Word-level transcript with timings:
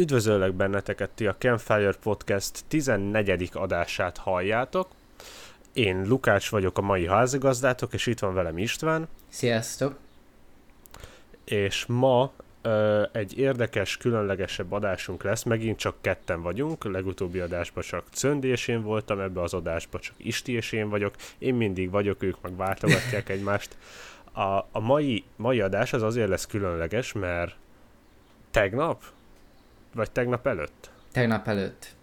Üdvözöllek 0.00 0.52
benneteket, 0.52 1.10
ti 1.10 1.26
a 1.26 1.36
Campfire 1.38 1.92
Podcast 2.02 2.64
14. 2.68 3.50
adását 3.52 4.16
halljátok. 4.16 4.88
Én 5.72 6.06
Lukács 6.08 6.50
vagyok 6.50 6.78
a 6.78 6.80
mai 6.80 7.06
házigazdátok, 7.06 7.92
és 7.92 8.06
itt 8.06 8.18
van 8.18 8.34
velem 8.34 8.58
István. 8.58 9.08
Sziasztok! 9.28 9.98
És 11.44 11.86
ma 11.86 12.32
ö, 12.62 13.02
egy 13.12 13.38
érdekes, 13.38 13.96
különlegesebb 13.96 14.72
adásunk 14.72 15.22
lesz. 15.22 15.42
Megint 15.42 15.78
csak 15.78 15.94
ketten 16.00 16.42
vagyunk, 16.42 16.84
legutóbbi 16.84 17.38
adásban 17.38 17.82
csak 17.82 18.04
Cöndi 18.12 18.48
és 18.48 18.68
én 18.68 18.82
voltam, 18.82 19.20
ebbe 19.20 19.42
az 19.42 19.54
adásban 19.54 20.00
csak 20.00 20.14
Isti 20.16 20.52
és 20.52 20.72
én 20.72 20.88
vagyok. 20.88 21.14
Én 21.38 21.54
mindig 21.54 21.90
vagyok, 21.90 22.22
ők 22.22 22.40
meg 22.40 22.56
váltogatják 22.56 23.28
egymást. 23.36 23.76
A, 24.32 24.66
a 24.70 24.80
mai, 24.80 25.24
mai 25.36 25.60
adás 25.60 25.92
az 25.92 26.02
azért 26.02 26.28
lesz 26.28 26.46
különleges, 26.46 27.12
mert 27.12 27.54
tegnap, 28.50 29.02
vagy 29.94 30.10
tegnap 30.10 30.46
előtt? 30.46 30.90
Tegnap 31.12 31.48
előtt. 31.48 31.94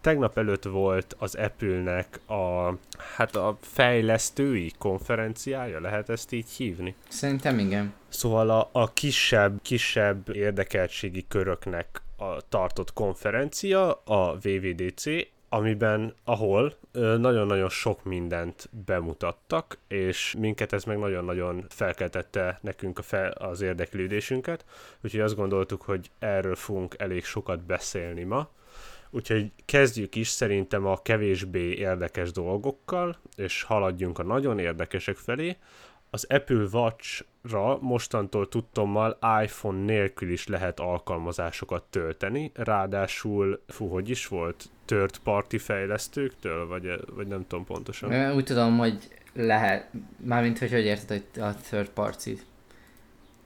Tegnap 0.00 0.38
előtt 0.38 0.64
volt 0.64 1.16
az 1.18 1.34
Apple-nek 1.34 2.20
a, 2.26 2.74
hát 3.16 3.36
a 3.36 3.58
fejlesztői 3.60 4.72
konferenciája, 4.78 5.80
lehet 5.80 6.08
ezt 6.08 6.32
így 6.32 6.50
hívni? 6.50 6.94
Szerintem 7.08 7.58
igen. 7.58 7.94
Szóval 8.08 8.50
a, 8.50 8.68
a 8.72 8.92
kisebb, 8.92 9.62
kisebb 9.62 10.28
érdekeltségi 10.34 11.24
köröknek 11.28 12.02
a 12.16 12.48
tartott 12.48 12.92
konferencia, 12.92 13.92
a 13.92 14.34
VVDC, 14.34 15.04
amiben, 15.52 16.14
ahol 16.24 16.74
nagyon-nagyon 16.92 17.68
sok 17.68 18.04
mindent 18.04 18.68
bemutattak, 18.84 19.78
és 19.88 20.34
minket 20.38 20.72
ez 20.72 20.84
meg 20.84 20.98
nagyon-nagyon 20.98 21.64
felkeltette 21.68 22.58
nekünk 22.62 22.98
a 22.98 23.02
fel, 23.02 23.30
az 23.30 23.60
érdeklődésünket, 23.60 24.64
úgyhogy 25.02 25.20
azt 25.20 25.36
gondoltuk, 25.36 25.82
hogy 25.82 26.10
erről 26.18 26.54
fogunk 26.54 26.94
elég 26.98 27.24
sokat 27.24 27.64
beszélni 27.64 28.22
ma. 28.22 28.50
Úgyhogy 29.10 29.52
kezdjük 29.64 30.14
is 30.14 30.28
szerintem 30.28 30.86
a 30.86 31.02
kevésbé 31.02 31.74
érdekes 31.74 32.30
dolgokkal, 32.30 33.16
és 33.36 33.62
haladjunk 33.62 34.18
a 34.18 34.22
nagyon 34.22 34.58
érdekesek 34.58 35.16
felé. 35.16 35.56
Az 36.10 36.26
Apple 36.28 36.66
Watch-ra 37.42 37.78
mostantól 37.80 38.48
tudtommal 38.48 39.18
iPhone 39.42 39.84
nélkül 39.84 40.30
is 40.30 40.46
lehet 40.46 40.80
alkalmazásokat 40.80 41.82
tölteni, 41.90 42.50
ráadásul, 42.54 43.62
fú, 43.66 43.88
hogy 43.88 44.08
is 44.10 44.26
volt, 44.26 44.64
third 44.84 45.18
party 45.18 45.56
fejlesztőktől, 45.56 46.66
vagy, 46.66 47.04
vagy 47.14 47.26
nem 47.26 47.46
tudom 47.46 47.64
pontosan. 47.64 48.34
Úgy 48.34 48.44
tudom, 48.44 48.78
hogy 48.78 49.08
lehet, 49.34 49.90
mármint 50.16 50.58
hogy 50.58 50.70
hogy 50.70 50.84
érted 50.84 51.22
hogy 51.34 51.42
a 51.42 51.54
third 51.54 51.88
party 51.88 52.30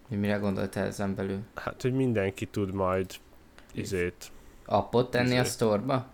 hogy 0.08 0.19
mire 0.19 0.36
gondoltál 0.36 0.86
ezen 0.86 1.14
belül? 1.14 1.39
Hát, 1.55 1.83
hogy 1.83 1.92
mindenki 1.92 2.47
tud 2.47 2.72
majd 2.72 3.06
izét. 3.72 4.30
Appot 4.67 5.11
tenni 5.11 5.30
a 5.30 5.33
Ezért. 5.33 5.48
sztorba? 5.48 6.06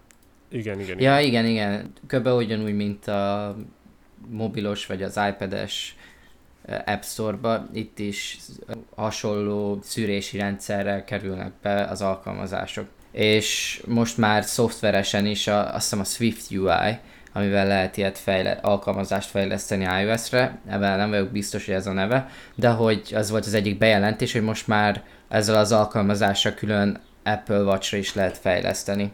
Igen, 0.48 0.80
igen, 0.80 0.98
igen. 0.98 1.12
Ja, 1.12 1.20
igen, 1.20 1.46
igen. 1.46 1.92
Kb. 2.06 2.26
ugyanúgy, 2.26 2.74
mint 2.74 3.06
a 3.06 3.56
mobilos 4.28 4.86
vagy 4.86 5.02
az 5.02 5.20
iPad-es 5.28 5.96
App 6.84 7.02
Store-ba, 7.02 7.68
itt 7.72 7.98
is 7.98 8.38
hasonló 8.94 9.78
szűrési 9.82 10.38
rendszerrel 10.38 11.04
kerülnek 11.04 11.52
be 11.62 11.84
az 11.84 12.02
alkalmazások. 12.02 12.86
És 13.12 13.82
most 13.86 14.18
már 14.18 14.44
szoftveresen 14.44 15.26
is 15.26 15.46
a, 15.46 15.74
azt 15.74 15.82
hiszem 15.82 16.00
a 16.00 16.04
Swift 16.04 16.50
UI, 16.50 16.98
amivel 17.32 17.66
lehet 17.66 17.96
ilyet 17.96 18.18
fejle- 18.18 18.64
alkalmazást 18.64 19.28
fejleszteni 19.28 20.02
iOS-re, 20.02 20.58
ebben 20.68 20.98
nem 20.98 21.10
vagyok 21.10 21.30
biztos, 21.30 21.64
hogy 21.66 21.74
ez 21.74 21.86
a 21.86 21.92
neve, 21.92 22.28
de 22.54 22.68
hogy 22.68 23.12
az 23.14 23.30
volt 23.30 23.46
az 23.46 23.54
egyik 23.54 23.78
bejelentés, 23.78 24.32
hogy 24.32 24.42
most 24.42 24.66
már 24.66 25.02
ezzel 25.28 25.58
az 25.58 25.72
alkalmazással 25.72 26.52
külön 26.52 27.00
Apple 27.24 27.62
Watch-ra 27.62 27.98
is 27.98 28.14
lehet 28.14 28.38
fejleszteni. 28.38 29.12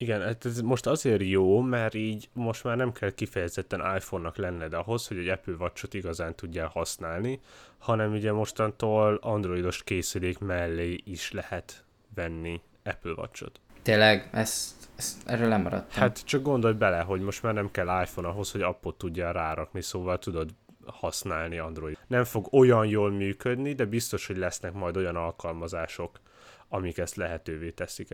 Igen, 0.00 0.22
hát 0.22 0.44
ez 0.44 0.60
most 0.60 0.86
azért 0.86 1.22
jó, 1.22 1.60
mert 1.60 1.94
így 1.94 2.28
most 2.32 2.64
már 2.64 2.76
nem 2.76 2.92
kell 2.92 3.10
kifejezetten 3.10 3.96
iPhone-nak 3.96 4.36
lenned 4.36 4.72
ahhoz, 4.72 5.06
hogy 5.06 5.16
egy 5.16 5.28
Apple 5.28 5.54
Watch-ot 5.58 5.94
igazán 5.94 6.34
tudjál 6.34 6.68
használni, 6.68 7.40
hanem 7.78 8.12
ugye 8.12 8.32
mostantól 8.32 9.18
androidos 9.22 9.84
készülék 9.84 10.38
mellé 10.38 11.00
is 11.04 11.32
lehet 11.32 11.84
venni 12.14 12.60
Apple 12.84 13.12
Watch-ot. 13.12 13.60
Tényleg, 13.82 14.28
ezt, 14.32 14.88
ezt 14.96 15.28
erről 15.28 15.48
nem 15.48 15.62
maradtam. 15.62 16.00
Hát 16.00 16.24
csak 16.24 16.42
gondolj 16.42 16.74
bele, 16.74 17.00
hogy 17.00 17.20
most 17.20 17.42
már 17.42 17.54
nem 17.54 17.70
kell 17.70 18.02
iPhone 18.02 18.28
ahhoz, 18.28 18.50
hogy 18.50 18.62
appot 18.62 18.98
tudjál 18.98 19.32
rárakni, 19.32 19.82
szóval 19.82 20.18
tudod 20.18 20.50
használni 20.86 21.58
Android. 21.58 21.98
Nem 22.06 22.24
fog 22.24 22.52
olyan 22.52 22.86
jól 22.86 23.10
működni, 23.10 23.72
de 23.72 23.84
biztos, 23.84 24.26
hogy 24.26 24.36
lesznek 24.36 24.72
majd 24.72 24.96
olyan 24.96 25.16
alkalmazások, 25.16 26.20
amik 26.68 26.98
ezt 26.98 27.16
lehetővé 27.16 27.70
teszik. 27.70 28.08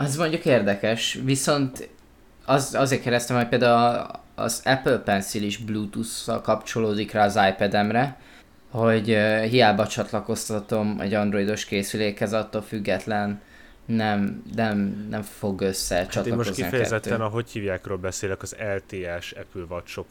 Az 0.00 0.16
mondjuk 0.16 0.44
érdekes, 0.44 1.18
viszont 1.24 1.88
az, 2.44 2.74
azért 2.74 3.02
kérdeztem, 3.02 3.36
hogy 3.36 3.48
például 3.48 4.06
az 4.34 4.62
Apple 4.64 4.98
Pencil 4.98 5.42
is 5.42 5.56
Bluetooth-szal 5.56 6.40
kapcsolódik 6.40 7.12
rá 7.12 7.24
az 7.24 7.38
iPad-emre, 7.48 8.16
hogy 8.70 9.06
hiába 9.48 9.86
csatlakoztatom 9.86 11.00
egy 11.00 11.14
androidos 11.14 11.64
készülékhez, 11.64 12.32
attól 12.32 12.62
független 12.62 13.40
nem, 13.96 14.42
nem, 14.54 15.06
nem 15.10 15.22
fog 15.22 15.60
össze 15.60 15.94
Hát 15.94 16.26
én 16.26 16.34
most 16.34 16.54
kifejezetten, 16.54 17.12
kettő. 17.12 17.24
a 17.24 17.28
hogy 17.28 17.50
hívjákról 17.50 17.96
beszélek, 17.96 18.42
az 18.42 18.56
LTS 18.76 19.32
Apple 19.32 19.62
watch 19.68 20.04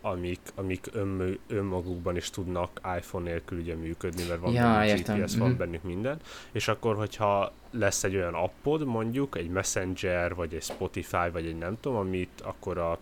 amik, 0.00 0.40
amik 0.54 0.86
ön, 0.92 1.38
önmagukban 1.46 2.16
is 2.16 2.30
tudnak 2.30 2.80
iPhone 2.98 3.30
nélkül 3.30 3.58
ugye 3.58 3.74
működni, 3.74 4.22
mert 4.28 4.40
van 4.40 4.52
Ja, 4.52 4.62
bennük 4.62 4.98
értem, 4.98 5.18
GPS, 5.18 5.36
van 5.36 5.48
mhm. 5.48 5.58
bennük 5.58 5.82
minden, 5.82 6.18
és 6.52 6.68
akkor, 6.68 6.96
hogyha 6.96 7.52
lesz 7.70 8.04
egy 8.04 8.16
olyan 8.16 8.34
appod, 8.34 8.84
mondjuk, 8.84 9.36
egy 9.36 9.48
Messenger, 9.48 10.34
vagy 10.34 10.54
egy 10.54 10.62
Spotify, 10.62 11.30
vagy 11.32 11.46
egy 11.46 11.58
nem 11.58 11.76
tudom, 11.80 11.98
amit 11.98 12.40
akkor 12.44 12.78
a, 12.78 12.98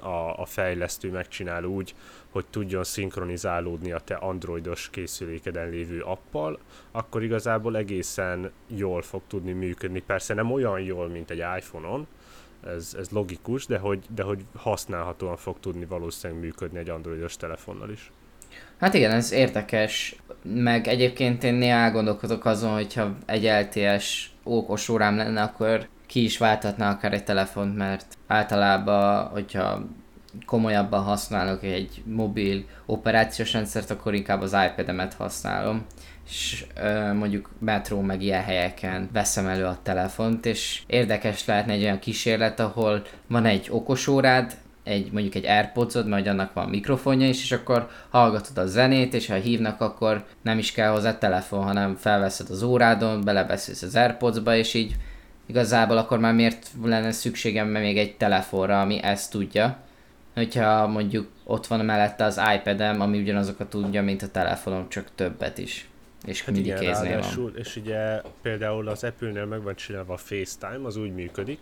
a, 0.00 0.40
a 0.40 0.46
fejlesztő 0.46 1.10
megcsinál 1.10 1.64
úgy, 1.64 1.94
hogy 2.32 2.46
tudjon 2.50 2.84
szinkronizálódni 2.84 3.92
a 3.92 3.98
te 3.98 4.14
androidos 4.14 4.90
készülékeden 4.90 5.68
lévő 5.68 6.00
appal, 6.00 6.58
akkor 6.90 7.22
igazából 7.22 7.76
egészen 7.76 8.50
jól 8.66 9.02
fog 9.02 9.22
tudni 9.26 9.52
működni. 9.52 10.00
Persze 10.00 10.34
nem 10.34 10.52
olyan 10.52 10.80
jól, 10.80 11.08
mint 11.08 11.30
egy 11.30 11.42
iPhone-on, 11.58 12.06
ez, 12.66 12.96
ez 12.98 13.10
logikus, 13.10 13.66
de 13.66 13.78
hogy, 13.78 14.04
de 14.14 14.22
hogy 14.22 14.44
használhatóan 14.56 15.36
fog 15.36 15.60
tudni 15.60 15.84
valószínűleg 15.84 16.42
működni 16.42 16.78
egy 16.78 16.88
androidos 16.88 17.36
telefonnal 17.36 17.90
is. 17.90 18.10
Hát 18.78 18.94
igen, 18.94 19.10
ez 19.10 19.32
érdekes, 19.32 20.16
meg 20.42 20.86
egyébként 20.86 21.44
én 21.44 21.54
néha 21.54 21.76
elgondolkodok 21.76 22.44
azon, 22.44 22.72
hogyha 22.72 23.16
egy 23.26 23.44
LTS 23.44 24.30
ókos 24.44 24.88
órám 24.88 25.16
lenne, 25.16 25.42
akkor 25.42 25.88
ki 26.06 26.24
is 26.24 26.38
váltatná 26.38 26.90
akár 26.90 27.12
egy 27.12 27.24
telefont, 27.24 27.76
mert 27.76 28.18
általában, 28.26 29.26
hogyha 29.26 29.82
komolyabban 30.46 31.02
használok 31.02 31.62
egy 31.62 32.02
mobil 32.06 32.64
operációs 32.86 33.52
rendszert, 33.52 33.90
akkor 33.90 34.14
inkább 34.14 34.40
az 34.40 34.56
iPad-emet 34.66 35.14
használom 35.14 35.86
és 36.28 36.64
ö, 36.82 37.12
mondjuk 37.12 37.50
metró 37.58 38.00
meg 38.00 38.22
ilyen 38.22 38.42
helyeken 38.42 39.08
veszem 39.12 39.46
elő 39.46 39.64
a 39.64 39.78
telefont, 39.82 40.46
és 40.46 40.82
érdekes 40.86 41.44
lehetne 41.44 41.72
egy 41.72 41.82
olyan 41.82 41.98
kísérlet, 41.98 42.60
ahol 42.60 43.02
van 43.26 43.44
egy 43.44 43.66
okosórád, 43.70 44.54
egy 44.84 45.12
mondjuk 45.12 45.34
egy 45.34 45.46
Airpodsod, 45.46 46.08
majd 46.08 46.26
annak 46.26 46.52
van 46.52 46.68
mikrofonja 46.68 47.28
is, 47.28 47.42
és 47.42 47.52
akkor 47.52 47.88
hallgatod 48.10 48.58
a 48.58 48.66
zenét, 48.66 49.14
és 49.14 49.26
ha 49.26 49.34
hívnak, 49.34 49.80
akkor 49.80 50.24
nem 50.42 50.58
is 50.58 50.72
kell 50.72 50.90
hozzá 50.90 51.18
telefon, 51.18 51.62
hanem 51.62 51.96
felveszed 51.96 52.50
az 52.50 52.62
órádon, 52.62 53.24
belebeszélsz 53.24 53.82
az 53.82 53.96
Airpodsba, 53.96 54.56
és 54.56 54.74
így 54.74 54.96
igazából 55.46 55.96
akkor 55.96 56.18
már 56.18 56.34
miért 56.34 56.66
lenne 56.84 57.12
szükségem 57.12 57.68
még 57.68 57.98
egy 57.98 58.16
telefonra, 58.16 58.80
ami 58.80 59.02
ezt 59.02 59.30
tudja. 59.30 59.76
Hogyha 60.34 60.86
mondjuk 60.86 61.28
ott 61.44 61.66
van 61.66 61.84
mellette 61.84 62.24
az 62.24 62.40
iPad-em, 62.56 63.00
ami 63.00 63.20
ugyanazokat 63.20 63.70
tudja, 63.70 64.02
mint 64.02 64.22
a 64.22 64.28
telefonom, 64.30 64.88
csak 64.88 65.10
többet 65.14 65.58
is. 65.58 65.88
És 66.26 66.42
Hát 66.44 66.54
mindig 66.54 66.66
igen, 66.66 66.78
kéznél 66.78 66.94
van. 66.94 67.04
ráadásul, 67.04 67.52
és 67.56 67.76
ugye 67.76 68.22
például 68.42 68.88
az 68.88 69.04
Apple-nél 69.04 69.44
meg 69.44 69.62
van 69.62 69.74
csinálva 69.74 70.12
a 70.12 70.16
FaceTime, 70.16 70.86
az 70.86 70.96
úgy 70.96 71.14
működik, 71.14 71.58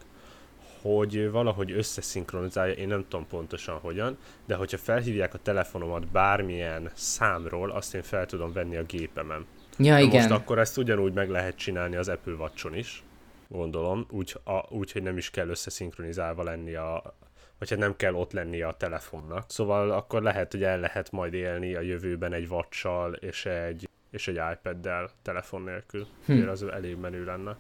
hogy 0.83 1.31
valahogy 1.31 1.73
összeszinkronizálja, 1.73 2.75
én 2.75 2.89
nem 2.89 3.05
tudom 3.09 3.27
pontosan 3.27 3.79
hogyan, 3.79 4.19
de 4.47 4.55
hogyha 4.55 4.79
felhívják 4.79 5.35
a 5.35 5.39
telefonomat 5.43 6.07
bármilyen 6.07 6.91
számról, 6.95 7.71
azt 7.71 7.95
én 7.95 8.03
fel 8.03 8.27
tudom 8.27 8.53
venni 8.53 8.77
a 8.77 8.83
gépemen. 8.83 9.47
Ja, 9.79 9.93
Na 9.93 10.01
igen. 10.01 10.21
Most 10.21 10.41
akkor 10.41 10.59
ezt 10.59 10.79
ugyanúgy 10.79 11.13
meg 11.13 11.31
lehet 11.31 11.57
csinálni 11.57 11.97
az 11.97 12.09
Apple 12.09 12.33
watch 12.33 12.77
is, 12.77 13.03
gondolom, 13.49 14.07
úgy, 14.11 14.37
a, 14.45 14.75
úgy, 14.75 14.93
hogy 14.93 15.03
nem 15.03 15.17
is 15.17 15.31
kell 15.31 15.49
összeszinkronizálva 15.49 16.43
lenni 16.43 16.75
a 16.75 17.15
vagy 17.61 17.71
hát 17.71 17.79
nem 17.79 17.97
kell 17.97 18.15
ott 18.15 18.33
lennie 18.33 18.67
a 18.67 18.77
telefonnak. 18.77 19.45
Szóval 19.49 19.91
akkor 19.91 20.23
lehet, 20.23 20.53
hogy 20.53 20.63
el 20.63 20.81
lehet 20.81 21.11
majd 21.11 21.35
élni 21.35 21.75
a 21.75 21.81
jövőben 21.81 22.33
egy 22.33 22.47
watch 22.51 22.87
és 23.21 23.47
egy, 23.47 23.89
és 24.11 24.29
egy 24.29 24.41
iPad-del 24.53 25.11
telefon 25.23 25.63
nélkül. 25.63 26.07
Hm. 26.27 26.49
Az 26.49 26.63
elég 26.63 26.97
menő 26.97 27.25
lenne. 27.25 27.57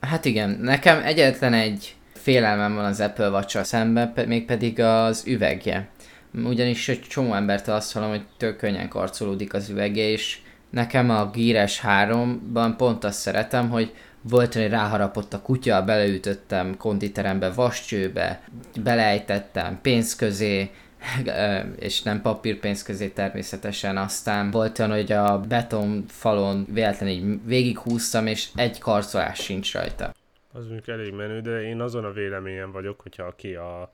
Hát 0.00 0.24
igen, 0.24 0.50
nekem 0.50 1.02
egyetlen 1.02 1.52
egy 1.52 1.96
félelmem 2.12 2.74
van 2.74 2.84
az 2.84 3.00
Apple 3.00 3.30
watch 3.30 3.62
szemben, 3.62 4.12
pe- 4.12 4.26
mégpedig 4.26 4.80
az 4.80 5.26
üvegje. 5.26 5.88
Ugyanis 6.34 6.88
egy 6.88 7.00
csomó 7.00 7.34
embertől 7.34 7.74
azt 7.74 7.92
hallom, 7.92 8.08
hogy 8.08 8.26
tök 8.36 8.56
könnyen 8.56 8.88
karcolódik 8.88 9.54
az 9.54 9.68
üvegje, 9.68 10.04
és 10.04 10.38
nekem 10.70 11.10
a 11.10 11.30
Gear 11.30 11.68
S3-ban 11.70 12.74
pont 12.76 13.04
azt 13.04 13.18
szeretem, 13.18 13.70
hogy 13.70 13.94
volt, 14.28 14.54
hogy 14.54 14.68
ráharapott 14.68 15.32
a 15.32 15.40
kutya, 15.40 15.84
beleütöttem 15.84 16.76
konditerembe, 16.76 17.50
vascsőbe, 17.50 18.42
beleejtettem 18.82 19.78
pénz 19.82 20.16
közé, 20.16 20.70
és 21.78 22.02
nem 22.02 22.22
papírpénz 22.22 22.82
közé 22.82 23.08
természetesen. 23.08 23.96
Aztán 23.96 24.50
volt 24.50 24.78
olyan, 24.78 24.90
hogy 24.90 25.12
a 25.12 25.40
betonfalon 25.40 26.66
véletlenül 26.72 27.14
így 27.14 27.44
végighúztam, 27.44 28.26
és 28.26 28.48
egy 28.54 28.78
karcolás 28.78 29.38
sincs 29.38 29.72
rajta. 29.72 30.12
Az 30.52 30.64
mondjuk 30.64 30.88
elég 30.88 31.12
menő, 31.12 31.40
de 31.40 31.62
én 31.62 31.80
azon 31.80 32.04
a 32.04 32.12
véleményen 32.12 32.72
vagyok, 32.72 33.00
hogyha 33.00 33.22
aki 33.22 33.54
a 33.54 33.92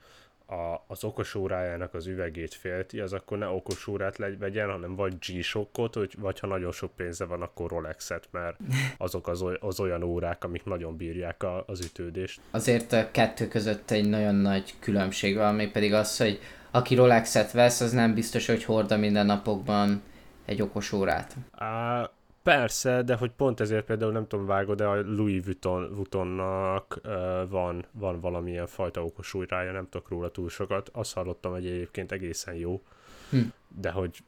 a, 0.50 0.85
az 0.87 1.05
okos 1.05 1.35
órájának 1.35 1.94
az 1.94 2.06
üvegét 2.06 2.55
félti, 2.55 3.00
az 3.00 3.12
akkor 3.12 3.38
ne 3.38 3.49
okos 3.49 3.87
órát 3.87 4.17
vegyen, 4.38 4.70
hanem 4.70 4.94
vagy 4.94 5.14
G-Shockot, 5.19 5.94
vagy, 5.94 6.14
vagy 6.19 6.41
ha 6.41 6.47
nagyon 6.47 6.73
sok 6.73 6.97
pénze 6.97 7.25
van, 7.25 7.43
akkor 7.43 7.70
Rolexet, 7.70 8.29
mert 8.31 8.56
azok 8.97 9.29
az, 9.29 9.43
oly, 9.43 9.56
az 9.61 9.81
olyan 9.81 10.02
órák, 10.02 10.44
amik 10.44 10.64
nagyon 10.64 10.97
bírják 10.97 11.43
a, 11.43 11.64
az 11.67 11.85
ütődést. 11.85 12.41
Azért 12.50 12.93
a 12.93 13.11
kettő 13.11 13.49
között 13.49 13.91
egy 13.91 14.08
nagyon 14.08 14.35
nagy 14.35 14.75
különbség 14.79 15.37
van, 15.37 15.55
még 15.55 15.70
pedig 15.70 15.93
az, 15.93 16.17
hogy 16.17 16.41
aki 16.70 16.94
Rolexet 16.94 17.53
vesz, 17.53 17.81
az 17.81 17.93
nem 17.93 18.14
biztos, 18.14 18.46
hogy 18.46 18.64
horda 18.64 18.96
minden 18.96 19.26
napokban 19.26 20.03
egy 20.44 20.62
okos 20.62 20.93
órát. 20.93 21.37
Á, 21.53 22.11
Persze, 22.42 23.02
de 23.02 23.14
hogy 23.14 23.31
pont 23.31 23.60
ezért 23.60 23.84
például 23.84 24.12
nem 24.12 24.26
tudom 24.26 24.46
vágod, 24.46 24.76
de 24.76 24.84
a 24.84 24.94
Louis 24.94 25.44
Vuitton, 25.44 25.94
Vuittonnak 25.94 27.00
uh, 27.04 27.12
van, 27.48 27.84
van 27.92 28.20
valamilyen 28.20 28.66
fajta 28.66 29.04
okos 29.04 29.34
újrája, 29.34 29.72
nem 29.72 29.88
tudok 29.90 30.08
róla 30.08 30.31
túl 30.31 30.48
sokat. 30.48 30.90
Azt 30.92 31.14
hallottam, 31.14 31.52
hogy 31.52 31.66
egyébként 31.66 32.12
egészen 32.12 32.54
jó, 32.54 32.82
hm. 33.31 33.38
de 33.81 33.90
hogy 33.90 34.19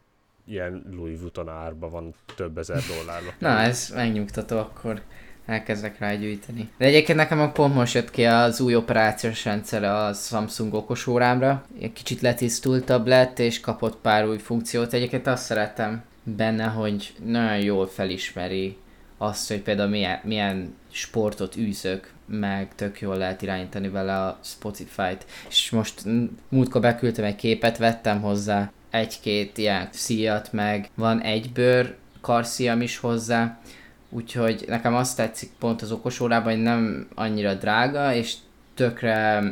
ilyen 0.45 0.85
Louis 0.91 1.21
Vuitton 1.21 1.49
árba 1.49 1.89
van 1.89 2.15
több 2.37 2.59
ezer 2.59 2.81
dollárnak. 2.97 3.35
Na, 3.41 3.49
ez 3.49 3.91
megnyugtató, 3.95 4.59
akkor 4.59 5.03
elkezdek 5.47 5.99
rá 5.99 6.15
gyűjteni. 6.15 6.71
De 6.79 6.85
egyébként 6.85 7.19
nekem 7.19 7.41
a 7.41 7.53
pont 7.53 7.75
most 7.75 7.95
jött 7.95 8.11
ki 8.11 8.25
az 8.25 8.61
új 8.61 8.77
operációs 8.77 9.45
rendszer 9.45 9.85
a 9.85 10.13
Samsung 10.13 10.75
okos 10.75 11.07
órámra. 11.07 11.65
Egy 11.81 11.93
kicsit 11.93 12.21
letisztultabb 12.21 13.07
lett, 13.07 13.39
és 13.39 13.61
kapott 13.61 13.97
pár 13.97 14.29
új 14.29 14.39
funkciót. 14.39 14.93
Egyébként 14.93 15.27
azt 15.27 15.45
szeretem 15.45 16.05
benne, 16.23 16.65
hogy 16.65 17.15
nagyon 17.25 17.59
jól 17.59 17.87
felismeri 17.87 18.77
azt, 19.19 19.49
hogy 19.49 19.61
például 19.61 19.89
milyen, 19.89 20.21
milyen 20.23 20.75
sportot 20.91 21.57
űzök, 21.57 22.13
meg 22.27 22.75
tök 22.75 23.01
jól 23.01 23.17
lehet 23.17 23.43
irányítani 23.43 23.89
vele 23.89 24.23
a 24.23 24.39
Spotify-t. 24.43 25.27
És 25.49 25.71
most 25.71 26.03
múltkor 26.49 26.81
beküldtem 26.81 27.25
egy 27.25 27.37
képet, 27.37 27.79
vettem 27.79 28.21
hozzá 28.21 28.73
egy-két 28.91 29.59
ilyen 29.59 29.89
szíjat, 29.91 30.53
meg 30.53 30.91
van 30.95 31.21
egy 31.21 31.53
bőr 31.53 31.97
karszíjam 32.21 32.81
is 32.81 32.99
hozzá, 32.99 33.61
úgyhogy 34.09 34.65
nekem 34.67 34.95
azt 34.95 35.17
tetszik 35.17 35.51
pont 35.59 35.83
az 35.83 35.93
okos 35.93 36.21
órában, 36.21 36.53
hogy 36.53 36.63
nem 36.63 37.09
annyira 37.15 37.55
drága, 37.55 38.15
és 38.15 38.35
tökre 38.75 39.43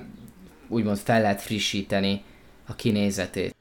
úgymond 0.68 0.98
fel 0.98 1.20
lehet 1.20 1.40
frissíteni 1.40 2.22
a 2.66 2.74
kinézetét. 2.74 3.54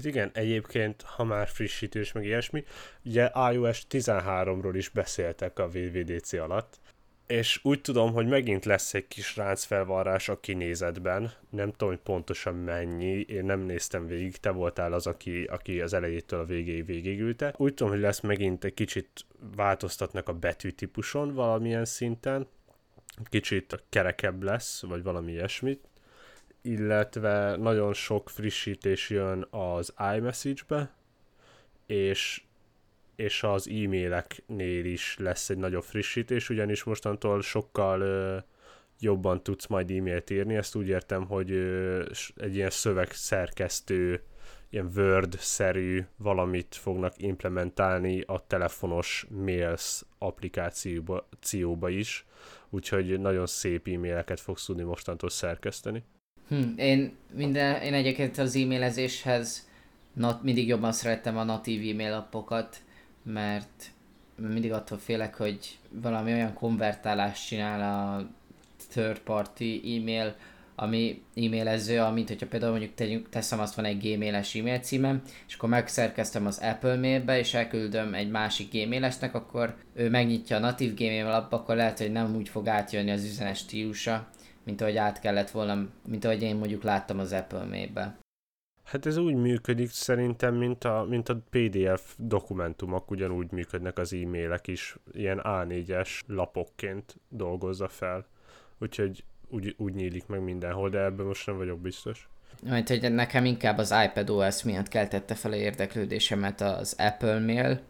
Hát 0.00 0.08
igen, 0.08 0.30
egyébként, 0.32 1.02
ha 1.02 1.24
már 1.24 1.48
frissítés, 1.48 2.12
meg 2.12 2.24
ilyesmi, 2.24 2.64
ugye 3.04 3.30
iOS 3.52 3.86
13-ról 3.90 4.72
is 4.74 4.88
beszéltek 4.88 5.58
a 5.58 5.68
VVDC 5.68 6.32
alatt, 6.32 6.80
és 7.26 7.60
úgy 7.62 7.80
tudom, 7.80 8.12
hogy 8.12 8.26
megint 8.26 8.64
lesz 8.64 8.94
egy 8.94 9.08
kis 9.08 9.36
ráncfelvarrás 9.36 10.28
a 10.28 10.40
kinézetben, 10.40 11.32
nem 11.50 11.70
tudom, 11.70 11.88
hogy 11.88 12.02
pontosan 12.02 12.54
mennyi, 12.54 13.20
én 13.20 13.44
nem 13.44 13.60
néztem 13.60 14.06
végig, 14.06 14.36
te 14.36 14.50
voltál 14.50 14.92
az, 14.92 15.06
aki, 15.06 15.44
aki 15.44 15.80
az 15.80 15.92
elejétől 15.92 16.40
a 16.40 16.44
végéig 16.44 16.86
végigülte. 16.86 17.54
Úgy 17.56 17.74
tudom, 17.74 17.92
hogy 17.92 18.02
lesz 18.02 18.20
megint 18.20 18.64
egy 18.64 18.74
kicsit 18.74 19.26
változtatnak 19.56 20.28
a 20.28 20.32
betűtípuson 20.32 21.34
valamilyen 21.34 21.84
szinten, 21.84 22.48
kicsit 23.24 23.84
kerekebb 23.88 24.42
lesz, 24.42 24.82
vagy 24.82 25.02
valami 25.02 25.32
ilyesmit, 25.32 25.89
illetve 26.62 27.56
nagyon 27.56 27.92
sok 27.92 28.30
frissítés 28.30 29.10
jön 29.10 29.46
az 29.50 29.94
iMessage-be, 30.16 30.94
és, 31.86 32.42
és 33.16 33.42
az 33.42 33.68
e-maileknél 33.68 34.84
is 34.84 35.16
lesz 35.18 35.50
egy 35.50 35.58
nagyobb 35.58 35.82
frissítés, 35.82 36.48
ugyanis 36.48 36.84
mostantól 36.84 37.42
sokkal 37.42 38.00
ö, 38.00 38.38
jobban 38.98 39.42
tudsz 39.42 39.66
majd 39.66 39.90
e-mailt 39.90 40.30
írni, 40.30 40.56
ezt 40.56 40.74
úgy 40.74 40.88
értem, 40.88 41.26
hogy 41.26 41.50
ö, 41.50 42.04
egy 42.36 42.54
ilyen 42.54 42.70
szövegszerkesztő, 42.70 44.22
ilyen 44.70 44.90
Word-szerű 44.96 46.06
valamit 46.16 46.74
fognak 46.74 47.14
implementálni 47.16 48.20
a 48.20 48.46
telefonos 48.46 49.26
Mails 49.30 50.02
applikációba 50.18 51.88
is, 51.88 52.24
úgyhogy 52.68 53.20
nagyon 53.20 53.46
szép 53.46 53.88
e-maileket 53.88 54.40
fogsz 54.40 54.64
tudni 54.64 54.82
mostantól 54.82 55.30
szerkeszteni. 55.30 56.04
Hm, 56.50 56.62
én, 56.76 57.12
minden, 57.34 57.82
én 57.82 57.94
egyébként 57.94 58.38
az 58.38 58.56
e-mailezéshez 58.56 59.68
not, 60.12 60.42
mindig 60.42 60.68
jobban 60.68 60.92
szerettem 60.92 61.36
a 61.36 61.44
natív 61.44 61.90
e-mail 61.90 62.12
appokat, 62.12 62.76
mert 63.22 63.90
mindig 64.36 64.72
attól 64.72 64.98
félek, 64.98 65.34
hogy 65.34 65.78
valami 65.88 66.32
olyan 66.32 66.54
konvertálást 66.54 67.46
csinál 67.46 67.80
a 67.80 68.26
third 68.88 69.18
party 69.18 69.80
e-mail, 69.84 70.34
ami 70.74 71.22
e-mailező, 71.34 72.00
amint 72.00 72.28
hogyha 72.28 72.46
például 72.46 72.70
mondjuk 72.70 72.94
tegyünk, 72.94 73.28
teszem 73.28 73.60
azt 73.60 73.74
van 73.74 73.84
egy 73.84 73.98
gmail-es 73.98 74.54
e-mail 74.54 74.78
címem, 74.78 75.22
és 75.48 75.54
akkor 75.54 75.68
megszerkeztem 75.68 76.46
az 76.46 76.58
Apple 76.58 76.96
mailbe, 76.96 77.38
és 77.38 77.54
elküldöm 77.54 78.14
egy 78.14 78.30
másik 78.30 78.70
gmail 78.70 79.10
akkor 79.32 79.76
ő 79.94 80.10
megnyitja 80.10 80.56
a 80.56 80.60
natív 80.60 80.94
gmail 80.94 81.26
alap, 81.26 81.52
akkor 81.52 81.76
lehet, 81.76 81.98
hogy 81.98 82.12
nem 82.12 82.36
úgy 82.36 82.48
fog 82.48 82.68
átjönni 82.68 83.10
az 83.10 83.24
üzenet 83.24 83.56
stílusa, 83.56 84.29
mint 84.64 84.80
ahogy 84.80 84.96
át 84.96 85.20
kellett 85.20 85.50
volna, 85.50 85.88
mint 86.06 86.24
ahogy 86.24 86.42
én 86.42 86.56
mondjuk 86.56 86.82
láttam 86.82 87.18
az 87.18 87.32
Apple 87.32 87.64
Mail-be. 87.64 88.18
Hát 88.84 89.06
ez 89.06 89.16
úgy 89.16 89.34
működik 89.34 89.90
szerintem, 89.90 90.54
mint 90.54 90.84
a, 90.84 91.06
mint 91.08 91.28
a 91.28 91.40
PDF 91.50 92.14
dokumentumok, 92.16 93.10
ugyanúgy 93.10 93.50
működnek 93.50 93.98
az 93.98 94.12
e-mailek 94.12 94.66
is, 94.66 94.96
ilyen 95.12 95.40
A4-es 95.44 96.08
lapokként 96.26 97.16
dolgozza 97.28 97.88
fel. 97.88 98.26
Úgyhogy 98.78 99.24
úgy, 99.48 99.74
úgy 99.78 99.94
nyílik 99.94 100.26
meg 100.26 100.42
mindenhol, 100.42 100.88
de 100.88 100.98
ebben 100.98 101.26
most 101.26 101.46
nem 101.46 101.56
vagyok 101.56 101.80
biztos. 101.80 102.28
Mert 102.62 102.88
hogy 102.88 103.12
nekem 103.12 103.44
inkább 103.44 103.78
az 103.78 103.94
iPad 104.04 104.30
OS 104.30 104.62
miatt 104.62 104.88
keltette 104.88 105.34
fel 105.34 105.52
a 105.52 105.56
érdeklődésemet 105.56 106.60
az 106.60 106.96
Apple 106.98 107.38
Mail, 107.38 107.80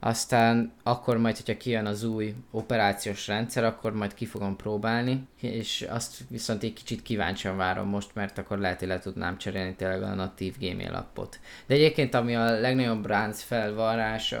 aztán 0.00 0.72
akkor 0.82 1.18
majd, 1.18 1.36
hogyha 1.36 1.56
kijön 1.56 1.86
az 1.86 2.04
új 2.04 2.34
operációs 2.50 3.26
rendszer, 3.26 3.64
akkor 3.64 3.92
majd 3.92 4.14
ki 4.14 4.26
fogom 4.26 4.56
próbálni, 4.56 5.26
és 5.40 5.86
azt 5.88 6.16
viszont 6.28 6.62
egy 6.62 6.72
kicsit 6.72 7.02
kíváncsian 7.02 7.56
várom 7.56 7.88
most, 7.88 8.14
mert 8.14 8.38
akkor 8.38 8.58
lehet, 8.58 8.78
hogy 8.78 8.88
le 8.88 8.98
tudnám 8.98 9.38
cserélni 9.38 9.74
tényleg 9.74 10.02
a 10.02 10.14
natív 10.14 10.58
Gmail 10.58 10.94
appot. 10.94 11.40
De 11.66 11.74
egyébként, 11.74 12.14
ami 12.14 12.36
a 12.36 12.60
legnagyobb 12.60 13.06
ránc 13.06 13.42
felvarrás 13.42 14.34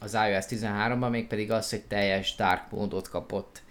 az 0.00 0.14
iOS 0.28 0.44
13-ban, 0.48 1.10
még 1.10 1.26
pedig 1.26 1.50
az, 1.50 1.70
hogy 1.70 1.82
teljes 1.82 2.34
dark 2.34 2.70
módot 2.70 3.08
kapott. 3.08 3.62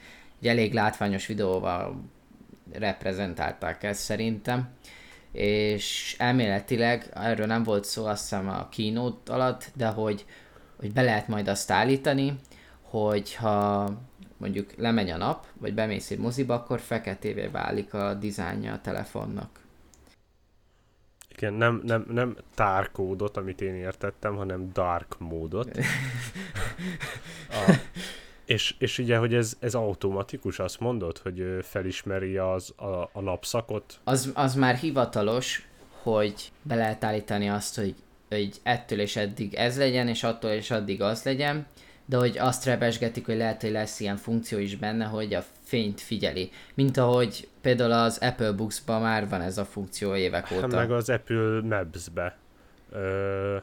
Egy 0.41 0.47
elég 0.47 0.73
látványos 0.73 1.25
videóval 1.25 2.03
reprezentálták 2.73 3.83
ezt 3.83 4.01
szerintem 4.01 4.69
és 5.31 6.15
elméletileg, 6.17 7.09
erről 7.13 7.45
nem 7.45 7.63
volt 7.63 7.85
szó 7.85 8.05
azt 8.05 8.21
hiszem 8.21 8.49
a 8.49 8.69
keynote 8.69 9.33
alatt, 9.33 9.71
de 9.75 9.87
hogy 9.87 10.25
hogy 10.81 10.93
be 10.93 11.01
lehet 11.01 11.27
majd 11.27 11.47
azt 11.47 11.71
állítani, 11.71 12.35
hogyha 12.81 13.89
mondjuk 14.37 14.73
lemegy 14.77 15.09
a 15.09 15.17
nap, 15.17 15.45
vagy 15.59 15.73
bemész 15.73 16.11
egy 16.11 16.17
moziba, 16.17 16.53
akkor 16.53 16.79
feketévé 16.79 17.47
válik 17.47 17.93
a 17.93 18.13
dizájnja 18.13 18.73
a 18.73 18.81
telefonnak. 18.81 19.59
Igen, 21.29 21.53
nem, 21.53 21.81
nem, 21.83 22.05
nem 22.09 22.35
tárkódot, 22.55 23.37
amit 23.37 23.61
én 23.61 23.75
értettem, 23.75 24.35
hanem 24.35 24.69
dark 24.73 25.19
módot. 25.19 25.77
a, 27.49 27.75
és, 28.45 28.75
és 28.79 28.97
ugye, 28.97 29.17
hogy 29.17 29.33
ez, 29.33 29.57
ez 29.59 29.75
automatikus, 29.75 30.59
azt 30.59 30.79
mondod, 30.79 31.17
hogy 31.17 31.57
felismeri 31.61 32.37
az, 32.37 32.73
a, 32.75 33.09
a 33.13 33.21
napszakot? 33.21 33.99
Az, 34.03 34.31
az 34.33 34.55
már 34.55 34.75
hivatalos, 34.75 35.67
hogy 36.01 36.51
be 36.61 36.75
lehet 36.75 37.03
állítani 37.03 37.49
azt, 37.49 37.75
hogy 37.75 37.95
hogy 38.35 38.59
ettől 38.63 38.99
és 38.99 39.15
eddig 39.15 39.53
ez 39.53 39.77
legyen, 39.77 40.07
és 40.07 40.23
attól 40.23 40.51
és 40.51 40.71
addig 40.71 41.01
az 41.01 41.23
legyen, 41.23 41.65
de 42.05 42.17
hogy 42.17 42.37
azt 42.37 42.65
rebesgetik, 42.65 43.25
hogy 43.25 43.37
lehet, 43.37 43.61
hogy 43.61 43.71
lesz 43.71 43.99
ilyen 43.99 44.17
funkció 44.17 44.57
is 44.57 44.75
benne, 44.75 45.05
hogy 45.05 45.33
a 45.33 45.43
fényt 45.63 46.01
figyeli. 46.01 46.51
Mint 46.73 46.97
ahogy 46.97 47.47
például 47.61 47.91
az 47.91 48.17
Apple 48.17 48.51
Books-ban 48.51 49.01
már 49.01 49.29
van 49.29 49.41
ez 49.41 49.57
a 49.57 49.65
funkció 49.65 50.15
évek 50.15 50.51
óta. 50.51 50.67
Meg 50.67 50.91
az 50.91 51.09
Apple 51.09 51.61
Maps-be. 51.61 52.37
Ö... 52.91 53.57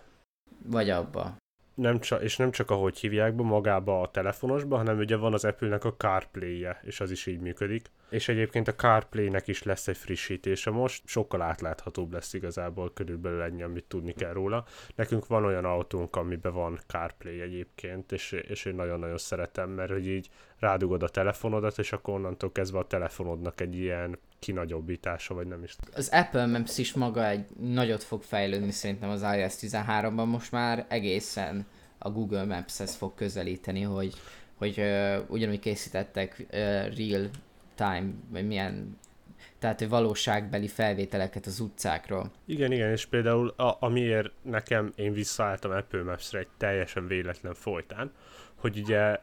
Vagy 0.66 0.90
abba. 0.90 1.36
Nem 1.78 1.98
csak, 1.98 2.22
és 2.22 2.36
nem 2.36 2.50
csak 2.50 2.70
ahogy 2.70 2.98
hívják 2.98 3.34
be 3.34 3.42
magába 3.42 4.00
a 4.00 4.10
telefonosba, 4.10 4.76
hanem 4.76 4.98
ugye 4.98 5.16
van 5.16 5.32
az 5.32 5.44
Apple-nek 5.44 5.84
a 5.84 5.94
CarPlay-je, 5.94 6.80
és 6.82 7.00
az 7.00 7.10
is 7.10 7.26
így 7.26 7.40
működik. 7.40 7.90
És 8.08 8.28
egyébként 8.28 8.68
a 8.68 8.74
CarPlay-nek 8.74 9.48
is 9.48 9.62
lesz 9.62 9.88
egy 9.88 9.96
frissítése 9.96 10.70
most, 10.70 11.02
sokkal 11.06 11.42
átláthatóbb 11.42 12.12
lesz 12.12 12.32
igazából 12.32 12.92
körülbelül 12.92 13.42
ennyi, 13.42 13.62
amit 13.62 13.84
tudni 13.84 14.12
kell 14.12 14.32
róla. 14.32 14.64
Nekünk 14.94 15.26
van 15.26 15.44
olyan 15.44 15.64
autónk, 15.64 16.16
amiben 16.16 16.52
van 16.52 16.80
CarPlay 16.86 17.40
egyébként, 17.40 18.12
és, 18.12 18.32
és 18.32 18.64
én 18.64 18.74
nagyon-nagyon 18.74 19.18
szeretem, 19.18 19.70
mert 19.70 19.90
hogy 19.90 20.06
így 20.06 20.28
rádugod 20.58 21.02
a 21.02 21.08
telefonodat, 21.08 21.78
és 21.78 21.92
akkor 21.92 22.14
onnantól 22.14 22.52
kezdve 22.52 22.78
a 22.78 22.86
telefonodnak 22.86 23.60
egy 23.60 23.74
ilyen 23.74 24.18
kinagyobbítása, 24.38 25.34
vagy 25.34 25.46
nem 25.46 25.62
is. 25.62 25.76
Az 25.94 26.08
Apple 26.12 26.46
Maps 26.46 26.78
is 26.78 26.92
maga 26.92 27.26
egy 27.26 27.46
nagyot 27.60 28.02
fog 28.02 28.22
fejlődni 28.22 28.70
szerintem 28.70 29.10
az 29.10 29.22
iOS 29.22 29.54
13-ban, 29.60 30.26
most 30.26 30.52
már 30.52 30.86
egészen 30.88 31.66
a 31.98 32.10
Google 32.10 32.44
Maps-hez 32.44 32.94
fog 32.94 33.14
közelíteni, 33.14 33.82
hogy, 33.82 34.14
hogy 34.54 34.78
uh, 34.78 35.16
ugyanúgy 35.28 35.58
készítettek 35.58 36.36
uh, 36.38 36.50
real 36.96 37.30
time, 37.74 38.10
vagy 38.30 38.46
milyen 38.46 38.98
tehát 39.58 39.84
valóságbeli 39.84 40.68
felvételeket 40.68 41.46
az 41.46 41.60
utcákról. 41.60 42.30
Igen, 42.44 42.72
igen, 42.72 42.90
és 42.90 43.06
például 43.06 43.48
a, 43.48 43.76
amiért 43.80 44.30
nekem 44.42 44.92
én 44.96 45.12
visszaálltam 45.12 45.70
Apple 45.70 46.02
Maps-re 46.02 46.38
egy 46.38 46.48
teljesen 46.56 47.06
véletlen 47.06 47.54
folytán, 47.54 48.12
hogy 48.54 48.78
ugye 48.78 49.18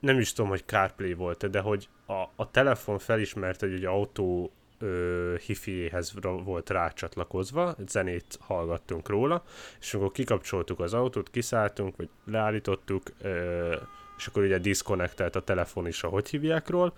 nem 0.00 0.18
is 0.18 0.32
tudom, 0.32 0.50
hogy 0.50 0.62
CarPlay 0.66 1.14
volt 1.14 1.50
de 1.50 1.60
hogy 1.60 1.88
a, 2.06 2.12
a 2.36 2.50
telefon 2.50 2.98
felismerte, 2.98 3.66
hogy 3.66 3.74
egy 3.74 3.84
autó 3.84 4.52
ö, 4.78 5.34
hifiéhez 5.46 6.14
volt 6.44 6.70
rácsatlakozva, 6.70 7.74
zenét 7.88 8.38
hallgattunk 8.40 9.08
róla, 9.08 9.44
és 9.80 9.94
akkor 9.94 10.12
kikapcsoltuk 10.12 10.80
az 10.80 10.94
autót, 10.94 11.30
kiszálltunk, 11.30 11.96
vagy 11.96 12.08
leállítottuk, 12.24 13.02
ö, 13.20 13.76
és 14.16 14.26
akkor 14.26 14.42
ugye 14.42 14.58
disconnectelt 14.58 15.36
a 15.36 15.44
telefon 15.44 15.86
is, 15.86 16.02
ahogy 16.02 16.28
hívják 16.28 16.68
ról, 16.68 16.92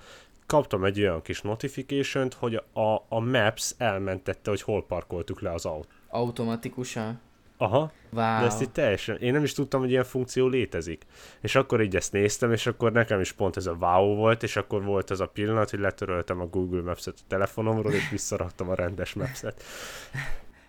kaptam 0.47 0.85
egy 0.85 1.01
olyan 1.01 1.23
kis 1.23 1.41
notification 1.41 2.31
hogy 2.39 2.55
a, 2.73 2.95
a 3.09 3.21
Maps 3.21 3.75
elmentette, 3.79 4.51
hogy 4.51 4.63
hol 4.63 4.87
parkoltuk 4.87 5.41
le 5.41 5.53
az 5.53 5.67
autót. 5.67 5.89
Automatikusan? 6.09 7.21
Aha. 7.63 7.93
Wow. 8.11 8.39
De 8.39 8.45
ezt 8.45 8.63
így 8.63 8.71
teljesen, 8.71 9.17
én 9.17 9.33
nem 9.33 9.43
is 9.43 9.53
tudtam, 9.53 9.81
hogy 9.81 9.91
ilyen 9.91 10.05
funkció 10.05 10.47
létezik. 10.47 11.07
És 11.41 11.55
akkor 11.55 11.83
így 11.83 11.97
ezt 11.97 12.13
néztem, 12.13 12.53
és 12.53 12.67
akkor 12.67 12.93
nekem 12.93 13.21
is 13.21 13.33
pont 13.33 13.57
ez 13.57 13.67
a 13.67 13.77
wow 13.81 14.15
volt, 14.15 14.43
és 14.43 14.57
akkor 14.57 14.85
volt 14.85 15.11
az 15.11 15.21
a 15.21 15.27
pillanat, 15.27 15.71
hogy 15.71 15.79
letöröltem 15.79 16.41
a 16.41 16.47
Google 16.47 16.83
Maps-et 16.83 17.15
a 17.19 17.25
telefonomról, 17.29 17.93
és 17.93 18.09
visszaraktam 18.11 18.69
a 18.69 18.75
rendes 18.75 19.15
Maps-et. 19.15 19.63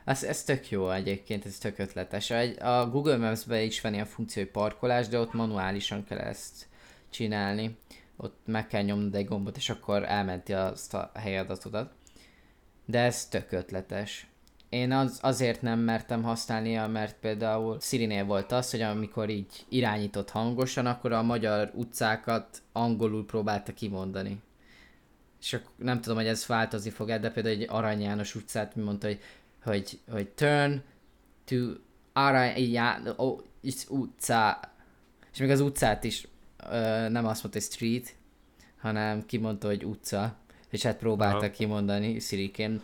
Ez, 0.06 0.24
ez 0.24 0.44
tök 0.44 0.70
jó 0.70 0.90
egyébként, 0.90 1.46
ez 1.46 1.58
tök 1.58 1.80
ötletes. 1.80 2.32
A 2.60 2.90
Google 2.90 3.18
Maps-ben 3.18 3.62
is 3.62 3.82
van 3.82 3.94
ilyen 3.94 4.06
funkció, 4.06 4.44
hogy 4.44 4.52
parkolás, 4.52 5.08
de 5.08 5.20
ott 5.20 5.34
manuálisan 5.34 6.04
kell 6.04 6.18
ezt 6.18 6.68
csinálni. 7.10 7.78
Ott 8.18 8.38
meg 8.46 8.68
kell 8.68 8.82
nyomnod 8.82 9.16
egy 9.16 9.26
gombot, 9.26 9.58
és 9.58 9.70
akkor 9.70 10.04
elmenti 10.04 10.54
azt 10.54 10.94
a 10.94 11.12
helyadatodat. 11.14 11.92
De 12.86 13.00
ez 13.00 13.28
tök 13.28 13.52
ötletes. 13.52 14.28
Én 14.74 14.92
az, 14.92 15.20
azért 15.22 15.62
nem 15.62 15.80
mertem 15.80 16.24
használni, 16.24 16.76
mert 16.76 17.16
például 17.20 17.80
Sirinél 17.80 18.26
volt 18.26 18.52
az, 18.52 18.72
hogy 18.72 18.82
amikor 18.82 19.30
így 19.30 19.66
irányított 19.70 20.30
hangosan, 20.30 20.86
akkor 20.86 21.12
a 21.12 21.22
magyar 21.22 21.72
utcákat 21.74 22.62
angolul 22.72 23.26
próbálta 23.26 23.74
kimondani. 23.74 24.42
És 25.42 25.54
akkor 25.54 25.72
nem 25.78 26.02
tudom, 26.02 26.18
hogy 26.18 26.28
ez 26.28 26.46
változni 26.46 26.90
fog 26.90 27.08
de 27.08 27.32
például 27.32 27.56
egy 27.56 27.68
Arany 27.70 28.02
János 28.02 28.36
utcát 28.36 28.76
mi 28.76 28.84
mondta, 28.84 29.08
hogy, 29.08 29.20
hogy, 29.64 30.00
hogy 30.12 30.28
turn 30.28 30.82
to 31.46 31.56
Arany 32.14 32.72
János 32.72 33.14
oh, 33.18 33.40
utca. 33.90 34.60
És 35.34 35.40
még 35.40 35.50
az 35.50 35.60
utcát 35.60 36.04
is 36.04 36.28
ö, 36.70 37.10
nem 37.10 37.26
azt 37.26 37.44
mondta, 37.44 37.60
hogy 37.60 37.62
street, 37.62 38.16
hanem 38.78 39.26
kimondta, 39.26 39.68
hogy 39.68 39.86
utca. 39.86 40.36
És 40.70 40.84
hát 40.84 40.98
próbálta 40.98 41.38
Aha. 41.38 41.50
kimondani 41.50 42.20
Siriként 42.20 42.82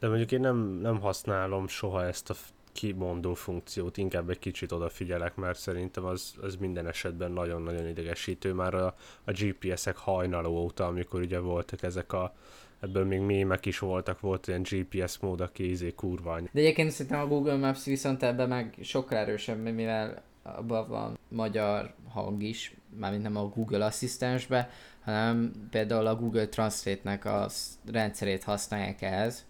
de 0.00 0.08
mondjuk 0.08 0.32
én 0.32 0.40
nem, 0.40 0.56
nem 0.56 1.00
használom 1.00 1.68
soha 1.68 2.04
ezt 2.04 2.30
a 2.30 2.34
kimondó 2.72 3.34
funkciót, 3.34 3.96
inkább 3.96 4.30
egy 4.30 4.38
kicsit 4.38 4.72
odafigyelek, 4.72 5.34
mert 5.34 5.58
szerintem 5.58 6.04
az, 6.04 6.34
az 6.40 6.56
minden 6.56 6.86
esetben 6.86 7.32
nagyon-nagyon 7.32 7.88
idegesítő. 7.88 8.52
Már 8.52 8.74
a, 8.74 8.94
a 9.24 9.32
GPS-ek 9.32 9.96
hajnaló 9.96 10.62
óta, 10.62 10.86
amikor 10.86 11.20
ugye 11.20 11.38
voltak 11.38 11.82
ezek 11.82 12.12
a 12.12 12.34
ebből 12.80 13.04
még 13.04 13.20
mémek 13.20 13.66
is 13.66 13.78
voltak, 13.78 14.20
volt 14.20 14.46
ilyen 14.46 14.62
GPS 14.62 15.18
mód, 15.18 15.40
aki 15.40 15.70
izé 15.70 15.92
kurvány. 15.94 16.48
De 16.52 16.60
egyébként 16.60 16.90
szerintem 16.90 17.20
a 17.20 17.26
Google 17.26 17.56
Maps 17.56 17.84
viszont 17.84 18.22
ebben 18.22 18.48
meg 18.48 18.74
sokkal 18.82 19.18
erősebb, 19.18 19.58
mivel 19.58 20.22
abban 20.42 20.88
van 20.88 21.18
magyar 21.28 21.94
hang 22.08 22.42
is, 22.42 22.76
mármint 22.96 23.22
nem 23.22 23.36
a 23.36 23.48
Google 23.48 23.84
asszisztensbe, 23.84 24.70
hanem 25.04 25.52
például 25.70 26.06
a 26.06 26.16
Google 26.16 26.48
Translate-nek 26.48 27.24
a 27.24 27.48
rendszerét 27.92 28.44
használják 28.44 29.02
ehhez, 29.02 29.46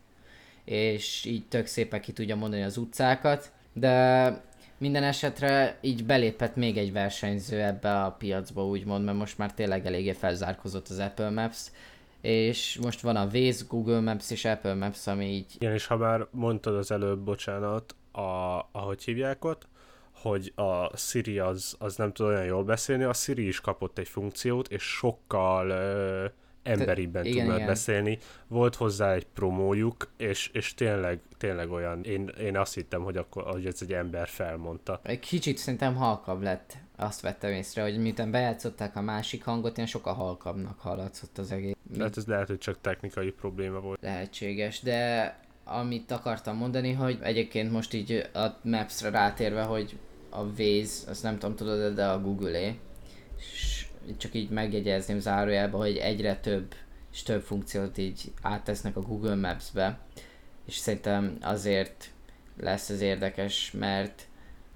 és 0.71 1.25
így 1.25 1.47
tök 1.49 1.67
szépen 1.67 2.01
ki 2.01 2.13
tudja 2.13 2.37
mondani 2.37 2.63
az 2.63 2.77
utcákat, 2.77 3.53
de 3.73 4.43
minden 4.79 5.03
esetre 5.03 5.79
így 5.81 6.05
belépett 6.05 6.57
még 6.57 6.77
egy 6.77 6.93
versenyző 6.93 7.61
ebbe 7.61 8.03
a 8.03 8.11
piacba, 8.11 8.67
úgymond, 8.67 9.05
mert 9.05 9.19
most 9.19 9.39
már 9.39 9.55
tényleg 9.55 9.87
eléggé 9.87 10.13
felzárkozott 10.13 10.89
az 10.89 10.99
Apple 10.99 11.31
Maps, 11.31 11.71
és 12.21 12.79
most 12.83 13.01
van 13.01 13.17
a 13.17 13.29
Waze, 13.33 13.65
Google 13.69 14.01
Maps 14.01 14.31
és 14.31 14.45
Apple 14.45 14.75
Maps, 14.75 15.07
ami 15.07 15.25
így... 15.25 15.55
Igen, 15.59 15.73
és 15.73 15.87
ha 15.87 15.97
már 15.97 16.27
mondtad 16.31 16.77
az 16.77 16.91
előbb, 16.91 17.19
bocsánat, 17.19 17.95
a, 18.13 18.21
ahogy 18.73 19.05
hívják 19.05 19.45
ott, 19.45 19.69
hogy 20.13 20.53
a 20.55 20.97
Siri 20.97 21.39
az, 21.39 21.77
az 21.79 21.97
nem 21.97 22.13
tud 22.13 22.27
olyan 22.27 22.45
jól 22.45 22.65
beszélni, 22.65 23.05
a 23.05 23.13
Siri 23.13 23.47
is 23.47 23.61
kapott 23.61 23.99
egy 23.99 24.09
funkciót, 24.09 24.69
és 24.69 24.83
sokkal 24.83 25.71
uh, 25.71 26.33
emberiben 26.63 27.25
tud 27.25 27.47
már 27.47 27.67
beszélni. 27.67 28.19
Volt 28.47 28.75
hozzá 28.75 29.13
egy 29.13 29.27
promójuk, 29.35 30.11
és, 30.17 30.51
és 30.53 30.75
tényleg, 30.75 31.21
tényleg 31.39 31.71
olyan, 31.71 32.05
én, 32.05 32.31
én 32.41 32.57
azt 32.57 32.75
hittem, 32.75 33.03
hogy, 33.03 33.17
akkor, 33.17 33.43
hogy 33.43 33.67
ez 33.67 33.79
egy 33.81 33.93
ember 33.93 34.29
felmondta. 34.29 35.01
Egy 35.03 35.21
kicsit 35.21 35.59
szerintem 35.59 35.95
halkabb 35.95 36.43
lett, 36.43 36.77
azt 36.97 37.21
vettem 37.21 37.53
észre, 37.53 37.83
hogy 37.83 37.99
miután 37.99 38.31
bejátszották 38.31 38.97
a 38.97 39.01
másik 39.01 39.45
hangot, 39.45 39.77
ilyen 39.77 39.89
sokkal 39.89 40.15
halkabbnak 40.15 40.81
hallatszott 40.81 41.39
az 41.39 41.53
egész. 41.53 41.75
Hát 41.99 42.17
ez 42.17 42.27
lehet, 42.27 42.47
hogy 42.47 42.59
csak 42.59 42.81
technikai 42.81 43.31
probléma 43.31 43.81
volt. 43.81 44.03
Lehetséges, 44.03 44.81
de 44.81 45.39
amit 45.65 46.11
akartam 46.11 46.57
mondani, 46.57 46.93
hogy 46.93 47.19
egyébként 47.23 47.73
most 47.73 47.95
így 47.95 48.29
a 48.35 48.47
Maps-re 48.63 49.11
rátérve, 49.11 49.63
hogy 49.63 49.99
a 50.31 50.43
Waze, 50.43 51.11
azt 51.11 51.23
nem 51.23 51.39
tudom, 51.39 51.57
tudod, 51.57 51.95
de 51.95 52.07
a 52.07 52.21
Google-é, 52.21 52.79
csak 54.17 54.35
így 54.35 54.51
megjegyezném 54.51 55.21
zárójelbe, 55.21 55.77
hogy 55.77 55.97
egyre 55.97 56.37
több 56.37 56.75
és 57.13 57.23
több 57.23 57.43
funkciót 57.43 57.99
így 57.99 58.33
áttesznek 58.43 58.97
a 58.97 59.01
Google 59.01 59.35
Maps-be, 59.35 59.99
és 60.67 60.75
szerintem 60.75 61.37
azért 61.41 62.11
lesz 62.57 62.89
ez 62.89 63.01
érdekes, 63.01 63.71
mert 63.71 64.23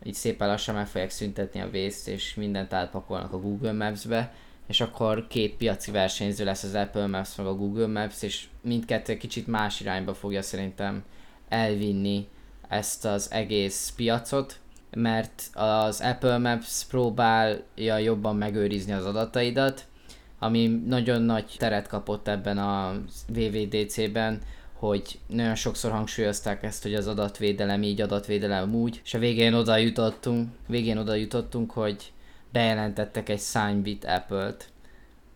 így 0.03 0.15
szépen 0.15 0.49
lassan 0.49 0.75
meg 0.75 0.87
fogják 0.87 1.11
szüntetni 1.11 1.61
a 1.61 1.71
vészt, 1.71 2.09
és 2.09 2.35
mindent 2.35 2.73
átpakolnak 2.73 3.33
a 3.33 3.41
Google 3.41 3.73
Maps-be, 3.73 4.35
és 4.67 4.81
akkor 4.81 5.27
két 5.27 5.57
piaci 5.57 5.91
versenyző 5.91 6.45
lesz 6.45 6.63
az 6.63 6.75
Apple 6.75 7.07
Maps 7.07 7.37
meg 7.37 7.47
a 7.47 7.55
Google 7.55 7.87
Maps, 7.87 8.23
és 8.23 8.47
mindkettő 8.61 9.17
kicsit 9.17 9.47
más 9.47 9.81
irányba 9.81 10.15
fogja 10.15 10.43
szerintem 10.43 11.05
elvinni 11.49 12.29
ezt 12.69 13.05
az 13.05 13.31
egész 13.31 13.93
piacot, 13.97 14.61
mert 14.95 15.51
az 15.53 16.01
Apple 16.01 16.39
Maps 16.39 16.85
próbálja 16.85 17.99
jobban 17.99 18.37
megőrizni 18.37 18.93
az 18.93 19.05
adataidat, 19.05 19.85
ami 20.39 20.67
nagyon 20.87 21.23
nagy 21.23 21.55
teret 21.59 21.89
kapott 21.89 22.29
ebben 22.29 22.59
a 22.59 22.95
VVDC-ben, 23.29 24.41
hogy 24.73 25.19
nagyon 25.27 25.55
sokszor 25.55 25.91
hangsúlyozták 25.91 26.63
ezt, 26.63 26.83
hogy 26.83 26.95
az 26.95 27.07
adatvédelem 27.07 27.83
így, 27.83 28.01
adatvédelem 28.01 28.75
úgy, 28.75 29.01
és 29.05 29.15
a 29.15 29.19
végén 29.19 29.55
oda 29.55 29.77
jutottunk, 29.77 30.49
végén 30.67 30.99
oda 30.99 31.15
jutottunk, 31.15 31.71
hogy 31.71 32.13
bejelentettek 32.53 33.29
egy 33.29 33.41
Signbit 33.41 34.05
Apple-t, 34.05 34.69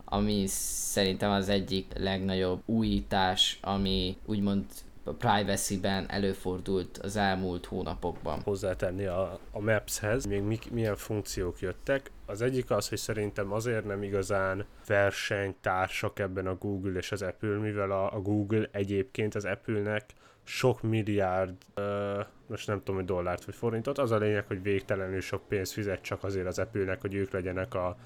ami 0.05 0.45
szerintem 0.47 1.31
az 1.31 1.49
egyik 1.49 1.87
legnagyobb 1.97 2.63
újítás, 2.67 3.59
ami 3.63 4.17
úgymond 4.27 4.65
privacy-ben 5.13 6.11
előfordult 6.11 6.99
az 6.99 7.17
elmúlt 7.17 7.67
hónapokban. 7.67 8.41
Hozzátenni 8.41 9.05
a, 9.05 9.39
a 9.51 9.61
Maps-hez, 9.61 10.25
még 10.25 10.43
mi, 10.43 10.59
milyen 10.71 10.97
funkciók 10.97 11.61
jöttek. 11.61 12.11
Az 12.27 12.43
egyik 12.43 12.71
az, 12.71 12.89
hogy 12.89 12.99
szerintem 12.99 13.53
azért 13.53 13.85
nem 13.85 14.03
igazán 14.03 14.65
versenytársak 14.87 16.19
ebben 16.19 16.47
a 16.47 16.55
Google 16.55 16.99
és 16.99 17.13
az 17.13 17.23
Apple, 17.23 17.57
mivel 17.57 17.91
a, 17.91 18.15
a 18.15 18.21
Google 18.21 18.69
egyébként 18.73 19.35
az 19.35 19.45
Apple-nek 19.45 20.05
sok 20.45 20.83
milliárd, 20.83 21.55
uh, 21.77 22.27
most 22.47 22.67
nem 22.67 22.79
tudom, 22.79 22.95
hogy 22.95 23.05
dollárt 23.05 23.45
vagy 23.45 23.55
forintot, 23.55 23.99
az 23.99 24.11
a 24.11 24.17
lényeg, 24.17 24.47
hogy 24.47 24.63
végtelenül 24.63 25.21
sok 25.21 25.49
pénzt 25.49 25.73
fizet 25.73 26.01
csak 26.01 26.25
azért 26.25 26.47
az 26.47 26.59
Apple-nek, 26.59 27.01
hogy 27.01 27.15
ők 27.15 27.31
legyenek 27.31 27.75
a, 27.75 27.97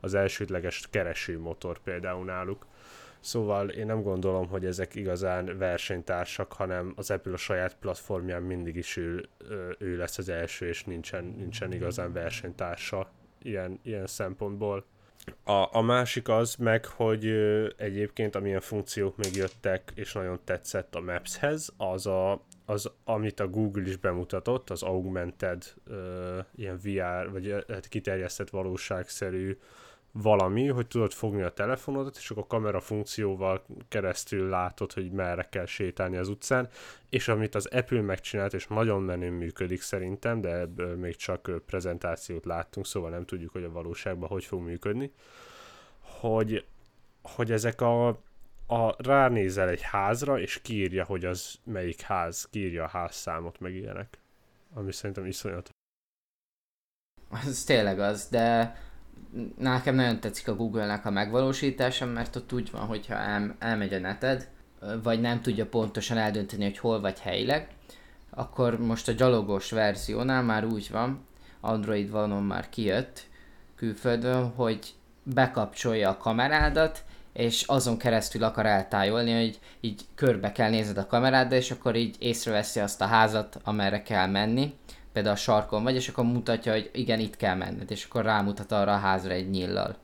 az 0.00 0.14
elsődleges 0.14 0.88
keresőmotor 0.90 1.78
például 1.78 2.24
náluk 2.24 2.66
Szóval 3.22 3.68
én 3.68 3.86
nem 3.86 4.02
gondolom, 4.02 4.48
hogy 4.48 4.64
ezek 4.64 4.94
igazán 4.94 5.58
versenytársak, 5.58 6.52
hanem 6.52 6.92
az 6.96 7.10
Apple 7.10 7.32
a 7.32 7.36
saját 7.36 7.76
platformján 7.80 8.42
mindig 8.42 8.76
is 8.76 8.96
ő, 8.96 9.28
ő 9.78 9.96
lesz 9.96 10.18
az 10.18 10.28
első, 10.28 10.66
és 10.66 10.84
nincsen, 10.84 11.24
nincsen 11.24 11.72
igazán 11.72 12.12
versenytársa 12.12 13.10
ilyen, 13.42 13.78
ilyen 13.82 14.06
szempontból. 14.06 14.84
A, 15.44 15.76
a 15.76 15.80
másik 15.80 16.28
az 16.28 16.54
meg, 16.54 16.86
hogy 16.86 17.26
egyébként 17.76 18.34
amilyen 18.34 18.60
funkciók 18.60 19.16
még 19.16 19.36
jöttek, 19.36 19.92
és 19.94 20.12
nagyon 20.12 20.40
tetszett 20.44 20.94
a 20.94 21.00
Maps-hez, 21.00 21.72
az 21.76 22.06
a, 22.06 22.44
az, 22.66 22.90
amit 23.04 23.40
a 23.40 23.48
Google 23.48 23.82
is 23.82 23.96
bemutatott, 23.96 24.70
az 24.70 24.82
augmented, 24.82 25.64
uh, 25.86 25.96
ilyen 26.54 26.78
VR, 26.82 27.30
vagy 27.30 27.64
hát 27.68 27.88
kiterjesztett 27.88 28.50
valóságszerű 28.50 29.58
valami, 30.12 30.68
hogy 30.68 30.86
tudod 30.86 31.12
fogni 31.12 31.42
a 31.42 31.52
telefonodat, 31.52 32.16
és 32.16 32.30
akkor 32.30 32.42
a 32.42 32.46
kamera 32.46 32.80
funkcióval 32.80 33.64
keresztül 33.88 34.48
látod, 34.48 34.92
hogy 34.92 35.10
merre 35.10 35.48
kell 35.50 35.66
sétálni 35.66 36.16
az 36.16 36.28
utcán, 36.28 36.68
és 37.08 37.28
amit 37.28 37.54
az 37.54 37.66
Apple 37.66 38.00
megcsinált, 38.00 38.54
és 38.54 38.66
nagyon 38.66 39.02
menően 39.02 39.32
működik 39.32 39.82
szerintem, 39.82 40.40
de 40.40 40.48
ebből 40.48 40.96
még 40.96 41.16
csak 41.16 41.50
prezentációt 41.66 42.44
láttunk, 42.44 42.86
szóval 42.86 43.10
nem 43.10 43.24
tudjuk, 43.24 43.52
hogy 43.52 43.64
a 43.64 43.70
valóságban 43.70 44.28
hogy 44.28 44.44
fog 44.44 44.60
működni, 44.60 45.12
hogy, 46.00 46.64
hogy 47.22 47.52
ezek 47.52 47.80
a, 47.80 48.08
a 48.66 48.94
ránézel 48.96 49.68
egy 49.68 49.82
házra, 49.82 50.38
és 50.38 50.60
kiírja, 50.62 51.04
hogy 51.04 51.24
az 51.24 51.58
melyik 51.64 52.00
ház, 52.00 52.48
kiírja 52.50 52.84
a 52.84 52.88
házszámot, 52.88 53.60
meg 53.60 53.74
ilyenek. 53.74 54.18
Ami 54.74 54.92
szerintem 54.92 55.26
iszonyat. 55.26 55.70
Az 57.30 57.64
tényleg 57.64 57.98
az, 57.98 58.28
de 58.28 58.76
nekem 59.58 59.94
nagyon 59.94 60.20
tetszik 60.20 60.48
a 60.48 60.56
Google-nek 60.56 61.06
a 61.06 61.10
megvalósítása, 61.10 62.06
mert 62.06 62.36
ott 62.36 62.52
úgy 62.52 62.70
van, 62.70 62.86
hogyha 62.86 63.14
el, 63.14 63.56
elmegy 63.58 63.94
a 63.94 63.98
neted, 63.98 64.48
vagy 65.02 65.20
nem 65.20 65.40
tudja 65.40 65.66
pontosan 65.66 66.18
eldönteni, 66.18 66.64
hogy 66.64 66.78
hol 66.78 67.00
vagy 67.00 67.20
helyileg, 67.20 67.68
akkor 68.30 68.78
most 68.78 69.08
a 69.08 69.12
gyalogos 69.12 69.70
verziónál 69.70 70.42
már 70.42 70.64
úgy 70.64 70.88
van, 70.90 71.26
Android 71.60 72.10
vanon 72.10 72.42
már 72.42 72.68
kijött 72.68 73.26
külföldön, 73.76 74.50
hogy 74.50 74.94
bekapcsolja 75.22 76.10
a 76.10 76.16
kamerádat, 76.16 77.04
és 77.32 77.62
azon 77.62 77.98
keresztül 77.98 78.44
akar 78.44 78.66
eltájolni, 78.66 79.32
hogy 79.32 79.58
így 79.80 80.02
körbe 80.14 80.52
kell 80.52 80.70
nézned 80.70 80.98
a 80.98 81.06
kamerádat, 81.06 81.52
és 81.52 81.70
akkor 81.70 81.96
így 81.96 82.16
észreveszi 82.18 82.80
azt 82.80 83.00
a 83.00 83.06
házat, 83.06 83.60
amerre 83.64 84.02
kell 84.02 84.26
menni, 84.26 84.74
például 85.12 85.34
a 85.34 85.38
sarkon 85.38 85.82
vagy, 85.82 85.94
és 85.94 86.08
akkor 86.08 86.24
mutatja, 86.24 86.72
hogy 86.72 86.90
igen, 86.92 87.20
itt 87.20 87.36
kell 87.36 87.54
menned, 87.54 87.90
és 87.90 88.04
akkor 88.04 88.24
rámutat 88.24 88.72
arra 88.72 88.92
a 88.92 88.98
házra 88.98 89.32
egy 89.32 89.50
nyillal, 89.50 89.96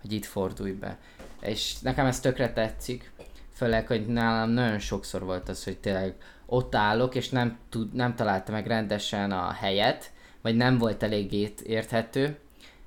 hogy 0.00 0.12
itt 0.12 0.24
fordulj 0.24 0.72
be. 0.72 0.98
És 1.40 1.78
nekem 1.78 2.06
ez 2.06 2.20
tökre 2.20 2.52
tetszik, 2.52 3.12
főleg, 3.52 3.86
hogy 3.86 4.06
nálam 4.06 4.50
nagyon 4.50 4.78
sokszor 4.78 5.24
volt 5.24 5.48
az, 5.48 5.64
hogy 5.64 5.78
tényleg 5.78 6.14
ott 6.46 6.74
állok, 6.74 7.14
és 7.14 7.28
nem, 7.28 7.58
tud, 7.68 7.92
nem 7.92 8.14
találta 8.14 8.52
meg 8.52 8.66
rendesen 8.66 9.32
a 9.32 9.52
helyet, 9.52 10.10
vagy 10.42 10.56
nem 10.56 10.78
volt 10.78 11.02
eléggé 11.02 11.52
érthető, 11.62 12.38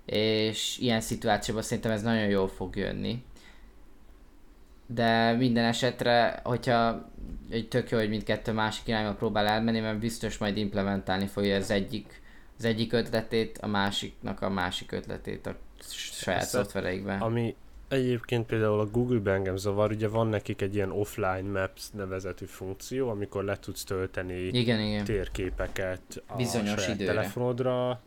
és 0.06 0.78
ilyen 0.78 1.02
szituációban 1.02 1.64
szerintem 1.64 1.92
ez 1.92 2.02
nagyon 2.02 2.28
jól 2.28 2.48
fog 2.48 2.76
jönni. 2.76 3.24
De 4.94 5.32
minden 5.34 5.66
esetre, 5.66 6.40
hogyha 6.44 7.10
egy 7.50 7.68
tök 7.68 7.90
jó, 7.90 7.98
hogy 7.98 8.10
mindkettő 8.10 8.52
másik 8.52 8.88
irányba 8.88 9.14
próbál 9.14 9.48
elmenni, 9.48 9.80
mert 9.80 10.00
biztos 10.00 10.38
majd 10.38 10.58
implementálni 10.58 11.28
fogja 11.28 11.56
az 11.56 11.72
egyik, 11.72 12.22
az 12.58 12.66
egyik 12.66 12.94
ötletét, 12.94 13.58
a 13.58 13.68
másiknak 13.68 14.42
a 14.42 14.50
másik 14.50 14.92
ötletét 14.92 15.46
a 15.48 15.56
saját 15.90 16.42
Ezt 16.42 16.50
szoftvereikben. 16.50 17.22
Ami 17.22 17.56
egyébként 17.88 18.46
például 18.46 18.80
a 18.80 18.86
Google-ben 18.86 19.34
engem 19.34 19.58
zavar, 19.58 19.92
ugye 19.92 20.08
van 20.08 20.28
nekik 20.28 20.62
egy 20.62 20.76
ilyen 20.76 20.92
offline 20.92 21.60
maps 21.60 21.90
nevezetű 21.90 22.46
funkció, 22.46 23.10
amikor 23.10 23.44
le 23.44 23.60
tudsz 23.60 23.84
tölteni 23.84 24.40
igen, 24.42 24.80
igen. 24.80 25.04
térképeket 25.04 26.24
a 26.28 26.36
Bizonyos 26.36 26.82
saját 26.82 26.96
időre. 26.96 27.14
telefonodra, 27.14 28.02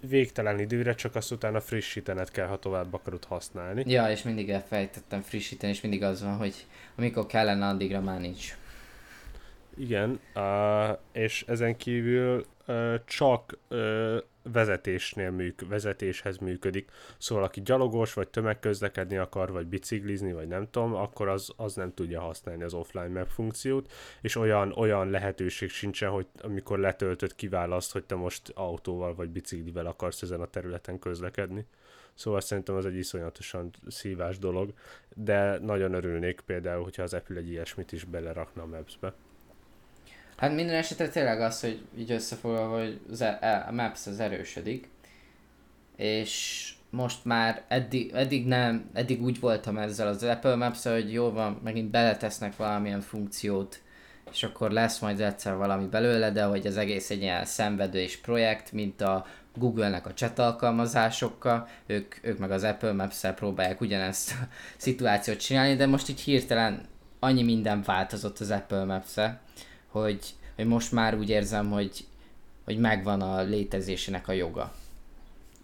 végtelen 0.00 0.58
időre, 0.58 0.94
csak 0.94 1.14
azt 1.14 1.32
utána 1.32 1.60
frissítened 1.60 2.30
kell, 2.30 2.46
ha 2.46 2.58
tovább 2.58 2.94
akarod 2.94 3.24
használni. 3.24 3.82
Ja, 3.86 4.10
és 4.10 4.22
mindig 4.22 4.50
elfejtettem 4.50 5.20
frissíteni, 5.20 5.72
és 5.72 5.80
mindig 5.80 6.02
az 6.02 6.22
van, 6.22 6.36
hogy 6.36 6.54
amikor 6.96 7.26
kellene, 7.26 7.66
addigra 7.66 8.00
már 8.00 8.20
nincs. 8.20 8.56
Igen, 9.76 10.20
és 11.12 11.44
ezen 11.46 11.76
kívül 11.76 12.46
csak 13.04 13.58
vezetésnél 14.42 15.30
műk, 15.30 15.68
vezetéshez 15.68 16.38
működik. 16.38 16.90
Szóval 17.18 17.44
aki 17.44 17.62
gyalogos, 17.62 18.12
vagy 18.12 18.28
tömegközlekedni 18.28 19.16
akar, 19.16 19.52
vagy 19.52 19.66
biciklizni, 19.66 20.32
vagy 20.32 20.48
nem 20.48 20.70
tudom, 20.70 20.94
akkor 20.94 21.28
az, 21.28 21.52
az 21.56 21.74
nem 21.74 21.94
tudja 21.94 22.20
használni 22.20 22.62
az 22.62 22.74
offline 22.74 23.08
map 23.08 23.28
funkciót, 23.28 23.92
és 24.20 24.36
olyan, 24.36 24.72
olyan 24.72 25.10
lehetőség 25.10 25.70
sincsen, 25.70 26.10
hogy 26.10 26.26
amikor 26.42 26.78
letöltöd, 26.78 27.34
kiválaszt, 27.34 27.92
hogy 27.92 28.04
te 28.04 28.14
most 28.14 28.52
autóval 28.54 29.14
vagy 29.14 29.28
biciklivel 29.28 29.86
akarsz 29.86 30.22
ezen 30.22 30.40
a 30.40 30.46
területen 30.46 30.98
közlekedni. 30.98 31.66
Szóval 32.14 32.40
szerintem 32.40 32.74
az 32.74 32.86
egy 32.86 32.96
iszonyatosan 32.96 33.70
szívás 33.86 34.38
dolog, 34.38 34.72
de 35.14 35.58
nagyon 35.58 35.94
örülnék 35.94 36.40
például, 36.40 36.82
hogyha 36.82 37.02
az 37.02 37.14
Apple 37.14 37.36
egy 37.36 37.48
ilyesmit 37.48 37.92
is 37.92 38.04
belerakna 38.04 38.62
a 38.62 38.66
Maps-be. 38.66 39.14
Hát 40.36 40.54
minden 40.54 40.74
esetre 40.74 41.08
tényleg 41.08 41.40
az, 41.40 41.60
hogy 41.60 41.80
így 41.98 42.10
összefoglalva, 42.10 42.78
hogy 42.78 43.00
e- 43.18 43.64
a 43.68 43.72
Maps 43.72 44.06
az 44.06 44.20
erősödik, 44.20 44.88
és 45.96 46.72
most 46.92 47.24
már 47.24 47.62
eddig, 47.68 48.10
eddig 48.14 48.46
nem, 48.46 48.90
eddig 48.92 49.22
úgy 49.22 49.40
voltam 49.40 49.78
ezzel 49.78 50.06
az 50.08 50.22
Apple 50.22 50.54
maps 50.54 50.82
hogy 50.82 51.12
jó 51.12 51.30
van, 51.30 51.60
megint 51.64 51.90
beletesznek 51.90 52.56
valamilyen 52.56 53.00
funkciót, 53.00 53.80
és 54.32 54.42
akkor 54.42 54.70
lesz 54.70 54.98
majd 54.98 55.20
egyszer 55.20 55.56
valami 55.56 55.86
belőle, 55.86 56.30
de 56.30 56.44
hogy 56.44 56.66
az 56.66 56.76
egész 56.76 57.10
egy 57.10 57.22
ilyen 57.22 57.44
szenvedő 57.44 57.98
és 57.98 58.16
projekt, 58.16 58.72
mint 58.72 59.00
a 59.00 59.26
Google-nek 59.56 60.06
a 60.06 60.12
chat 60.12 60.38
alkalmazásokkal, 60.38 61.68
ők, 61.86 62.14
ők 62.22 62.38
meg 62.38 62.50
az 62.50 62.62
Apple 62.62 62.92
maps 62.92 63.26
próbálják 63.34 63.80
ugyanezt 63.80 64.30
a 64.30 64.46
szituációt 64.76 65.40
csinálni, 65.40 65.76
de 65.76 65.86
most 65.86 66.08
így 66.08 66.20
hirtelen 66.20 66.82
annyi 67.18 67.42
minden 67.42 67.82
változott 67.82 68.38
az 68.38 68.50
Apple 68.50 68.84
maps 68.84 69.14
hogy, 69.92 70.34
hogy 70.56 70.66
most 70.66 70.92
már 70.92 71.14
úgy 71.14 71.28
érzem, 71.28 71.70
hogy, 71.70 72.04
hogy 72.64 72.78
megvan 72.78 73.20
a 73.20 73.42
létezésének 73.42 74.28
a 74.28 74.32
joga. 74.32 74.74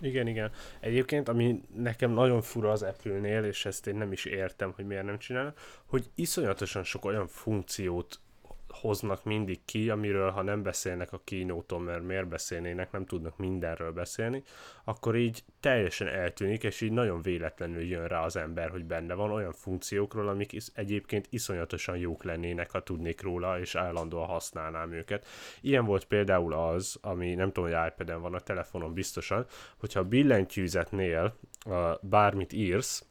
Igen, 0.00 0.26
igen. 0.26 0.50
Egyébként, 0.80 1.28
ami 1.28 1.62
nekem 1.76 2.10
nagyon 2.10 2.42
fura 2.42 2.70
az 2.70 2.82
Apple-nél, 2.82 3.44
és 3.44 3.64
ezt 3.64 3.86
én 3.86 3.96
nem 3.96 4.12
is 4.12 4.24
értem, 4.24 4.72
hogy 4.76 4.86
miért 4.86 5.04
nem 5.04 5.18
csinálnak, 5.18 5.58
hogy 5.86 6.10
iszonyatosan 6.14 6.84
sok 6.84 7.04
olyan 7.04 7.26
funkciót 7.26 8.20
hoznak 8.68 9.24
mindig 9.24 9.64
ki, 9.64 9.90
amiről 9.90 10.30
ha 10.30 10.42
nem 10.42 10.62
beszélnek 10.62 11.12
a 11.12 11.20
kínóton, 11.24 11.82
mert 11.82 12.02
miért 12.02 12.28
beszélnének, 12.28 12.92
nem 12.92 13.06
tudnak 13.06 13.36
mindenről 13.36 13.92
beszélni, 13.92 14.42
akkor 14.84 15.16
így 15.16 15.44
teljesen 15.60 16.08
eltűnik, 16.08 16.62
és 16.62 16.80
így 16.80 16.92
nagyon 16.92 17.22
véletlenül 17.22 17.82
jön 17.82 18.06
rá 18.06 18.24
az 18.24 18.36
ember, 18.36 18.70
hogy 18.70 18.84
benne 18.84 19.14
van 19.14 19.30
olyan 19.30 19.52
funkciókról, 19.52 20.28
amik 20.28 20.52
is, 20.52 20.66
egyébként 20.74 21.26
iszonyatosan 21.30 21.96
jók 21.96 22.24
lennének, 22.24 22.70
ha 22.70 22.82
tudnék 22.82 23.22
róla, 23.22 23.60
és 23.60 23.74
állandóan 23.74 24.26
használnám 24.26 24.92
őket. 24.92 25.26
Ilyen 25.60 25.84
volt 25.84 26.04
például 26.04 26.52
az, 26.52 26.98
ami 27.00 27.34
nem 27.34 27.52
tudom, 27.52 27.70
hogy 27.70 27.88
iPad-en 27.88 28.20
van 28.20 28.34
a 28.34 28.40
telefonon 28.40 28.92
biztosan, 28.92 29.46
hogyha 29.76 30.00
a 30.00 30.04
billentyűzetnél 30.04 31.36
uh, 31.66 31.74
bármit 32.02 32.52
írsz, 32.52 33.06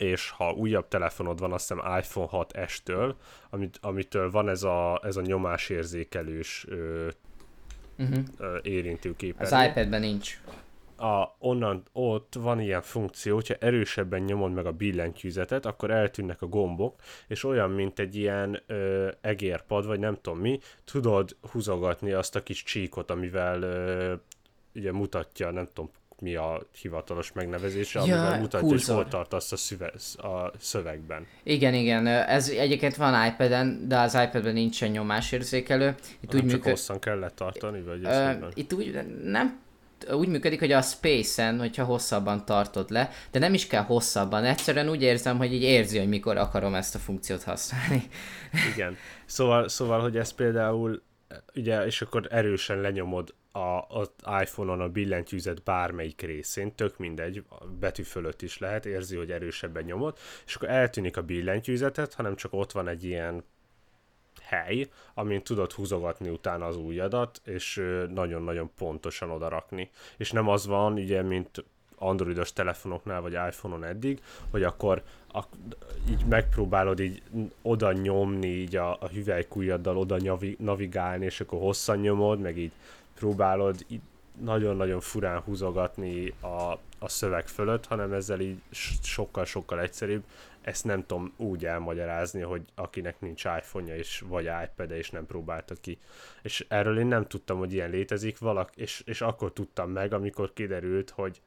és 0.00 0.30
ha 0.30 0.52
újabb 0.52 0.88
telefonod 0.88 1.40
van, 1.40 1.52
azt 1.52 1.68
hiszem 1.68 1.98
iPhone 1.98 2.28
6S-től, 2.30 3.14
amit, 3.50 3.78
amitől 3.82 4.30
van 4.30 4.48
ez 4.48 4.62
a, 4.62 5.00
ez 5.04 5.16
a 5.16 5.20
nyomásérzékelős 5.20 6.66
ö, 6.68 7.08
uh-huh. 7.98 8.24
ö, 8.38 8.58
érintőképernyő. 8.62 9.56
Az 9.56 9.68
iPad-ben 9.68 10.00
nincs. 10.00 10.40
A, 10.96 11.36
onnan 11.38 11.82
ott 11.92 12.34
van 12.34 12.60
ilyen 12.60 12.82
funkció, 12.82 13.34
hogyha 13.34 13.54
erősebben 13.54 14.20
nyomod 14.20 14.52
meg 14.52 14.66
a 14.66 14.72
billentyűzetet, 14.72 15.66
akkor 15.66 15.90
eltűnnek 15.90 16.42
a 16.42 16.46
gombok, 16.46 17.00
és 17.26 17.44
olyan, 17.44 17.70
mint 17.70 17.98
egy 17.98 18.16
ilyen 18.16 18.62
ö, 18.66 19.08
egérpad, 19.20 19.86
vagy 19.86 19.98
nem 19.98 20.18
tudom 20.20 20.38
mi, 20.38 20.58
tudod 20.84 21.36
húzogatni 21.52 22.12
azt 22.12 22.36
a 22.36 22.42
kis 22.42 22.62
csíkot, 22.62 23.10
amivel 23.10 23.62
ö, 23.62 24.14
ugye 24.74 24.92
mutatja, 24.92 25.50
nem 25.50 25.66
tudom, 25.66 25.90
mi 26.20 26.34
a 26.34 26.66
hivatalos 26.80 27.32
megnevezése, 27.32 27.98
ja, 27.98 28.14
amivel 28.14 28.40
mutatja, 28.40 28.68
hogy 28.68 28.84
hol 28.84 29.08
tartasz 29.08 29.52
a, 29.52 29.56
szüve, 29.56 29.92
a 30.16 30.52
szövegben. 30.58 31.26
Igen, 31.42 31.74
igen, 31.74 32.06
ez 32.06 32.48
egyébként 32.48 32.96
van 32.96 33.26
iPad-en, 33.26 33.88
de 33.88 33.98
az 33.98 34.14
iPad-ben 34.14 34.52
nincsen 34.52 34.90
nyomásérzékelő. 34.90 35.94
Itt 36.20 36.34
úgy 36.34 36.40
csak 36.40 36.50
működ... 36.50 36.70
hosszan 36.70 36.98
kellett 36.98 37.34
tartani, 37.36 37.82
vagy 37.82 38.04
uh, 38.04 38.48
Itt 38.54 38.72
úgy 38.72 38.98
nem 39.24 39.60
úgy 40.10 40.28
működik, 40.28 40.58
hogy 40.58 40.72
a 40.72 40.82
Space-en, 40.82 41.58
hogyha 41.58 41.84
hosszabban 41.84 42.44
tartod 42.44 42.90
le, 42.90 43.10
de 43.30 43.38
nem 43.38 43.54
is 43.54 43.66
kell 43.66 43.82
hosszabban, 43.82 44.44
egyszerűen 44.44 44.88
úgy 44.88 45.02
érzem, 45.02 45.36
hogy 45.36 45.52
így 45.52 45.62
érzi, 45.62 45.98
hogy 45.98 46.08
mikor 46.08 46.36
akarom 46.36 46.74
ezt 46.74 46.94
a 46.94 46.98
funkciót 46.98 47.42
használni. 47.42 48.02
Igen. 48.74 48.96
Szóval, 49.24 49.68
szóval 49.68 50.00
hogy 50.00 50.16
ez 50.16 50.32
például 50.32 51.02
ugye, 51.54 51.86
és 51.86 52.02
akkor 52.02 52.26
erősen 52.30 52.80
lenyomod 52.80 53.34
a, 53.52 53.84
az 53.88 54.10
iPhone-on 54.40 54.80
a 54.80 54.88
billentyűzet 54.88 55.62
bármelyik 55.62 56.20
részén, 56.20 56.74
tök 56.74 56.98
mindegy, 56.98 57.44
a 57.48 57.64
betű 57.66 58.02
fölött 58.02 58.42
is 58.42 58.58
lehet, 58.58 58.86
érzi, 58.86 59.16
hogy 59.16 59.30
erősebben 59.30 59.84
nyomod, 59.84 60.18
és 60.46 60.54
akkor 60.54 60.68
eltűnik 60.68 61.16
a 61.16 61.22
billentyűzetet, 61.22 62.14
hanem 62.14 62.36
csak 62.36 62.52
ott 62.52 62.72
van 62.72 62.88
egy 62.88 63.04
ilyen 63.04 63.44
hely, 64.40 64.88
amin 65.14 65.42
tudod 65.42 65.72
húzogatni 65.72 66.28
utána 66.28 66.66
az 66.66 66.76
ujjadat, 66.76 67.40
és 67.44 67.82
nagyon-nagyon 68.08 68.70
pontosan 68.76 69.30
odarakni. 69.30 69.90
És 70.16 70.30
nem 70.30 70.48
az 70.48 70.66
van, 70.66 70.92
ugye, 70.92 71.22
mint 71.22 71.64
androidos 71.96 72.52
telefonoknál, 72.52 73.20
vagy 73.20 73.32
iPhone-on 73.32 73.84
eddig, 73.84 74.22
hogy 74.50 74.62
akkor 74.62 75.02
a, 75.32 75.40
így 76.10 76.24
megpróbálod 76.24 77.00
így 77.00 77.22
oda 77.62 77.92
nyomni 77.92 78.46
így 78.46 78.76
a, 78.76 78.96
a 79.00 79.08
hüvelykujjaddal, 79.08 79.96
oda 79.96 80.38
navigálni, 80.58 81.24
és 81.24 81.40
akkor 81.40 81.60
hosszan 81.60 81.98
nyomod, 81.98 82.40
meg 82.40 82.58
így 82.58 82.72
próbálod 83.20 83.86
nagyon-nagyon 84.40 85.00
furán 85.00 85.40
húzogatni 85.40 86.34
a, 86.40 86.78
a 86.98 87.08
szöveg 87.08 87.48
fölött, 87.48 87.86
hanem 87.86 88.12
ezzel 88.12 88.40
így 88.40 88.60
sokkal-sokkal 89.02 89.80
egyszerűbb. 89.80 90.24
Ezt 90.60 90.84
nem 90.84 91.06
tudom 91.06 91.32
úgy 91.36 91.64
elmagyarázni, 91.64 92.40
hogy 92.40 92.62
akinek 92.74 93.20
nincs 93.20 93.44
iPhone-ja 93.44 93.96
és 93.96 94.24
vagy 94.28 94.44
iPad-e 94.64 94.96
és 94.96 95.10
nem 95.10 95.26
próbálta 95.26 95.74
ki. 95.80 95.98
És 96.42 96.66
erről 96.68 96.98
én 96.98 97.06
nem 97.06 97.26
tudtam, 97.26 97.58
hogy 97.58 97.72
ilyen 97.72 97.90
létezik, 97.90 98.38
valak, 98.38 98.70
és, 98.76 99.02
és 99.06 99.20
akkor 99.20 99.52
tudtam 99.52 99.90
meg, 99.90 100.12
amikor 100.12 100.52
kiderült, 100.52 101.10
hogy 101.10 101.40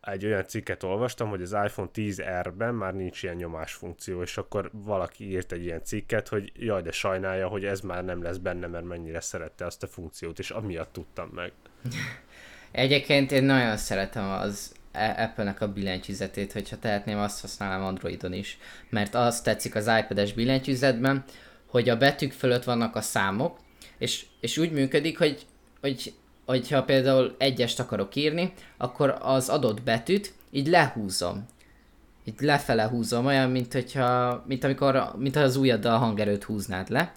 egy 0.00 0.24
olyan 0.24 0.46
cikket 0.46 0.82
olvastam, 0.82 1.28
hogy 1.28 1.42
az 1.42 1.52
iPhone 1.52 1.88
10R-ben 1.94 2.74
már 2.74 2.94
nincs 2.94 3.22
ilyen 3.22 3.36
nyomás 3.36 3.72
funkció, 3.72 4.22
és 4.22 4.36
akkor 4.36 4.70
valaki 4.72 5.30
írt 5.30 5.52
egy 5.52 5.64
ilyen 5.64 5.84
cikket, 5.84 6.28
hogy 6.28 6.52
jaj, 6.54 6.82
de 6.82 6.90
sajnálja, 6.92 7.48
hogy 7.48 7.64
ez 7.64 7.80
már 7.80 8.04
nem 8.04 8.22
lesz 8.22 8.36
benne, 8.36 8.66
mert 8.66 8.84
mennyire 8.84 9.20
szerette 9.20 9.66
azt 9.66 9.82
a 9.82 9.86
funkciót, 9.86 10.38
és 10.38 10.50
amiatt 10.50 10.92
tudtam 10.92 11.28
meg. 11.34 11.52
Egyébként 12.70 13.32
én 13.32 13.44
nagyon 13.44 13.76
szeretem 13.76 14.30
az 14.30 14.74
Apple-nek 14.92 15.60
a 15.60 15.72
billentyűzetét, 15.72 16.52
hogyha 16.52 16.78
tehetném, 16.78 17.18
azt 17.18 17.40
használom 17.40 17.86
Androidon 17.86 18.32
is, 18.32 18.58
mert 18.88 19.14
azt 19.14 19.44
tetszik 19.44 19.74
az 19.74 19.90
iPad-es 20.00 20.32
billentyűzetben, 20.32 21.24
hogy 21.66 21.88
a 21.88 21.96
betűk 21.96 22.32
fölött 22.32 22.64
vannak 22.64 22.96
a 22.96 23.00
számok, 23.00 23.58
és, 23.98 24.26
és 24.40 24.58
úgy 24.58 24.72
működik, 24.72 25.18
hogy, 25.18 25.46
hogy 25.80 26.12
hogyha 26.50 26.82
például 26.82 27.34
egyest 27.38 27.80
akarok 27.80 28.14
írni, 28.14 28.52
akkor 28.76 29.18
az 29.20 29.48
adott 29.48 29.82
betűt 29.82 30.32
így 30.50 30.66
lehúzom. 30.66 31.46
Így 32.24 32.34
lefele 32.40 32.82
húzom, 32.82 33.26
olyan, 33.26 33.50
mint, 33.50 33.72
hogyha, 33.72 34.42
mint 34.46 34.64
amikor 34.64 35.12
mint 35.18 35.36
az 35.36 35.56
ujjaddal 35.56 35.94
a 35.94 35.98
hangerőt 35.98 36.44
húznád 36.44 36.88
le. 36.88 37.12